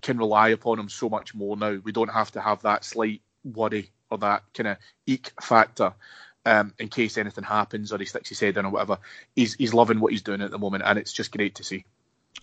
can 0.00 0.18
rely 0.18 0.50
upon 0.50 0.78
him 0.78 0.88
so 0.88 1.08
much 1.08 1.34
more 1.34 1.56
now. 1.56 1.78
We 1.82 1.92
don't 1.92 2.08
have 2.08 2.30
to 2.32 2.40
have 2.40 2.62
that 2.62 2.84
slight 2.84 3.20
worry 3.44 3.90
that 4.18 4.42
kind 4.54 4.68
of 4.68 4.76
eek 5.06 5.32
factor 5.40 5.94
um, 6.44 6.72
in 6.78 6.88
case 6.88 7.18
anything 7.18 7.44
happens 7.44 7.92
or 7.92 7.98
he 7.98 8.04
sticks 8.04 8.28
his 8.28 8.40
head 8.40 8.56
in 8.56 8.64
or 8.66 8.70
whatever. 8.70 8.98
He's 9.34 9.54
he's 9.54 9.74
loving 9.74 10.00
what 10.00 10.12
he's 10.12 10.22
doing 10.22 10.40
at 10.42 10.50
the 10.50 10.58
moment, 10.58 10.84
and 10.86 10.98
it's 10.98 11.12
just 11.12 11.32
great 11.32 11.54
to 11.56 11.64
see. 11.64 11.84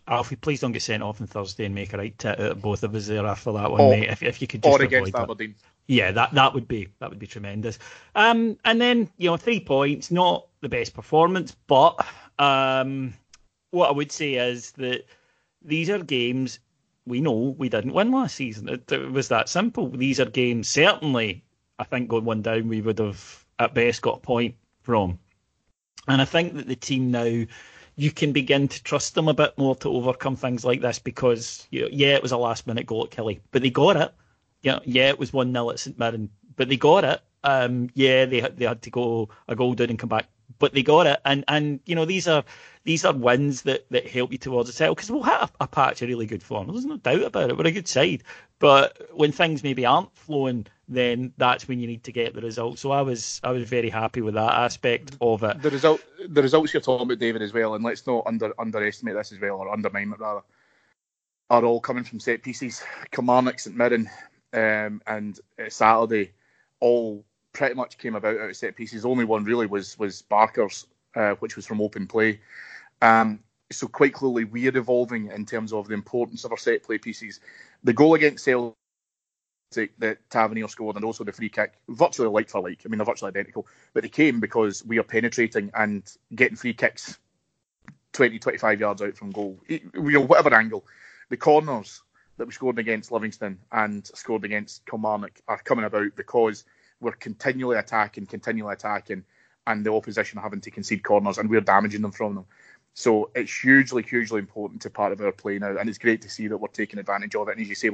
Alfie, 0.07 0.35
please 0.35 0.59
don't 0.59 0.73
get 0.73 0.81
sent 0.81 1.03
off 1.03 1.21
on 1.21 1.27
Thursday 1.27 1.65
and 1.65 1.73
make 1.73 1.93
a 1.93 1.97
right 1.97 2.17
tit 2.17 2.39
out 2.39 2.51
of 2.51 2.61
both 2.61 2.83
of 2.83 2.93
us 2.93 3.07
there 3.07 3.25
after 3.25 3.53
that 3.53 3.71
one, 3.71 3.79
or, 3.79 3.91
mate. 3.91 4.09
If, 4.09 4.23
if 4.23 4.41
you 4.41 4.47
could 4.47 4.63
just 4.63 4.79
or 4.79 4.83
against 4.83 5.15
Aberdeen. 5.15 5.55
Yeah, 5.87 6.11
that 6.11 6.33
that 6.33 6.53
would 6.53 6.67
be 6.67 6.89
that 6.99 7.09
would 7.09 7.19
be 7.19 7.27
tremendous. 7.27 7.79
Um, 8.15 8.57
and 8.65 8.81
then 8.81 9.09
you 9.17 9.29
know, 9.29 9.37
three 9.37 9.59
points, 9.59 10.11
not 10.11 10.47
the 10.61 10.69
best 10.69 10.93
performance, 10.93 11.55
but 11.67 12.05
um, 12.39 13.13
what 13.71 13.89
I 13.89 13.93
would 13.93 14.11
say 14.11 14.35
is 14.35 14.71
that 14.73 15.05
these 15.61 15.89
are 15.89 15.99
games 15.99 16.59
we 17.05 17.21
know 17.21 17.55
we 17.57 17.69
didn't 17.69 17.93
win 17.93 18.11
last 18.11 18.35
season. 18.35 18.69
It, 18.69 18.91
it, 18.91 19.11
was 19.11 19.27
that 19.29 19.49
simple. 19.49 19.89
These 19.89 20.19
are 20.19 20.25
games, 20.25 20.69
certainly, 20.69 21.43
I 21.79 21.83
think 21.83 22.09
going 22.09 22.25
one 22.25 22.41
down, 22.41 22.67
we 22.67 22.81
would 22.81 22.99
have 22.99 23.45
at 23.59 23.73
best 23.73 24.01
got 24.01 24.17
a 24.17 24.21
point 24.21 24.55
from. 24.81 25.19
And 26.07 26.21
I 26.21 26.25
think 26.25 26.55
that 26.55 26.67
the 26.67 26.75
team 26.75 27.11
now, 27.11 27.45
you 27.95 28.11
can 28.11 28.31
begin 28.31 28.67
to 28.67 28.83
trust 28.83 29.15
them 29.15 29.27
a 29.27 29.33
bit 29.33 29.57
more 29.57 29.75
to 29.77 29.89
overcome 29.89 30.35
things 30.35 30.65
like 30.65 30.81
this 30.81 30.99
because, 30.99 31.67
you 31.69 31.81
know, 31.81 31.89
yeah, 31.91 32.15
it 32.15 32.23
was 32.23 32.31
a 32.31 32.37
last 32.37 32.67
minute 32.67 32.85
goal 32.85 33.05
at 33.05 33.11
Killie, 33.11 33.39
but 33.51 33.61
they 33.61 33.69
got 33.69 33.97
it. 33.97 34.13
Yeah, 34.61 34.79
yeah, 34.85 35.09
it 35.09 35.19
was 35.19 35.33
1 35.33 35.51
0 35.51 35.69
at 35.69 35.79
St 35.79 35.99
Mirren, 35.99 36.29
but 36.55 36.69
they 36.69 36.77
got 36.77 37.03
it. 37.03 37.21
Um, 37.43 37.89
yeah, 37.93 38.25
they 38.25 38.39
they 38.39 38.65
had 38.65 38.81
to 38.83 38.89
go 38.89 39.29
a 39.47 39.55
goal 39.55 39.73
down 39.73 39.89
and 39.89 39.99
come 39.99 40.09
back 40.09 40.27
but 40.59 40.73
they 40.73 40.83
got 40.83 41.07
it. 41.07 41.19
And 41.25 41.43
and 41.47 41.79
you 41.85 41.95
know 41.95 42.05
these 42.05 42.27
are 42.27 42.43
these 42.83 43.05
are 43.05 43.13
wins 43.13 43.63
that, 43.63 43.85
that 43.91 44.07
help 44.07 44.31
you 44.31 44.37
towards 44.37 44.69
a 44.69 44.73
title 44.73 44.95
because 44.95 45.11
we'll 45.11 45.23
have 45.23 45.51
a, 45.59 45.63
a, 45.65 45.67
patch 45.67 46.01
of 46.01 46.09
really 46.09 46.25
good 46.25 46.43
form. 46.43 46.67
There's 46.67 46.85
no 46.85 46.97
doubt 46.97 47.23
about 47.23 47.49
it. 47.49 47.57
We're 47.57 47.67
a 47.67 47.71
good 47.71 47.87
side, 47.87 48.23
but 48.59 49.09
when 49.13 49.31
things 49.31 49.63
maybe 49.63 49.85
aren't 49.85 50.15
flowing, 50.15 50.67
then 50.87 51.33
that's 51.37 51.67
when 51.67 51.79
you 51.79 51.87
need 51.87 52.03
to 52.03 52.11
get 52.11 52.33
the 52.33 52.41
result. 52.41 52.79
So 52.79 52.91
I 52.91 53.01
was 53.01 53.39
I 53.43 53.51
was 53.51 53.67
very 53.67 53.89
happy 53.89 54.21
with 54.21 54.33
that 54.35 54.53
aspect 54.53 55.15
of 55.21 55.43
it. 55.43 55.61
The 55.61 55.71
result 55.71 56.01
the 56.27 56.41
results 56.41 56.73
you're 56.73 56.81
talking 56.81 57.05
about, 57.05 57.19
David, 57.19 57.41
as 57.41 57.53
well, 57.53 57.75
and 57.75 57.83
let's 57.83 58.05
not 58.05 58.25
under 58.27 58.53
underestimate 58.59 59.15
this 59.15 59.31
as 59.31 59.39
well 59.39 59.57
or 59.57 59.71
undermine 59.71 60.11
it 60.11 60.19
rather. 60.19 60.41
are 61.49 61.63
all 61.63 61.79
coming 61.79 62.03
from 62.03 62.19
set 62.19 62.43
pieces. 62.43 62.83
Kilmarnock, 63.11 63.59
St 63.59 63.75
Mirren, 63.75 64.09
um, 64.53 65.01
and 65.07 65.39
uh, 65.59 65.69
Saturday 65.69 66.31
all 66.79 67.23
pretty 67.53 67.75
much 67.75 67.97
came 67.97 68.15
about 68.15 68.39
out 68.39 68.49
of 68.49 68.55
set 68.55 68.75
pieces. 68.75 69.05
Only 69.05 69.25
one 69.25 69.45
really 69.45 69.67
was 69.67 69.97
was 69.97 70.21
Barker's, 70.21 70.85
uh, 71.15 71.35
which 71.35 71.55
was 71.55 71.65
from 71.65 71.81
open 71.81 72.07
play. 72.07 72.41
Um, 73.01 73.39
so 73.71 73.87
quite 73.87 74.13
clearly 74.13 74.43
we're 74.43 74.77
evolving 74.77 75.31
in 75.31 75.45
terms 75.45 75.73
of 75.73 75.87
the 75.87 75.93
importance 75.93 76.43
of 76.43 76.51
our 76.51 76.57
set 76.57 76.83
play 76.83 76.97
pieces. 76.97 77.39
The 77.83 77.93
goal 77.93 78.15
against 78.15 78.43
Celtic 78.43 78.75
that 79.99 80.29
Tavernier 80.29 80.67
scored 80.67 80.95
and 80.95 81.05
also 81.05 81.23
the 81.23 81.31
free 81.31 81.49
kick, 81.49 81.73
virtually 81.89 82.29
like 82.29 82.49
for 82.49 82.61
like. 82.61 82.81
I 82.85 82.89
mean, 82.89 82.97
they're 82.97 83.05
virtually 83.05 83.29
identical, 83.29 83.67
but 83.93 84.03
they 84.03 84.09
came 84.09 84.39
because 84.39 84.85
we 84.85 84.99
are 84.99 85.03
penetrating 85.03 85.71
and 85.73 86.09
getting 86.33 86.55
free 86.55 86.73
kicks 86.73 87.17
20, 88.13 88.39
25 88.39 88.79
yards 88.79 89.01
out 89.01 89.17
from 89.17 89.31
goal, 89.31 89.59
you 89.67 89.81
know, 89.93 90.21
whatever 90.21 90.53
angle. 90.53 90.85
The 91.29 91.37
corners 91.37 92.01
that 92.37 92.45
we 92.45 92.53
scored 92.53 92.79
against 92.79 93.11
Livingston 93.11 93.59
and 93.71 94.05
scored 94.07 94.45
against 94.45 94.85
Kilmarnock 94.85 95.39
are 95.47 95.59
coming 95.59 95.85
about 95.85 96.15
because 96.15 96.63
we're 96.99 97.11
continually 97.11 97.77
attacking, 97.77 98.25
continually 98.25 98.73
attacking, 98.73 99.23
and 99.67 99.85
the 99.85 99.93
opposition 99.93 100.39
are 100.39 100.43
having 100.43 100.61
to 100.61 100.71
concede 100.71 101.03
corners, 101.03 101.37
and 101.37 101.49
we're 101.49 101.61
damaging 101.61 102.01
them 102.01 102.11
from 102.11 102.35
them. 102.35 102.45
So 102.95 103.31
it's 103.33 103.51
hugely, 103.61 104.03
hugely 104.03 104.37
important 104.37 104.81
to 104.83 104.89
part 104.89 105.11
of 105.11 105.21
our 105.21 105.31
play 105.31 105.57
now, 105.57 105.75
and 105.75 105.89
it's 105.89 105.97
great 105.97 106.21
to 106.21 106.29
see 106.29 106.47
that 106.47 106.57
we're 106.57 106.67
taking 106.67 106.99
advantage 106.99 107.35
of 107.35 107.47
it. 107.47 107.53
And 107.53 107.61
as 107.61 107.67
you 107.67 107.73
say, 107.73 107.89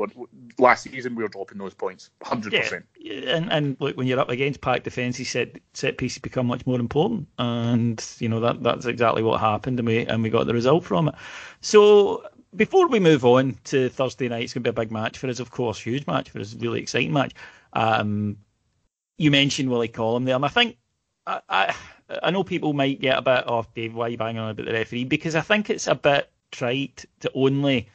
last 0.57 0.83
season 0.83 1.15
we 1.15 1.23
were 1.23 1.29
dropping 1.29 1.57
those 1.57 1.73
points, 1.73 2.09
hundred 2.21 2.51
yeah, 2.51 2.61
percent. 2.61 2.85
And 3.05 3.51
and 3.51 3.77
look, 3.79 3.95
when 3.95 4.07
you're 4.07 4.19
up 4.19 4.29
against 4.29 4.59
packed 4.59 4.83
defences, 4.83 5.29
set 5.29 5.57
set 5.73 5.97
pieces 5.97 6.19
become 6.19 6.47
much 6.47 6.65
more 6.65 6.79
important, 6.79 7.29
and 7.37 8.05
you 8.19 8.27
know 8.27 8.41
that 8.41 8.61
that's 8.61 8.85
exactly 8.85 9.23
what 9.23 9.39
happened, 9.39 9.79
and 9.79 9.87
we 9.87 10.05
and 10.05 10.21
we 10.21 10.29
got 10.29 10.47
the 10.47 10.53
result 10.53 10.83
from 10.83 11.07
it. 11.07 11.15
So 11.61 12.23
before 12.55 12.87
we 12.87 12.99
move 12.99 13.23
on 13.23 13.57
to 13.65 13.87
Thursday 13.89 14.27
night, 14.27 14.43
it's 14.43 14.53
going 14.53 14.63
to 14.63 14.71
be 14.71 14.81
a 14.81 14.83
big 14.83 14.91
match 14.91 15.17
for 15.17 15.27
us, 15.27 15.39
of 15.39 15.51
course, 15.51 15.79
huge 15.79 16.07
match 16.07 16.29
for 16.29 16.39
us, 16.39 16.55
really 16.55 16.81
exciting 16.81 17.13
match. 17.13 17.33
Um, 17.71 18.37
you 19.17 19.31
mentioned 19.31 19.69
Willie 19.69 19.87
Collum 19.87 20.25
there, 20.25 20.35
and 20.35 20.43
I 20.43 20.49
think 20.49 20.77
I, 21.25 21.41
I, 21.47 21.75
I 22.23 22.31
know 22.31 22.43
people 22.43 22.73
might 22.73 23.01
get 23.01 23.17
a 23.17 23.21
bit 23.21 23.47
off, 23.47 23.73
Dave, 23.73 23.93
why 23.93 24.07
are 24.07 24.09
you 24.09 24.17
banging 24.17 24.39
on 24.39 24.51
about 24.51 24.65
the 24.65 24.73
referee? 24.73 25.05
Because 25.05 25.35
I 25.35 25.41
think 25.41 25.69
it's 25.69 25.87
a 25.87 25.95
bit 25.95 26.29
trite 26.51 27.05
to 27.19 27.31
only 27.33 27.87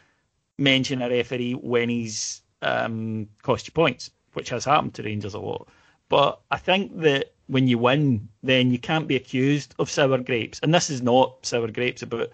mention 0.59 1.03
a 1.03 1.09
referee 1.09 1.55
when 1.55 1.89
he's 1.89 2.43
um, 2.63 3.29
cost 3.43 3.67
you 3.67 3.73
points, 3.73 4.11
which 4.35 4.51
has 4.51 4.65
happened 4.65 4.95
to 4.95 5.03
Rangers 5.03 5.35
a 5.35 5.41
lot. 5.41 5.69
But 6.09 6.41
I 6.51 6.59
think 6.59 7.01
that 7.01 7.33
when 7.47 7.67
you 7.69 7.79
win, 7.79 8.29
then 8.43 8.71
you 8.71 8.79
can't 8.79 9.09
be 9.09 9.17
accused 9.17 9.75
of 9.79 9.91
sour 9.91 10.19
grapes. 10.19 10.61
And 10.63 10.73
this 10.73 10.91
is 10.91 11.03
not 11.03 11.45
sour 11.45 11.69
grapes 11.69 12.03
about 12.03 12.31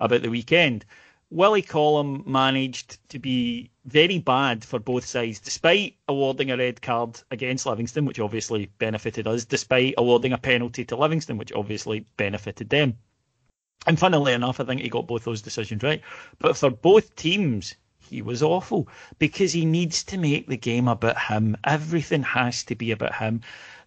about 0.00 0.22
the 0.22 0.30
weekend. 0.30 0.84
Willie 1.32 1.62
Collum 1.62 2.22
managed 2.26 2.98
to 3.08 3.18
be 3.18 3.70
very 3.86 4.18
bad 4.18 4.62
for 4.62 4.78
both 4.78 5.06
sides, 5.06 5.40
despite 5.40 5.96
awarding 6.06 6.50
a 6.50 6.58
red 6.58 6.82
card 6.82 7.18
against 7.30 7.64
Livingston, 7.64 8.04
which 8.04 8.20
obviously 8.20 8.66
benefited 8.76 9.26
us, 9.26 9.46
despite 9.46 9.94
awarding 9.96 10.34
a 10.34 10.38
penalty 10.38 10.84
to 10.84 10.94
Livingston, 10.94 11.38
which 11.38 11.50
obviously 11.54 12.04
benefited 12.18 12.68
them. 12.68 12.98
And 13.86 13.98
funnily 13.98 14.34
enough, 14.34 14.60
I 14.60 14.64
think 14.64 14.82
he 14.82 14.90
got 14.90 15.06
both 15.06 15.24
those 15.24 15.40
decisions 15.40 15.82
right. 15.82 16.02
But 16.38 16.54
for 16.54 16.68
both 16.68 17.16
teams, 17.16 17.76
he 18.10 18.20
was 18.20 18.42
awful 18.42 18.86
because 19.18 19.54
he 19.54 19.64
needs 19.64 20.04
to 20.04 20.18
make 20.18 20.48
the 20.48 20.58
game 20.58 20.86
about 20.86 21.18
him. 21.18 21.56
Everything 21.64 22.24
has 22.24 22.62
to 22.64 22.74
be 22.74 22.90
about 22.90 23.14
him 23.14 23.40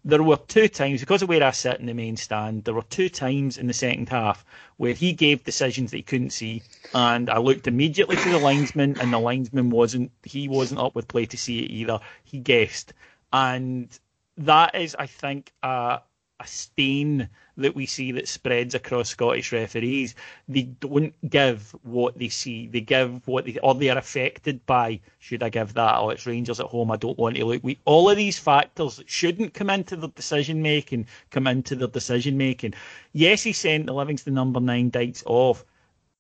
there 0.08 0.22
were 0.22 0.38
two 0.38 0.68
times, 0.68 1.00
because 1.00 1.24
of 1.24 1.30
where 1.30 1.44
I 1.44 1.50
sit 1.50 1.80
in 1.80 1.88
the 1.88 1.94
main 1.94 2.16
stand, 2.16 2.64
there 2.64 2.76
were 2.76 2.84
two 2.84 3.10
times 3.10 3.58
in 3.58 3.66
the 3.66 3.74
second 3.74 4.08
half 4.08 4.46
where 4.78 4.94
he 4.94 5.14
gave 5.14 5.44
decisions 5.44 5.90
that 5.90 5.98
he 5.98 6.04
couldn't 6.04 6.30
see. 6.30 6.62
And 6.94 7.28
I 7.28 7.40
looked 7.40 7.68
immediately 7.68 8.16
to 8.16 8.30
the 8.30 8.38
linesman, 8.38 9.00
and 9.02 9.12
the 9.12 9.20
linesman 9.20 9.72
wasn't, 9.72 10.12
he 10.24 10.48
wasn't 10.48 10.80
up 10.80 10.94
with 10.94 11.08
play 11.08 11.26
to 11.26 11.38
see 11.38 11.64
it 11.64 11.72
either. 11.72 12.00
He 12.24 12.38
guessed. 12.38 12.94
And 13.34 13.90
that 14.38 14.76
is, 14.76 14.96
I 14.98 15.08
think, 15.08 15.52
a, 15.64 16.02
a 16.40 16.48
stain 16.48 17.28
that 17.58 17.76
we 17.76 17.86
see 17.86 18.12
that 18.12 18.28
spreads 18.28 18.76
across 18.76 19.10
Scottish 19.10 19.52
referees. 19.52 20.16
They 20.48 20.64
don't 20.64 21.14
give 21.30 21.76
what 21.84 22.18
they 22.18 22.30
see. 22.30 22.68
They 22.68 22.82
give 22.82 23.28
what 23.28 23.46
they 23.46 23.58
or 23.64 23.76
they 23.76 23.90
are 23.90 23.98
affected 23.98 24.66
by. 24.66 25.00
Should 25.20 25.44
I 25.44 25.50
give 25.50 25.74
that? 25.74 25.98
Oh, 25.98 26.10
it's 26.10 26.26
Rangers 26.26 26.60
at 26.60 26.68
home. 26.68 26.92
I 26.92 26.98
don't 26.98 27.18
want 27.18 27.36
to 27.38 27.46
look. 27.46 27.64
We 27.64 27.80
all 27.86 28.10
of 28.10 28.18
these 28.18 28.40
factors 28.40 28.98
that 28.98 29.10
shouldn't 29.10 29.54
come 29.54 29.70
into 29.70 29.96
the 29.96 30.10
decision 30.10 30.62
making. 30.62 31.08
Come 31.30 31.48
into 31.48 31.76
the 31.76 31.88
decision 31.88 32.38
making. 32.38 32.74
Yes, 33.14 33.44
he 33.44 33.54
sent 33.54 33.86
the 33.86 33.94
Livingston 33.94 34.34
number 34.34 34.60
nine 34.60 34.90
Dykes 34.90 35.24
off. 35.26 35.66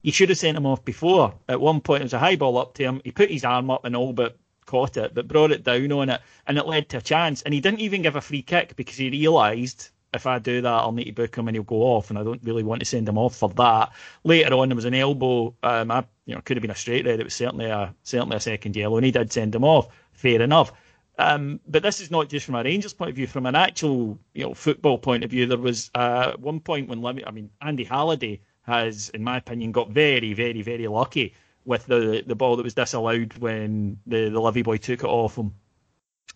He 0.01 0.11
should 0.11 0.29
have 0.29 0.37
sent 0.37 0.57
him 0.57 0.67
off 0.67 0.85
before. 0.85 1.33
At 1.49 1.59
one 1.59 1.81
point, 1.81 2.01
it 2.01 2.05
was 2.05 2.13
a 2.13 2.19
high 2.19 2.35
ball 2.35 2.57
up 2.57 2.75
to 2.75 2.83
him. 2.83 3.01
He 3.03 3.11
put 3.11 3.31
his 3.31 3.43
arm 3.43 3.71
up 3.71 3.85
and 3.85 3.95
all, 3.95 4.13
but 4.13 4.37
caught 4.65 4.97
it, 4.97 5.13
but 5.13 5.27
brought 5.27 5.51
it 5.51 5.63
down 5.63 5.91
on 5.91 6.09
it, 6.09 6.21
and 6.47 6.57
it 6.57 6.65
led 6.65 6.89
to 6.89 6.97
a 6.97 7.01
chance. 7.01 7.41
And 7.41 7.53
he 7.53 7.61
didn't 7.61 7.81
even 7.81 8.01
give 8.01 8.15
a 8.15 8.21
free 8.21 8.41
kick 8.41 8.75
because 8.75 8.97
he 8.97 9.09
realised 9.09 9.89
if 10.15 10.25
I 10.25 10.39
do 10.39 10.61
that, 10.61 10.71
I'll 10.71 10.91
need 10.91 11.05
to 11.05 11.11
book 11.13 11.35
him 11.35 11.47
and 11.47 11.55
he'll 11.55 11.63
go 11.63 11.83
off, 11.83 12.09
and 12.09 12.17
I 12.17 12.23
don't 12.23 12.43
really 12.43 12.63
want 12.63 12.79
to 12.79 12.85
send 12.85 13.07
him 13.07 13.17
off 13.17 13.35
for 13.35 13.49
that. 13.49 13.91
Later 14.23 14.55
on, 14.55 14.69
there 14.69 14.75
was 14.75 14.85
an 14.85 14.93
elbow. 14.93 15.53
Um, 15.63 15.91
I, 15.91 16.05
you 16.25 16.35
know, 16.35 16.41
could 16.41 16.57
have 16.57 16.61
been 16.61 16.71
a 16.71 16.75
straight 16.75 17.05
red. 17.05 17.19
It 17.19 17.23
was 17.23 17.33
certainly 17.33 17.65
a 17.65 17.93
certainly 18.03 18.37
a 18.37 18.39
second 18.39 18.75
yellow, 18.75 18.97
and 18.97 19.05
he 19.05 19.11
did 19.11 19.31
send 19.31 19.53
him 19.53 19.63
off. 19.63 19.87
Fair 20.13 20.41
enough. 20.41 20.71
Um, 21.17 21.59
but 21.67 21.83
this 21.83 22.01
is 22.01 22.11
not 22.11 22.29
just 22.29 22.45
from 22.45 22.55
a 22.55 22.63
Rangers 22.63 22.93
point 22.93 23.11
of 23.11 23.15
view. 23.15 23.27
From 23.27 23.45
an 23.45 23.55
actual, 23.55 24.19
you 24.33 24.43
know, 24.43 24.53
football 24.53 24.97
point 24.97 25.23
of 25.23 25.31
view, 25.31 25.45
there 25.45 25.57
was 25.57 25.91
uh, 25.95 26.33
one 26.37 26.59
point 26.59 26.89
when 26.89 27.05
I 27.05 27.31
mean, 27.31 27.49
Andy 27.61 27.83
Halliday 27.83 28.41
has, 28.63 29.09
in 29.09 29.23
my 29.23 29.37
opinion, 29.37 29.71
got 29.71 29.91
very, 29.91 30.33
very, 30.33 30.61
very 30.61 30.87
lucky 30.87 31.33
with 31.65 31.85
the 31.85 32.23
the 32.25 32.35
ball 32.35 32.55
that 32.55 32.63
was 32.63 32.73
disallowed 32.73 33.37
when 33.37 33.99
the 34.05 34.29
the 34.29 34.41
Livy 34.41 34.61
boy 34.61 34.77
took 34.77 35.03
it 35.03 35.07
off 35.07 35.37
him. 35.37 35.53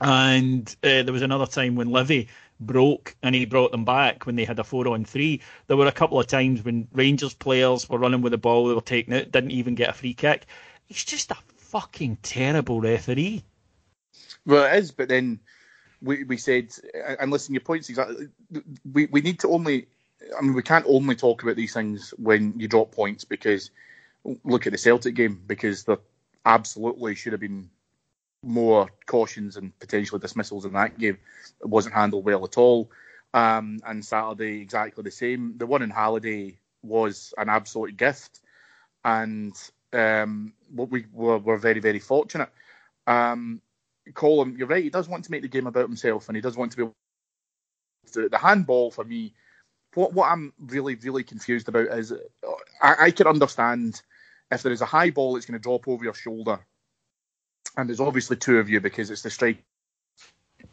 And 0.02 0.74
uh, 0.84 1.04
there 1.04 1.14
was 1.14 1.22
another 1.22 1.46
time 1.46 1.76
when 1.76 1.90
Livy 1.90 2.30
broke 2.60 3.16
and 3.24 3.34
he 3.34 3.46
brought 3.46 3.72
them 3.72 3.86
back 3.86 4.26
when 4.26 4.36
they 4.36 4.46
had 4.46 4.60
a 4.60 4.64
four 4.64 4.88
on 4.88 5.06
three. 5.06 5.42
There 5.68 5.78
were 5.78 5.88
a 5.88 5.92
couple 5.92 6.20
of 6.20 6.28
times 6.28 6.64
when 6.64 6.88
Rangers 6.92 7.34
players 7.34 7.90
were 7.90 7.98
running 7.98 8.22
with 8.22 8.32
the 8.32 8.38
ball, 8.38 8.68
they 8.68 8.74
were 8.74 8.82
taking 8.82 9.14
it, 9.14 9.32
didn't 9.32 9.52
even 9.52 9.76
get 9.76 9.90
a 9.90 9.94
free 9.94 10.14
kick. 10.14 10.46
He's 10.86 11.04
just 11.04 11.32
a 11.32 11.38
fucking 11.58 12.18
terrible 12.22 12.82
referee. 12.82 13.44
Well, 14.46 14.66
it 14.66 14.78
is, 14.80 14.92
but 14.92 15.10
then 15.10 15.40
we, 16.02 16.24
we 16.24 16.38
said, 16.38 16.74
and 17.20 17.32
listen, 17.32 17.54
your 17.54 17.62
point's 17.62 17.90
exactly. 17.90 18.28
We, 18.92 19.08
we 19.08 19.22
need 19.22 19.40
to 19.42 19.50
only, 19.50 19.88
I 20.38 20.42
mean, 20.42 20.54
we 20.54 20.64
can't 20.64 20.86
only 20.88 21.16
talk 21.16 21.44
about 21.44 21.56
these 21.56 21.74
things 21.74 22.14
when 22.18 22.54
you 22.58 22.68
drop 22.68 22.92
points 22.92 23.24
because 23.24 23.72
look 24.44 24.66
at 24.66 24.72
the 24.72 24.78
Celtic 24.78 25.16
game 25.16 25.42
because 25.46 25.84
there 25.84 26.00
absolutely 26.46 27.16
should 27.16 27.34
have 27.34 27.42
been 27.42 27.70
more 28.44 28.90
cautions 29.06 29.58
and 29.58 29.78
potentially 29.80 30.20
dismissals 30.20 30.66
in 30.66 30.74
that 30.74 30.98
game. 30.98 31.18
It 31.62 31.68
wasn't 31.68 31.96
handled 31.96 32.26
well 32.26 32.44
at 32.46 32.58
all. 32.58 32.92
Um, 33.34 33.80
and 33.86 34.04
Saturday, 34.04 34.62
exactly 34.62 35.04
the 35.04 35.12
same. 35.12 35.58
The 35.58 35.66
one 35.66 35.82
in 35.82 35.90
Halliday 35.90 36.58
was 36.82 37.34
an 37.38 37.50
absolute 37.50 37.98
gift, 37.98 38.40
and 39.04 39.54
um, 39.94 40.54
we 40.76 41.06
were, 41.14 41.38
were, 41.38 41.58
very, 41.58 41.80
very 41.80 42.00
fortunate. 42.00 42.50
Um, 43.06 43.62
Collum, 44.14 44.56
you're 44.58 44.68
right. 44.68 44.84
He 44.84 44.90
does 44.90 45.08
want 45.08 45.26
to 45.26 45.32
make 45.32 45.44
the 45.44 45.48
game 45.48 45.68
about 45.68 45.88
himself, 45.88 46.28
and 46.28 46.36
he 46.36 46.42
does 46.42 46.58
want 46.58 46.72
to 46.72 46.78
be. 46.78 46.92
The, 48.14 48.30
the 48.30 48.40
handball 48.40 48.90
for 48.90 49.04
me, 49.04 49.34
what 49.94 50.14
what 50.14 50.32
I'm 50.32 50.52
really, 50.60 50.96
really 50.96 51.24
confused 51.24 51.70
about 51.70 51.88
is 51.90 52.12
I, 52.82 52.96
I 53.00 53.12
can 53.12 53.28
understand 53.28 54.02
if 54.50 54.64
there 54.64 54.72
is 54.72 54.82
a 54.82 54.86
high 54.86 55.12
ball 55.12 55.34
that's 55.34 55.46
going 55.46 55.60
to 55.60 55.62
drop 55.62 55.88
over 55.88 56.04
your 56.04 56.16
shoulder 56.16 56.60
and 57.78 57.90
there's 57.90 58.00
obviously 58.00 58.36
two 58.36 58.60
of 58.60 58.70
you 58.70 58.80
because 58.80 59.10
it's 59.10 59.22
the 59.22 59.30
striker 59.30 59.60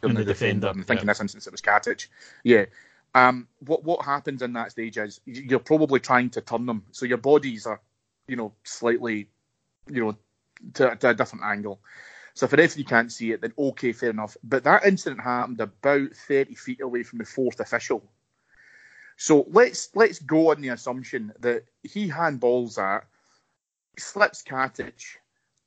and, 0.03 0.17
the, 0.17 0.21
the 0.21 0.25
defender. 0.33 0.69
defender. 0.69 0.69
I 0.69 0.85
think 0.85 0.99
yeah. 0.99 1.03
in 1.03 1.07
this 1.07 1.21
instance 1.21 1.47
it 1.47 1.53
was 1.53 1.61
Katic. 1.61 2.07
Yeah. 2.45 2.67
Um, 3.15 3.49
what 3.61 3.85
what 3.85 4.05
happens 4.05 4.43
in 4.43 4.53
that 4.55 4.73
stage 4.73 4.99
is 4.99 5.21
you're 5.25 5.59
probably 5.59 6.01
trying 6.01 6.31
to 6.31 6.41
turn 6.41 6.67
them, 6.67 6.85
so 6.91 7.07
your 7.07 7.19
bodies 7.19 7.67
are, 7.67 7.81
you 8.29 8.37
know, 8.37 8.53
slightly, 8.65 9.29
you 9.91 10.05
know, 10.05 10.17
to, 10.75 10.97
to 10.97 11.09
a 11.11 11.15
different 11.15 11.45
angle. 11.45 11.81
So 12.35 12.45
if 12.45 12.53
a 12.53 12.57
referee 12.57 12.85
can't 12.85 13.11
see 13.11 13.33
it, 13.33 13.41
then 13.41 13.55
okay, 13.59 13.93
fair 13.93 14.11
enough. 14.11 14.37
But 14.45 14.65
that 14.65 14.85
incident 14.85 15.23
happened 15.23 15.61
about 15.61 16.11
30 16.15 16.55
feet 16.55 16.83
away 16.83 17.03
from 17.03 17.19
the 17.19 17.25
fourth 17.25 17.61
official. 17.61 18.03
So 19.17 19.47
let's 19.49 19.89
let's 19.95 20.19
go 20.19 20.51
on 20.51 20.61
the 20.61 20.69
assumption 20.69 21.33
that 21.41 21.65
he 21.83 22.11
handballs 22.11 22.75
that, 22.75 23.07
slips 23.97 24.43
Katic, 24.43 25.17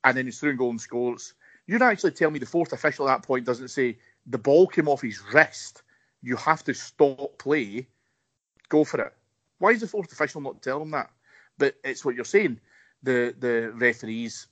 and 0.04 0.18
then 0.18 0.26
he's 0.26 0.40
through 0.40 0.52
and 0.52 0.60
goal 0.60 0.70
and 0.70 0.82
scores. 0.82 1.34
You'd 1.68 1.82
actually 1.82 2.12
tell 2.12 2.32
me 2.32 2.40
the 2.40 2.46
fourth 2.46 2.74
official 2.74 3.08
at 3.10 3.22
that 3.22 3.28
point 3.28 3.46
doesn't 3.46 3.68
say 3.70 3.98
the 4.26 4.38
ball 4.38 4.68
came 4.68 4.88
off 4.88 5.02
his 5.02 5.22
wrist. 5.34 5.84
You 6.22 6.36
have 6.38 6.64
to 6.66 6.74
stop 6.74 7.38
play. 7.38 7.88
Go 8.70 8.84
for 8.84 9.02
it. 9.02 9.14
Why 9.60 9.72
is 9.72 9.82
the 9.82 9.88
fourth 9.88 10.12
official 10.12 10.42
not 10.42 10.62
telling 10.62 10.92
that? 10.92 11.12
But 11.58 11.76
it's 11.84 12.04
what 12.04 12.16
you're 12.16 12.26
saying. 12.26 12.60
The 13.04 13.36
the 13.38 13.72
referees 13.76 14.48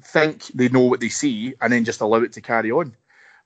think 0.00 0.46
they 0.48 0.68
know 0.68 0.80
what 0.80 1.00
they 1.00 1.08
see 1.08 1.54
and 1.60 1.72
then 1.72 1.84
just 1.84 2.00
allow 2.00 2.22
it 2.22 2.32
to 2.32 2.40
carry 2.40 2.70
on. 2.70 2.96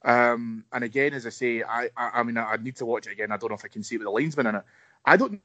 Um, 0.04 0.64
and 0.72 0.84
again, 0.84 1.14
as 1.14 1.26
I 1.26 1.30
say, 1.30 1.62
I, 1.62 1.90
I, 1.96 2.10
I 2.14 2.22
mean, 2.22 2.36
I, 2.36 2.52
I 2.52 2.56
need 2.56 2.76
to 2.76 2.86
watch 2.86 3.06
it 3.06 3.12
again. 3.12 3.32
I 3.32 3.36
don't 3.36 3.50
know 3.50 3.56
if 3.56 3.64
I 3.64 3.68
can 3.68 3.82
see 3.82 3.96
it 3.96 3.98
with 3.98 4.06
the 4.06 4.10
linesman 4.12 4.46
in 4.46 4.54
it. 4.56 4.62
I 5.04 5.16
don't 5.16 5.40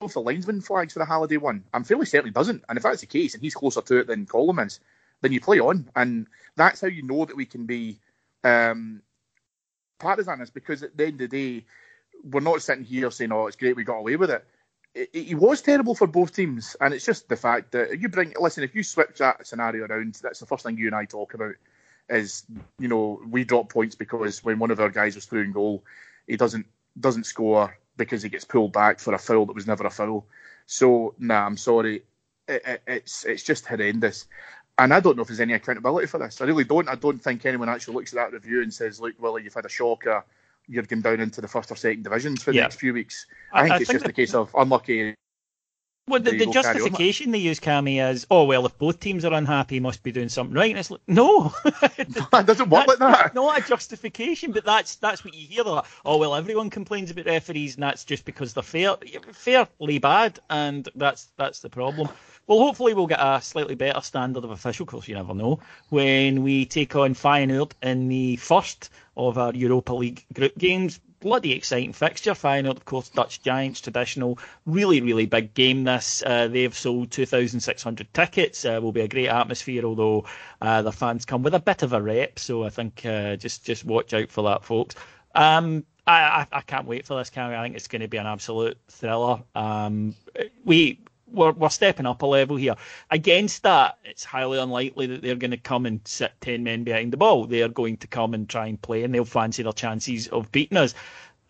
if 0.00 0.12
the 0.12 0.20
linesman 0.20 0.60
flags 0.60 0.92
for 0.92 1.00
the 1.00 1.04
Halliday 1.04 1.38
one. 1.38 1.64
I'm 1.74 1.84
fairly 1.84 2.06
certain 2.06 2.28
he 2.28 2.32
doesn't. 2.32 2.64
And 2.68 2.76
if 2.76 2.82
that's 2.82 3.00
the 3.00 3.06
case, 3.06 3.34
and 3.34 3.42
he's 3.42 3.54
closer 3.54 3.82
to 3.82 3.98
it 3.98 4.06
than 4.06 4.26
Collum 4.26 4.58
is, 4.60 4.80
then 5.20 5.32
you 5.32 5.40
play 5.40 5.58
on. 5.58 5.90
And 5.96 6.26
that's 6.56 6.80
how 6.80 6.86
you 6.86 7.02
know 7.02 7.24
that 7.24 7.36
we 7.36 7.44
can 7.44 7.66
be 7.66 7.98
um, 8.44 9.02
partisans 9.98 10.50
because 10.50 10.82
at 10.82 10.96
the 10.96 11.06
end 11.06 11.20
of 11.20 11.30
the 11.30 11.58
day, 11.58 11.66
we're 12.24 12.40
not 12.40 12.62
sitting 12.62 12.84
here 12.84 13.10
saying, 13.10 13.32
oh, 13.32 13.46
it's 13.46 13.56
great 13.56 13.76
we 13.76 13.84
got 13.84 13.98
away 13.98 14.16
with 14.16 14.30
it. 14.30 14.44
It, 14.94 15.10
it, 15.12 15.30
it 15.30 15.34
was 15.34 15.60
terrible 15.62 15.94
for 15.94 16.06
both 16.06 16.34
teams. 16.34 16.76
And 16.80 16.94
it's 16.94 17.04
just 17.04 17.28
the 17.28 17.36
fact 17.36 17.72
that 17.72 17.98
you 18.00 18.08
bring, 18.08 18.34
listen, 18.38 18.64
if 18.64 18.74
you 18.74 18.82
switch 18.84 19.18
that 19.18 19.46
scenario 19.46 19.86
around, 19.86 20.14
that's 20.22 20.40
the 20.40 20.46
first 20.46 20.64
thing 20.64 20.78
you 20.78 20.86
and 20.86 20.94
I 20.94 21.06
talk 21.06 21.34
about 21.34 21.54
is, 22.08 22.44
you 22.78 22.88
know, 22.88 23.20
we 23.28 23.44
drop 23.44 23.68
points 23.68 23.96
because 23.96 24.44
when 24.44 24.58
one 24.60 24.70
of 24.70 24.80
our 24.80 24.90
guys 24.90 25.16
was 25.16 25.26
through 25.26 25.42
in 25.42 25.52
goal, 25.52 25.84
he 26.26 26.36
doesn't 26.36 26.66
doesn't 27.00 27.24
score 27.24 27.76
because 27.98 28.22
he 28.22 28.30
gets 28.30 28.44
pulled 28.44 28.72
back 28.72 28.98
for 28.98 29.12
a 29.12 29.18
foul 29.18 29.44
that 29.44 29.54
was 29.54 29.66
never 29.66 29.86
a 29.86 29.90
foul. 29.90 30.24
So, 30.66 31.14
nah, 31.18 31.44
I'm 31.44 31.58
sorry. 31.58 32.02
It, 32.46 32.82
it's 32.86 33.26
it's 33.26 33.42
just 33.42 33.66
horrendous. 33.66 34.26
And 34.78 34.94
I 34.94 35.00
don't 35.00 35.16
know 35.16 35.22
if 35.22 35.28
there's 35.28 35.40
any 35.40 35.52
accountability 35.52 36.06
for 36.06 36.18
this. 36.18 36.40
I 36.40 36.44
really 36.44 36.64
don't. 36.64 36.88
I 36.88 36.94
don't 36.94 37.18
think 37.18 37.44
anyone 37.44 37.68
actually 37.68 37.94
looks 37.94 38.14
at 38.14 38.16
that 38.16 38.32
review 38.32 38.62
and 38.62 38.72
says, 38.72 39.00
"Look, 39.00 39.20
Willie, 39.20 39.42
you've 39.42 39.52
had 39.52 39.66
a 39.66 39.68
shocker. 39.68 40.24
You're 40.66 40.84
going 40.84 41.02
down 41.02 41.20
into 41.20 41.40
the 41.40 41.48
first 41.48 41.70
or 41.70 41.76
second 41.76 42.04
divisions 42.04 42.42
for 42.42 42.52
the 42.52 42.58
yeah. 42.58 42.62
next 42.62 42.76
few 42.76 42.94
weeks." 42.94 43.26
I, 43.52 43.58
I 43.58 43.62
think 43.62 43.72
I 43.72 43.76
it's 43.76 43.90
think 43.90 44.00
just 44.00 44.10
a 44.10 44.12
case 44.12 44.34
of 44.34 44.54
unlucky. 44.54 45.14
Well, 46.08 46.20
the, 46.20 46.36
the 46.36 46.46
justification 46.46 47.30
they 47.30 47.38
use, 47.38 47.60
Cammy, 47.60 48.02
is, 48.10 48.26
oh 48.30 48.44
well, 48.44 48.64
if 48.66 48.76
both 48.78 49.00
teams 49.00 49.24
are 49.24 49.32
unhappy, 49.32 49.80
must 49.80 50.02
be 50.02 50.12
doing 50.12 50.28
something 50.28 50.54
right. 50.54 50.70
And 50.70 50.78
it's 50.78 50.90
like, 50.90 51.00
no, 51.06 51.52
it 51.64 52.46
doesn't 52.46 52.70
work 52.70 52.86
like 52.86 52.98
that. 52.98 53.34
Not 53.34 53.58
a 53.58 53.68
justification, 53.68 54.52
but 54.52 54.64
that's 54.64 54.96
that's 54.96 55.24
what 55.24 55.34
you 55.34 55.46
hear. 55.46 55.64
Like, 55.64 55.84
oh 56.04 56.16
well, 56.16 56.34
everyone 56.34 56.70
complains 56.70 57.10
about 57.10 57.26
referees, 57.26 57.74
and 57.74 57.82
that's 57.82 58.04
just 58.04 58.24
because 58.24 58.54
they're 58.54 58.62
fair, 58.62 58.96
fairly 59.32 59.98
bad, 59.98 60.38
and 60.50 60.88
that's 60.94 61.28
that's 61.36 61.60
the 61.60 61.70
problem. 61.70 62.08
Well, 62.46 62.60
hopefully 62.60 62.94
we'll 62.94 63.06
get 63.06 63.20
a 63.20 63.42
slightly 63.42 63.74
better 63.74 64.00
standard 64.00 64.42
of 64.42 64.50
official, 64.50 64.84
of 64.84 64.88
course 64.88 65.06
you 65.06 65.14
never 65.14 65.34
know, 65.34 65.60
when 65.90 66.42
we 66.42 66.64
take 66.64 66.96
on 66.96 67.12
Feyenoord 67.12 67.72
in 67.82 68.08
the 68.08 68.36
first 68.36 68.88
of 69.18 69.36
our 69.36 69.52
Europa 69.52 69.92
League 69.92 70.24
group 70.32 70.56
games. 70.56 71.00
Bloody 71.20 71.52
exciting 71.52 71.92
fixture. 71.92 72.32
Feyenoord, 72.32 72.76
of 72.76 72.84
course, 72.84 73.08
Dutch 73.08 73.42
Giants, 73.42 73.80
traditional, 73.80 74.38
really, 74.66 75.00
really 75.00 75.26
big 75.26 75.52
game 75.54 75.84
this. 75.84 76.22
Uh, 76.24 76.46
they've 76.46 76.76
sold 76.76 77.10
2,600 77.10 78.14
tickets. 78.14 78.64
Uh, 78.64 78.78
will 78.80 78.92
be 78.92 79.00
a 79.00 79.08
great 79.08 79.28
atmosphere, 79.28 79.84
although 79.84 80.24
uh, 80.62 80.82
their 80.82 80.92
fans 80.92 81.24
come 81.24 81.42
with 81.42 81.54
a 81.54 81.60
bit 81.60 81.82
of 81.82 81.92
a 81.92 82.00
rep, 82.00 82.38
so 82.38 82.62
I 82.64 82.70
think 82.70 83.04
uh, 83.04 83.36
just 83.36 83.64
just 83.64 83.84
watch 83.84 84.14
out 84.14 84.30
for 84.30 84.44
that, 84.44 84.64
folks. 84.64 84.94
Um, 85.34 85.84
I, 86.06 86.20
I, 86.20 86.46
I, 86.52 86.60
can't 86.62 86.86
wait 86.86 87.06
for 87.06 87.18
this, 87.18 87.30
Cammy. 87.30 87.56
I 87.56 87.62
think 87.62 87.76
it's 87.76 87.88
going 87.88 88.02
to 88.02 88.08
be 88.08 88.16
an 88.16 88.26
absolute 88.26 88.78
thriller. 88.88 89.42
Um, 89.54 90.14
we 90.64 91.00
we're, 91.32 91.52
we're 91.52 91.68
stepping 91.68 92.06
up 92.06 92.22
a 92.22 92.26
level 92.26 92.56
here. 92.56 92.74
Against 93.10 93.62
that, 93.62 93.98
it's 94.04 94.24
highly 94.24 94.58
unlikely 94.58 95.06
that 95.06 95.22
they're 95.22 95.34
going 95.34 95.50
to 95.50 95.56
come 95.56 95.86
and 95.86 96.00
sit 96.04 96.32
10 96.40 96.62
men 96.62 96.84
behind 96.84 97.12
the 97.12 97.16
ball. 97.16 97.46
They're 97.46 97.68
going 97.68 97.96
to 97.98 98.06
come 98.06 98.34
and 98.34 98.48
try 98.48 98.66
and 98.66 98.80
play, 98.80 99.04
and 99.04 99.14
they'll 99.14 99.24
fancy 99.24 99.62
their 99.62 99.72
chances 99.72 100.28
of 100.28 100.50
beating 100.52 100.78
us. 100.78 100.94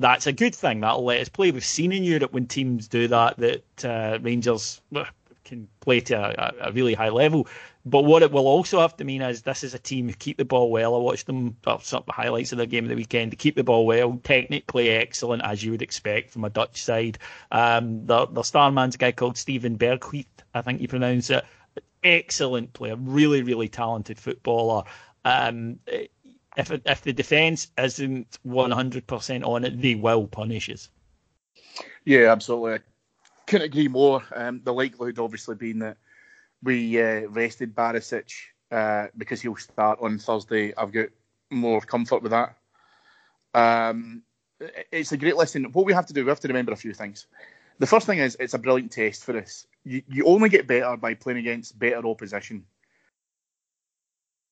That's 0.01 0.27
a 0.29 0.33
good 0.33 0.55
thing. 0.55 0.81
That'll 0.81 1.05
let 1.05 1.21
us 1.21 1.29
play. 1.29 1.51
We've 1.51 1.65
seen 1.65 1.93
in 1.93 2.05
Europe 2.05 2.33
when 2.33 2.47
teams 2.47 2.87
do 2.87 3.09
that, 3.09 3.37
that 3.39 3.85
uh, 3.85 4.19
Rangers 4.23 4.81
can 5.49 5.69
play 5.81 6.01
to 6.01 6.15
a, 6.15 6.69
a, 6.69 6.73
really 6.73 6.95
high 6.95 7.09
level. 7.09 7.49
But 7.85 8.05
what 8.05 8.23
it 8.23 8.31
will 8.31 8.47
also 8.47 8.81
have 8.81 8.97
to 8.99 9.05
mean 9.05 9.23
is 9.23 9.43
this 9.43 9.65
is 9.65 9.75
a 9.75 9.79
team 9.79 10.07
who 10.09 10.15
keep 10.15 10.37
the 10.37 10.45
ball 10.45 10.71
well. 10.71 10.95
I 10.95 10.99
watched 10.99 11.27
them, 11.27 11.57
well, 11.65 11.81
some 11.81 12.05
the 12.07 12.13
highlights 12.13 12.53
of 12.53 12.59
their 12.59 12.67
game 12.67 12.85
of 12.85 12.91
the 12.91 12.97
weekend. 12.97 13.33
They 13.33 13.37
keep 13.37 13.57
the 13.57 13.65
ball 13.65 13.87
well, 13.87 14.21
technically 14.23 14.91
excellent, 14.91 15.43
as 15.43 15.65
you 15.65 15.71
would 15.71 15.83
expect 15.83 16.31
from 16.31 16.45
a 16.45 16.51
Dutch 16.51 16.83
side. 16.83 17.19
Um, 17.51 18.07
the, 18.07 18.27
the 18.27 18.43
star 18.43 18.71
man's 18.71 18.95
a 18.97 18.99
guy 18.99 19.13
called 19.13 19.39
Steven 19.39 19.79
Berghuis, 19.79 20.27
I 20.53 20.63
think 20.63 20.81
you 20.81 20.89
pronounce 20.89 21.31
it. 21.31 21.45
Excellent 22.05 22.73
player, 22.75 22.97
really, 22.97 23.43
really 23.43 23.69
talented 23.69 24.19
footballer. 24.19 24.85
Um, 25.25 25.79
if, 25.87 26.71
if 26.71 27.03
the 27.03 27.13
defence 27.13 27.71
isn't 27.79 28.39
100% 28.47 29.47
on 29.47 29.65
it, 29.65 29.81
they 29.81 29.95
will 29.95 30.27
punish 30.27 30.69
us. 30.69 30.91
Yeah, 32.05 32.31
absolutely 32.31 32.81
couldn't 33.49 33.67
agree 33.67 33.89
more. 33.89 34.23
Um, 34.35 34.61
the 34.63 34.73
likelihood, 34.73 35.19
obviously, 35.19 35.57
being 35.57 35.81
that 35.81 35.97
we 36.63 37.01
uh, 37.01 37.23
rested 37.29 37.75
Barisic 37.75 38.33
uh, 38.71 39.07
because 39.17 39.41
he'll 39.41 39.57
start 39.57 39.99
on 40.01 40.19
Thursday. 40.19 40.75
I've 40.77 40.93
got 40.93 41.09
more 41.51 41.81
comfort 41.81 42.23
with 42.23 42.33
that. 42.33 42.57
Um, 43.55 44.23
it's 44.93 45.13
a 45.13 45.17
great 45.17 45.37
lesson. 45.37 45.65
What 45.73 45.87
we 45.87 45.93
have 45.95 46.07
to 46.07 46.13
do, 46.13 46.25
we 46.25 46.29
have 46.29 46.41
to 46.41 46.49
remember 46.49 46.73
a 46.73 46.77
few 46.77 46.93
things. 46.93 47.27
The 47.79 47.87
first 47.87 48.07
thing 48.07 48.19
is 48.19 48.37
it's 48.39 48.55
a 48.55 48.59
brilliant 48.59 48.93
test 48.93 49.25
for 49.25 49.37
us. 49.37 49.67
You, 49.85 50.03
you 50.09 50.25
only 50.27 50.49
get 50.49 50.67
better 50.67 50.97
by 50.97 51.15
playing 51.15 51.39
against 51.39 51.79
better 51.79 52.07
opposition. 52.07 52.65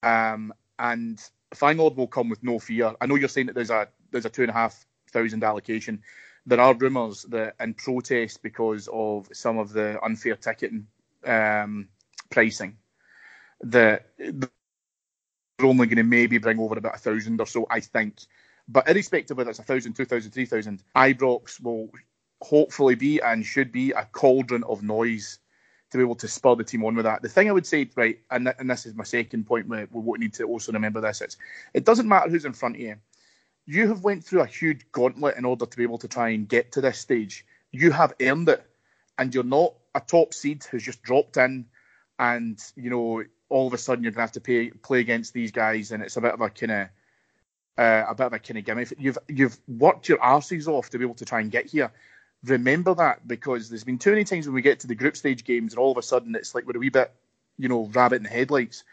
Um, 0.02 0.54
and 0.78 1.20
Feyenoord 1.54 1.96
will 1.96 2.06
come 2.06 2.28
with 2.28 2.42
no 2.42 2.58
fear. 2.58 2.94
I 3.00 3.06
know 3.06 3.16
you're 3.16 3.28
saying 3.28 3.48
that 3.48 3.54
there's 3.54 3.70
a 3.70 3.88
there's 4.12 4.24
a 4.24 4.30
two 4.30 4.42
and 4.42 4.50
a 4.50 4.54
half 4.54 4.86
thousand 5.10 5.42
allocation 5.42 6.02
there 6.46 6.60
are 6.60 6.74
rumours 6.74 7.22
that 7.24 7.56
in 7.60 7.74
protest 7.74 8.42
because 8.42 8.88
of 8.92 9.28
some 9.32 9.58
of 9.58 9.72
the 9.72 9.98
unfair 10.02 10.36
ticketing 10.36 10.86
um, 11.24 11.88
pricing 12.30 12.76
that 13.62 14.06
they're 14.18 14.48
only 15.62 15.86
going 15.86 15.96
to 15.96 16.02
maybe 16.04 16.38
bring 16.38 16.58
over 16.60 16.78
about 16.78 16.94
a 16.94 16.98
thousand 16.98 17.40
or 17.40 17.46
so, 17.46 17.66
I 17.68 17.80
think. 17.80 18.18
But 18.68 18.88
irrespective 18.88 19.34
of 19.34 19.38
whether 19.38 19.50
it's 19.50 19.58
a 19.58 19.64
thousand, 19.64 19.94
two 19.94 20.04
thousand, 20.04 20.30
three 20.30 20.46
thousand, 20.46 20.82
Ibrox 20.94 21.60
will 21.62 21.90
hopefully 22.42 22.94
be 22.94 23.20
and 23.20 23.44
should 23.44 23.72
be 23.72 23.90
a 23.92 24.04
cauldron 24.12 24.64
of 24.64 24.82
noise 24.82 25.38
to 25.90 25.98
be 25.98 26.02
able 26.02 26.16
to 26.16 26.28
spur 26.28 26.56
the 26.56 26.64
team 26.64 26.84
on 26.84 26.94
with 26.94 27.04
that. 27.04 27.22
The 27.22 27.28
thing 27.28 27.48
I 27.48 27.52
would 27.52 27.66
say, 27.66 27.88
right, 27.96 28.18
and, 28.30 28.52
and 28.58 28.68
this 28.68 28.86
is 28.86 28.94
my 28.94 29.04
second 29.04 29.46
point, 29.46 29.68
we, 29.68 29.86
we 29.92 30.18
need 30.18 30.34
to 30.34 30.44
also 30.44 30.72
remember 30.72 31.00
this: 31.00 31.20
it's 31.20 31.36
it 31.74 31.84
doesn't 31.84 32.08
matter 32.08 32.28
who's 32.28 32.44
in 32.44 32.52
front 32.52 32.76
of 32.76 32.80
you 32.80 32.96
you 33.66 33.88
have 33.88 34.02
went 34.02 34.24
through 34.24 34.42
a 34.42 34.46
huge 34.46 34.90
gauntlet 34.92 35.36
in 35.36 35.44
order 35.44 35.66
to 35.66 35.76
be 35.76 35.82
able 35.82 35.98
to 35.98 36.08
try 36.08 36.30
and 36.30 36.48
get 36.48 36.72
to 36.72 36.80
this 36.80 36.98
stage. 36.98 37.44
You 37.72 37.90
have 37.90 38.14
earned 38.20 38.48
it, 38.48 38.64
and 39.18 39.34
you're 39.34 39.44
not 39.44 39.74
a 39.94 40.00
top 40.00 40.32
seed 40.32 40.64
who's 40.64 40.84
just 40.84 41.02
dropped 41.02 41.36
in, 41.36 41.66
and 42.18 42.62
you 42.76 42.90
know 42.90 43.24
all 43.48 43.66
of 43.66 43.74
a 43.74 43.78
sudden 43.78 44.04
you're 44.04 44.12
gonna 44.12 44.22
have 44.22 44.32
to 44.32 44.40
pay, 44.40 44.70
play 44.70 45.00
against 45.00 45.34
these 45.34 45.50
guys, 45.50 45.90
and 45.90 46.02
it's 46.02 46.16
a 46.16 46.20
bit 46.20 46.32
of 46.32 46.40
a 46.40 46.48
kind 46.48 46.72
of 46.72 46.88
uh, 47.78 48.04
a 48.08 48.14
bit 48.14 48.26
of 48.26 48.32
a 48.32 48.38
kind 48.38 48.58
of 48.58 48.64
gimme. 48.64 48.86
You've 48.98 49.18
you've 49.28 49.58
worked 49.66 50.08
your 50.08 50.18
arses 50.18 50.68
off 50.68 50.90
to 50.90 50.98
be 50.98 51.04
able 51.04 51.14
to 51.16 51.24
try 51.24 51.40
and 51.40 51.50
get 51.50 51.66
here. 51.66 51.92
Remember 52.44 52.94
that 52.94 53.26
because 53.26 53.68
there's 53.68 53.84
been 53.84 53.98
too 53.98 54.10
many 54.10 54.22
times 54.22 54.46
when 54.46 54.54
we 54.54 54.62
get 54.62 54.80
to 54.80 54.86
the 54.86 54.94
group 54.94 55.16
stage 55.16 55.44
games, 55.44 55.72
and 55.72 55.80
all 55.80 55.90
of 55.90 55.98
a 55.98 56.02
sudden 56.02 56.36
it's 56.36 56.54
like 56.54 56.66
we're 56.66 56.76
a 56.76 56.80
wee 56.80 56.90
bit, 56.90 57.12
you 57.58 57.68
know, 57.68 57.90
rabbit 57.92 58.16
in 58.16 58.22
the 58.22 58.28
headlights 58.28 58.84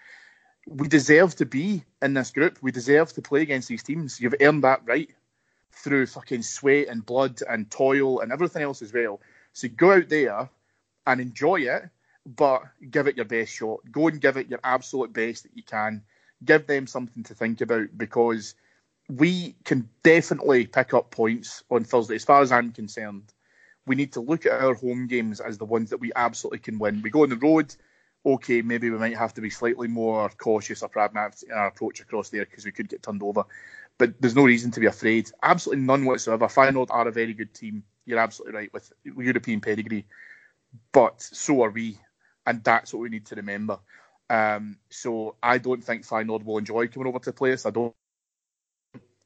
we 0.67 0.87
deserve 0.87 1.35
to 1.35 1.45
be 1.45 1.83
in 2.01 2.13
this 2.13 2.31
group. 2.31 2.57
We 2.61 2.71
deserve 2.71 3.13
to 3.13 3.21
play 3.21 3.41
against 3.41 3.67
these 3.67 3.83
teams. 3.83 4.19
You've 4.19 4.35
earned 4.41 4.63
that 4.63 4.81
right 4.85 5.09
through 5.71 6.05
fucking 6.05 6.43
sweat 6.43 6.87
and 6.87 7.05
blood 7.05 7.41
and 7.49 7.69
toil 7.69 8.21
and 8.21 8.31
everything 8.31 8.61
else 8.61 8.81
as 8.81 8.93
well. 8.93 9.19
So 9.53 9.67
go 9.67 9.93
out 9.93 10.09
there 10.09 10.49
and 11.05 11.19
enjoy 11.19 11.61
it, 11.61 11.89
but 12.25 12.63
give 12.89 13.07
it 13.07 13.17
your 13.17 13.25
best 13.25 13.53
shot. 13.53 13.79
Go 13.91 14.07
and 14.07 14.21
give 14.21 14.37
it 14.37 14.49
your 14.49 14.59
absolute 14.63 15.11
best 15.11 15.43
that 15.43 15.55
you 15.55 15.63
can. 15.63 16.01
Give 16.45 16.65
them 16.65 16.87
something 16.87 17.23
to 17.23 17.33
think 17.33 17.61
about 17.61 17.87
because 17.97 18.55
we 19.09 19.55
can 19.65 19.89
definitely 20.03 20.65
pick 20.65 20.93
up 20.93 21.11
points 21.11 21.63
on 21.69 21.83
Thursday. 21.83 22.15
As 22.15 22.23
far 22.23 22.41
as 22.41 22.51
I'm 22.51 22.71
concerned, 22.71 23.33
we 23.85 23.95
need 23.95 24.13
to 24.13 24.21
look 24.21 24.45
at 24.45 24.61
our 24.61 24.73
home 24.73 25.07
games 25.07 25.41
as 25.41 25.57
the 25.57 25.65
ones 25.65 25.89
that 25.89 25.99
we 25.99 26.11
absolutely 26.15 26.59
can 26.59 26.79
win. 26.79 27.01
We 27.01 27.09
go 27.09 27.23
on 27.23 27.29
the 27.29 27.35
road 27.35 27.75
okay, 28.25 28.61
maybe 28.61 28.89
we 28.89 28.97
might 28.97 29.17
have 29.17 29.33
to 29.33 29.41
be 29.41 29.49
slightly 29.49 29.87
more 29.87 30.29
cautious 30.37 30.81
or 30.81 30.89
pragmatic 30.89 31.49
in 31.49 31.55
our 31.55 31.67
approach 31.67 31.99
across 31.99 32.29
there 32.29 32.45
because 32.45 32.65
we 32.65 32.71
could 32.71 32.89
get 32.89 33.03
turned 33.03 33.21
over. 33.23 33.43
But 33.97 34.13
there's 34.19 34.35
no 34.35 34.45
reason 34.45 34.71
to 34.71 34.79
be 34.79 34.87
afraid. 34.87 35.29
Absolutely 35.43 35.85
none 35.85 36.05
whatsoever. 36.05 36.47
Feyenoord 36.47 36.87
are 36.89 37.07
a 37.07 37.11
very 37.11 37.33
good 37.33 37.53
team. 37.53 37.83
You're 38.05 38.19
absolutely 38.19 38.57
right 38.57 38.73
with 38.73 38.91
European 39.03 39.61
pedigree, 39.61 40.05
but 40.91 41.21
so 41.21 41.61
are 41.63 41.69
we, 41.69 41.97
and 42.45 42.63
that's 42.63 42.93
what 42.93 43.01
we 43.01 43.09
need 43.09 43.25
to 43.27 43.35
remember. 43.35 43.79
Um, 44.29 44.77
so 44.89 45.35
I 45.43 45.57
don't 45.57 45.83
think 45.83 46.05
Feyenoord 46.05 46.43
will 46.43 46.57
enjoy 46.57 46.87
coming 46.87 47.07
over 47.07 47.19
to 47.19 47.33
play 47.33 47.53
us. 47.53 47.65
I 47.65 47.71
don't. 47.71 47.93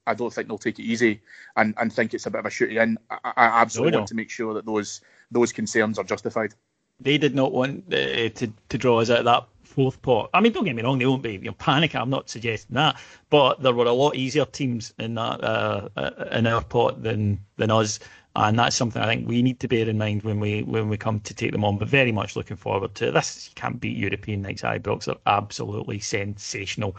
I 0.05 0.13
don't 0.13 0.33
think 0.33 0.47
they'll 0.47 0.57
take 0.57 0.79
it 0.79 0.83
easy 0.83 1.21
and, 1.57 1.73
and 1.77 1.91
think 1.91 2.13
it's 2.13 2.27
a 2.27 2.31
bit 2.31 2.39
of 2.39 2.45
a 2.45 2.49
shooting 2.49 2.77
in. 2.77 2.97
I, 3.09 3.17
I 3.23 3.45
absolutely 3.61 3.91
no, 3.91 3.97
no. 3.97 3.99
want 4.01 4.09
to 4.09 4.15
make 4.15 4.29
sure 4.29 4.53
that 4.53 4.65
those 4.65 5.01
those 5.31 5.51
concerns 5.51 5.99
are 5.99 6.05
justified 6.05 6.53
they 6.99 7.17
did 7.17 7.35
not 7.35 7.51
want 7.51 7.93
uh, 7.93 8.29
to 8.29 8.51
to 8.69 8.77
draw 8.77 8.99
us 8.99 9.09
out 9.09 9.19
of 9.19 9.25
that 9.25 9.47
fourth 9.63 10.01
pot. 10.01 10.29
I 10.33 10.41
mean, 10.41 10.53
don't 10.53 10.65
get 10.65 10.75
me 10.75 10.81
wrong, 10.81 10.97
they 10.97 11.05
won't 11.05 11.21
be 11.21 11.33
you 11.33 11.39
know, 11.39 11.51
panic. 11.53 11.95
I'm 11.95 12.09
not 12.09 12.29
suggesting 12.29 12.73
that, 12.75 12.97
but 13.29 13.61
there 13.61 13.73
were 13.73 13.85
a 13.85 13.91
lot 13.91 14.15
easier 14.15 14.45
teams 14.45 14.93
in 14.97 15.15
that 15.15 15.43
uh, 15.43 15.89
uh 15.95 16.25
in 16.31 16.47
our 16.47 16.63
pot 16.63 17.03
than 17.03 17.39
than 17.57 17.71
us. 17.71 17.99
And 18.39 18.59
that's 18.59 18.75
something 18.75 19.01
I 19.01 19.07
think 19.07 19.27
we 19.27 19.41
need 19.41 19.59
to 19.61 19.67
bear 19.67 19.89
in 19.89 19.97
mind 19.97 20.21
when 20.21 20.39
we 20.39 20.61
when 20.61 20.89
we 20.89 20.97
come 20.97 21.19
to 21.21 21.33
take 21.33 21.51
them 21.51 21.65
on. 21.65 21.79
But 21.79 21.87
very 21.87 22.11
much 22.11 22.35
looking 22.35 22.55
forward 22.55 22.93
to 22.95 23.09
this. 23.09 23.49
You 23.49 23.55
can't 23.55 23.81
beat 23.81 23.97
European 23.97 24.43
nights. 24.43 24.61
Ibrox 24.61 25.07
are 25.07 25.17
absolutely 25.25 25.99
sensational. 25.99 26.95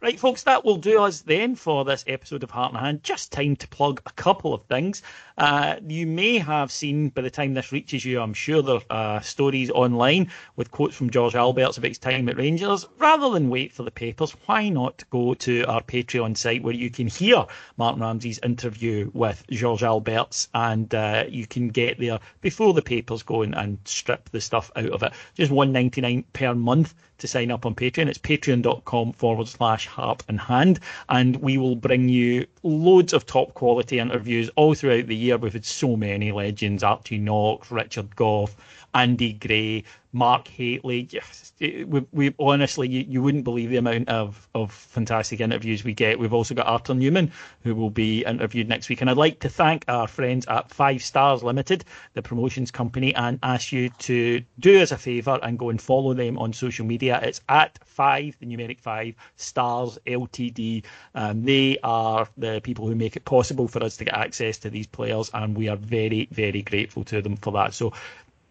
Right, 0.00 0.18
folks, 0.18 0.42
that 0.44 0.64
will 0.64 0.78
do 0.78 1.00
us 1.00 1.20
then 1.20 1.54
for 1.54 1.84
this 1.84 2.04
episode 2.08 2.42
of 2.42 2.50
Heart 2.50 2.72
and 2.72 2.80
Hand. 2.80 3.02
Just 3.04 3.30
time 3.30 3.54
to 3.56 3.68
plug 3.68 4.02
a 4.06 4.10
couple 4.12 4.52
of 4.52 4.64
things. 4.64 5.02
Uh, 5.38 5.76
you 5.86 6.06
may 6.06 6.38
have 6.38 6.72
seen 6.72 7.10
by 7.10 7.22
the 7.22 7.30
time 7.30 7.54
this 7.54 7.70
reaches 7.70 8.04
you, 8.04 8.20
I'm 8.20 8.34
sure 8.34 8.60
there 8.60 8.80
are 8.90 9.16
uh, 9.16 9.20
stories 9.20 9.70
online 9.70 10.30
with 10.56 10.70
quotes 10.70 10.96
from 10.96 11.10
George 11.10 11.34
Albertz 11.34 11.78
about 11.78 11.88
his 11.88 11.98
time 11.98 12.28
at 12.28 12.36
Rangers. 12.36 12.86
Rather 12.98 13.30
than 13.30 13.48
wait 13.48 13.72
for 13.72 13.82
the 13.82 13.90
papers, 13.90 14.32
why 14.46 14.68
not 14.68 15.04
go 15.10 15.34
to 15.34 15.64
our 15.64 15.82
Patreon 15.82 16.36
site 16.36 16.62
where 16.62 16.74
you 16.74 16.90
can 16.90 17.06
hear 17.06 17.46
Martin 17.76 18.02
Ramsey's 18.02 18.40
interview 18.42 19.10
with 19.14 19.44
George 19.50 19.82
Albertz 19.82 20.48
and 20.54 20.79
uh, 20.94 21.24
you 21.28 21.46
can 21.46 21.68
get 21.68 21.98
there 21.98 22.20
before 22.40 22.72
the 22.72 22.82
papers 22.82 23.22
go 23.22 23.42
and, 23.42 23.54
and 23.54 23.78
strip 23.84 24.30
the 24.30 24.40
stuff 24.40 24.70
out 24.76 24.90
of 24.90 25.02
it. 25.02 25.12
Just 25.34 25.52
one 25.52 25.72
ninety 25.72 26.00
nine 26.00 26.24
per 26.32 26.54
month 26.54 26.94
to 27.20 27.28
sign 27.28 27.50
up 27.50 27.64
on 27.64 27.74
Patreon. 27.74 28.08
It's 28.08 28.18
patreon.com 28.18 29.12
forward 29.12 29.48
slash 29.48 29.86
heart 29.86 30.22
and 30.28 30.40
hand. 30.40 30.80
And 31.08 31.36
we 31.36 31.58
will 31.58 31.76
bring 31.76 32.08
you 32.08 32.46
loads 32.62 33.12
of 33.12 33.26
top 33.26 33.54
quality 33.54 33.98
interviews 33.98 34.50
all 34.56 34.74
throughout 34.74 35.06
the 35.06 35.16
year. 35.16 35.38
We've 35.38 35.52
had 35.52 35.64
so 35.64 35.96
many 35.96 36.32
legends 36.32 36.82
Archie 36.82 37.18
Knox, 37.18 37.70
Richard 37.70 38.14
Gough, 38.16 38.56
Andy 38.94 39.32
Gray, 39.32 39.84
Mark 40.12 40.48
Hateley. 40.48 41.08
Yes, 41.10 41.52
we, 41.60 42.04
we 42.12 42.34
honestly, 42.38 42.88
you, 42.88 43.04
you 43.08 43.22
wouldn't 43.22 43.44
believe 43.44 43.70
the 43.70 43.76
amount 43.76 44.08
of, 44.08 44.48
of 44.54 44.72
fantastic 44.72 45.40
interviews 45.40 45.84
we 45.84 45.92
get. 45.94 46.18
We've 46.18 46.32
also 46.32 46.54
got 46.54 46.66
Arthur 46.66 46.94
Numan, 46.94 47.30
who 47.62 47.74
will 47.74 47.90
be 47.90 48.24
interviewed 48.24 48.68
next 48.68 48.88
week. 48.88 49.00
And 49.00 49.08
I'd 49.08 49.16
like 49.16 49.38
to 49.40 49.48
thank 49.48 49.84
our 49.86 50.08
friends 50.08 50.46
at 50.46 50.70
Five 50.70 51.02
Stars 51.02 51.42
Limited, 51.44 51.84
the 52.14 52.22
promotions 52.22 52.70
company, 52.70 53.14
and 53.14 53.38
ask 53.42 53.70
you 53.70 53.90
to 53.90 54.42
do 54.58 54.82
us 54.82 54.90
a 54.90 54.98
favour 54.98 55.38
and 55.42 55.58
go 55.58 55.70
and 55.70 55.80
follow 55.80 56.14
them 56.14 56.38
on 56.38 56.52
social 56.52 56.84
media. 56.84 57.09
It's 57.18 57.40
at 57.48 57.78
five, 57.84 58.36
the 58.38 58.46
numeric 58.46 58.80
five, 58.80 59.14
stars 59.36 59.98
LTD. 60.06 60.84
Um, 61.14 61.44
they 61.44 61.78
are 61.82 62.28
the 62.36 62.60
people 62.62 62.86
who 62.86 62.94
make 62.94 63.16
it 63.16 63.24
possible 63.24 63.68
for 63.68 63.82
us 63.82 63.96
to 63.98 64.04
get 64.04 64.14
access 64.14 64.58
to 64.58 64.70
these 64.70 64.86
players, 64.86 65.30
and 65.34 65.56
we 65.56 65.68
are 65.68 65.76
very, 65.76 66.28
very 66.32 66.62
grateful 66.62 67.04
to 67.04 67.20
them 67.22 67.36
for 67.36 67.52
that. 67.52 67.74
So 67.74 67.92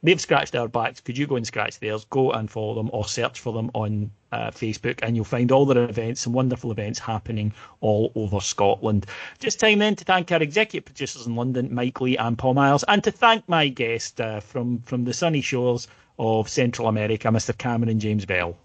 they've 0.04 0.20
scratched 0.20 0.56
our 0.56 0.68
backs. 0.68 1.02
Could 1.02 1.18
you 1.18 1.28
go 1.28 1.36
and 1.36 1.46
scratch 1.46 1.80
theirs? 1.80 2.06
Go 2.10 2.32
and 2.32 2.50
follow 2.50 2.76
them 2.76 2.90
or 2.94 3.06
search 3.06 3.40
for 3.40 3.54
them 3.54 3.70
on 3.74 4.12
uh, 4.32 4.52
Facebook, 4.52 5.00
and 5.02 5.16
you'll 5.16 5.26
find 5.26 5.52
all 5.52 5.66
their 5.66 5.84
events, 5.84 6.22
some 6.22 6.34
wonderful 6.34 6.72
events 6.72 7.00
happening 7.00 7.54
all 7.82 8.12
over 8.16 8.40
Scotland. 8.40 9.06
Just 9.40 9.60
time 9.60 9.80
then 9.80 9.96
to 9.96 10.06
thank 10.06 10.32
our 10.32 10.42
executive 10.42 10.86
producers 10.86 11.26
in 11.26 11.36
London, 11.36 11.74
Mike 11.74 12.00
Lee 12.02 12.18
and 12.18 12.38
Paul 12.38 12.54
Miles, 12.54 12.84
and 12.88 13.04
to 13.04 13.12
thank 13.12 13.48
my 13.50 13.68
guest 13.68 14.22
uh, 14.22 14.40
from 14.40 14.80
from 14.82 15.04
the 15.06 15.14
sunny 15.14 15.42
shores 15.42 15.88
of 16.20 16.50
Central 16.50 16.88
America, 16.88 17.30
Mr. 17.30 17.58
Cameron 17.58 17.90
and 17.90 18.02
James 18.02 18.26
Bell. 18.26 18.58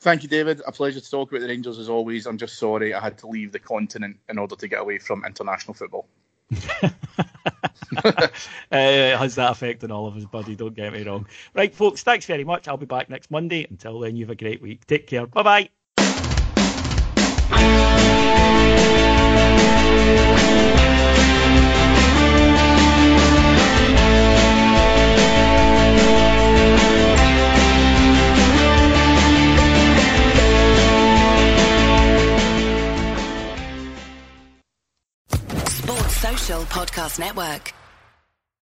Thank 0.00 0.22
you, 0.22 0.28
David. 0.28 0.62
A 0.66 0.70
pleasure 0.70 1.00
to 1.00 1.10
talk 1.10 1.30
about 1.30 1.40
the 1.40 1.48
Rangers 1.48 1.78
as 1.78 1.88
always. 1.88 2.26
I'm 2.26 2.38
just 2.38 2.58
sorry 2.58 2.94
I 2.94 3.00
had 3.00 3.18
to 3.18 3.26
leave 3.26 3.50
the 3.50 3.58
continent 3.58 4.18
in 4.28 4.38
order 4.38 4.54
to 4.54 4.68
get 4.68 4.80
away 4.80 4.98
from 4.98 5.24
international 5.24 5.74
football. 5.74 6.06
uh, 6.82 6.88
has 8.70 9.34
that 9.34 9.50
effect 9.50 9.84
on 9.84 9.90
all 9.90 10.06
of 10.06 10.16
us, 10.16 10.24
buddy? 10.24 10.54
Don't 10.54 10.74
get 10.74 10.92
me 10.92 11.02
wrong. 11.02 11.26
Right, 11.54 11.74
folks, 11.74 12.02
thanks 12.02 12.26
very 12.26 12.44
much. 12.44 12.68
I'll 12.68 12.76
be 12.76 12.86
back 12.86 13.10
next 13.10 13.30
Monday. 13.30 13.66
Until 13.68 13.98
then, 13.98 14.14
you 14.14 14.24
have 14.24 14.30
a 14.30 14.36
great 14.36 14.62
week. 14.62 14.86
Take 14.86 15.08
care. 15.08 15.26
Bye 15.26 15.42
bye. 15.42 15.68
Podcast 36.48 37.18
Network. 37.18 37.74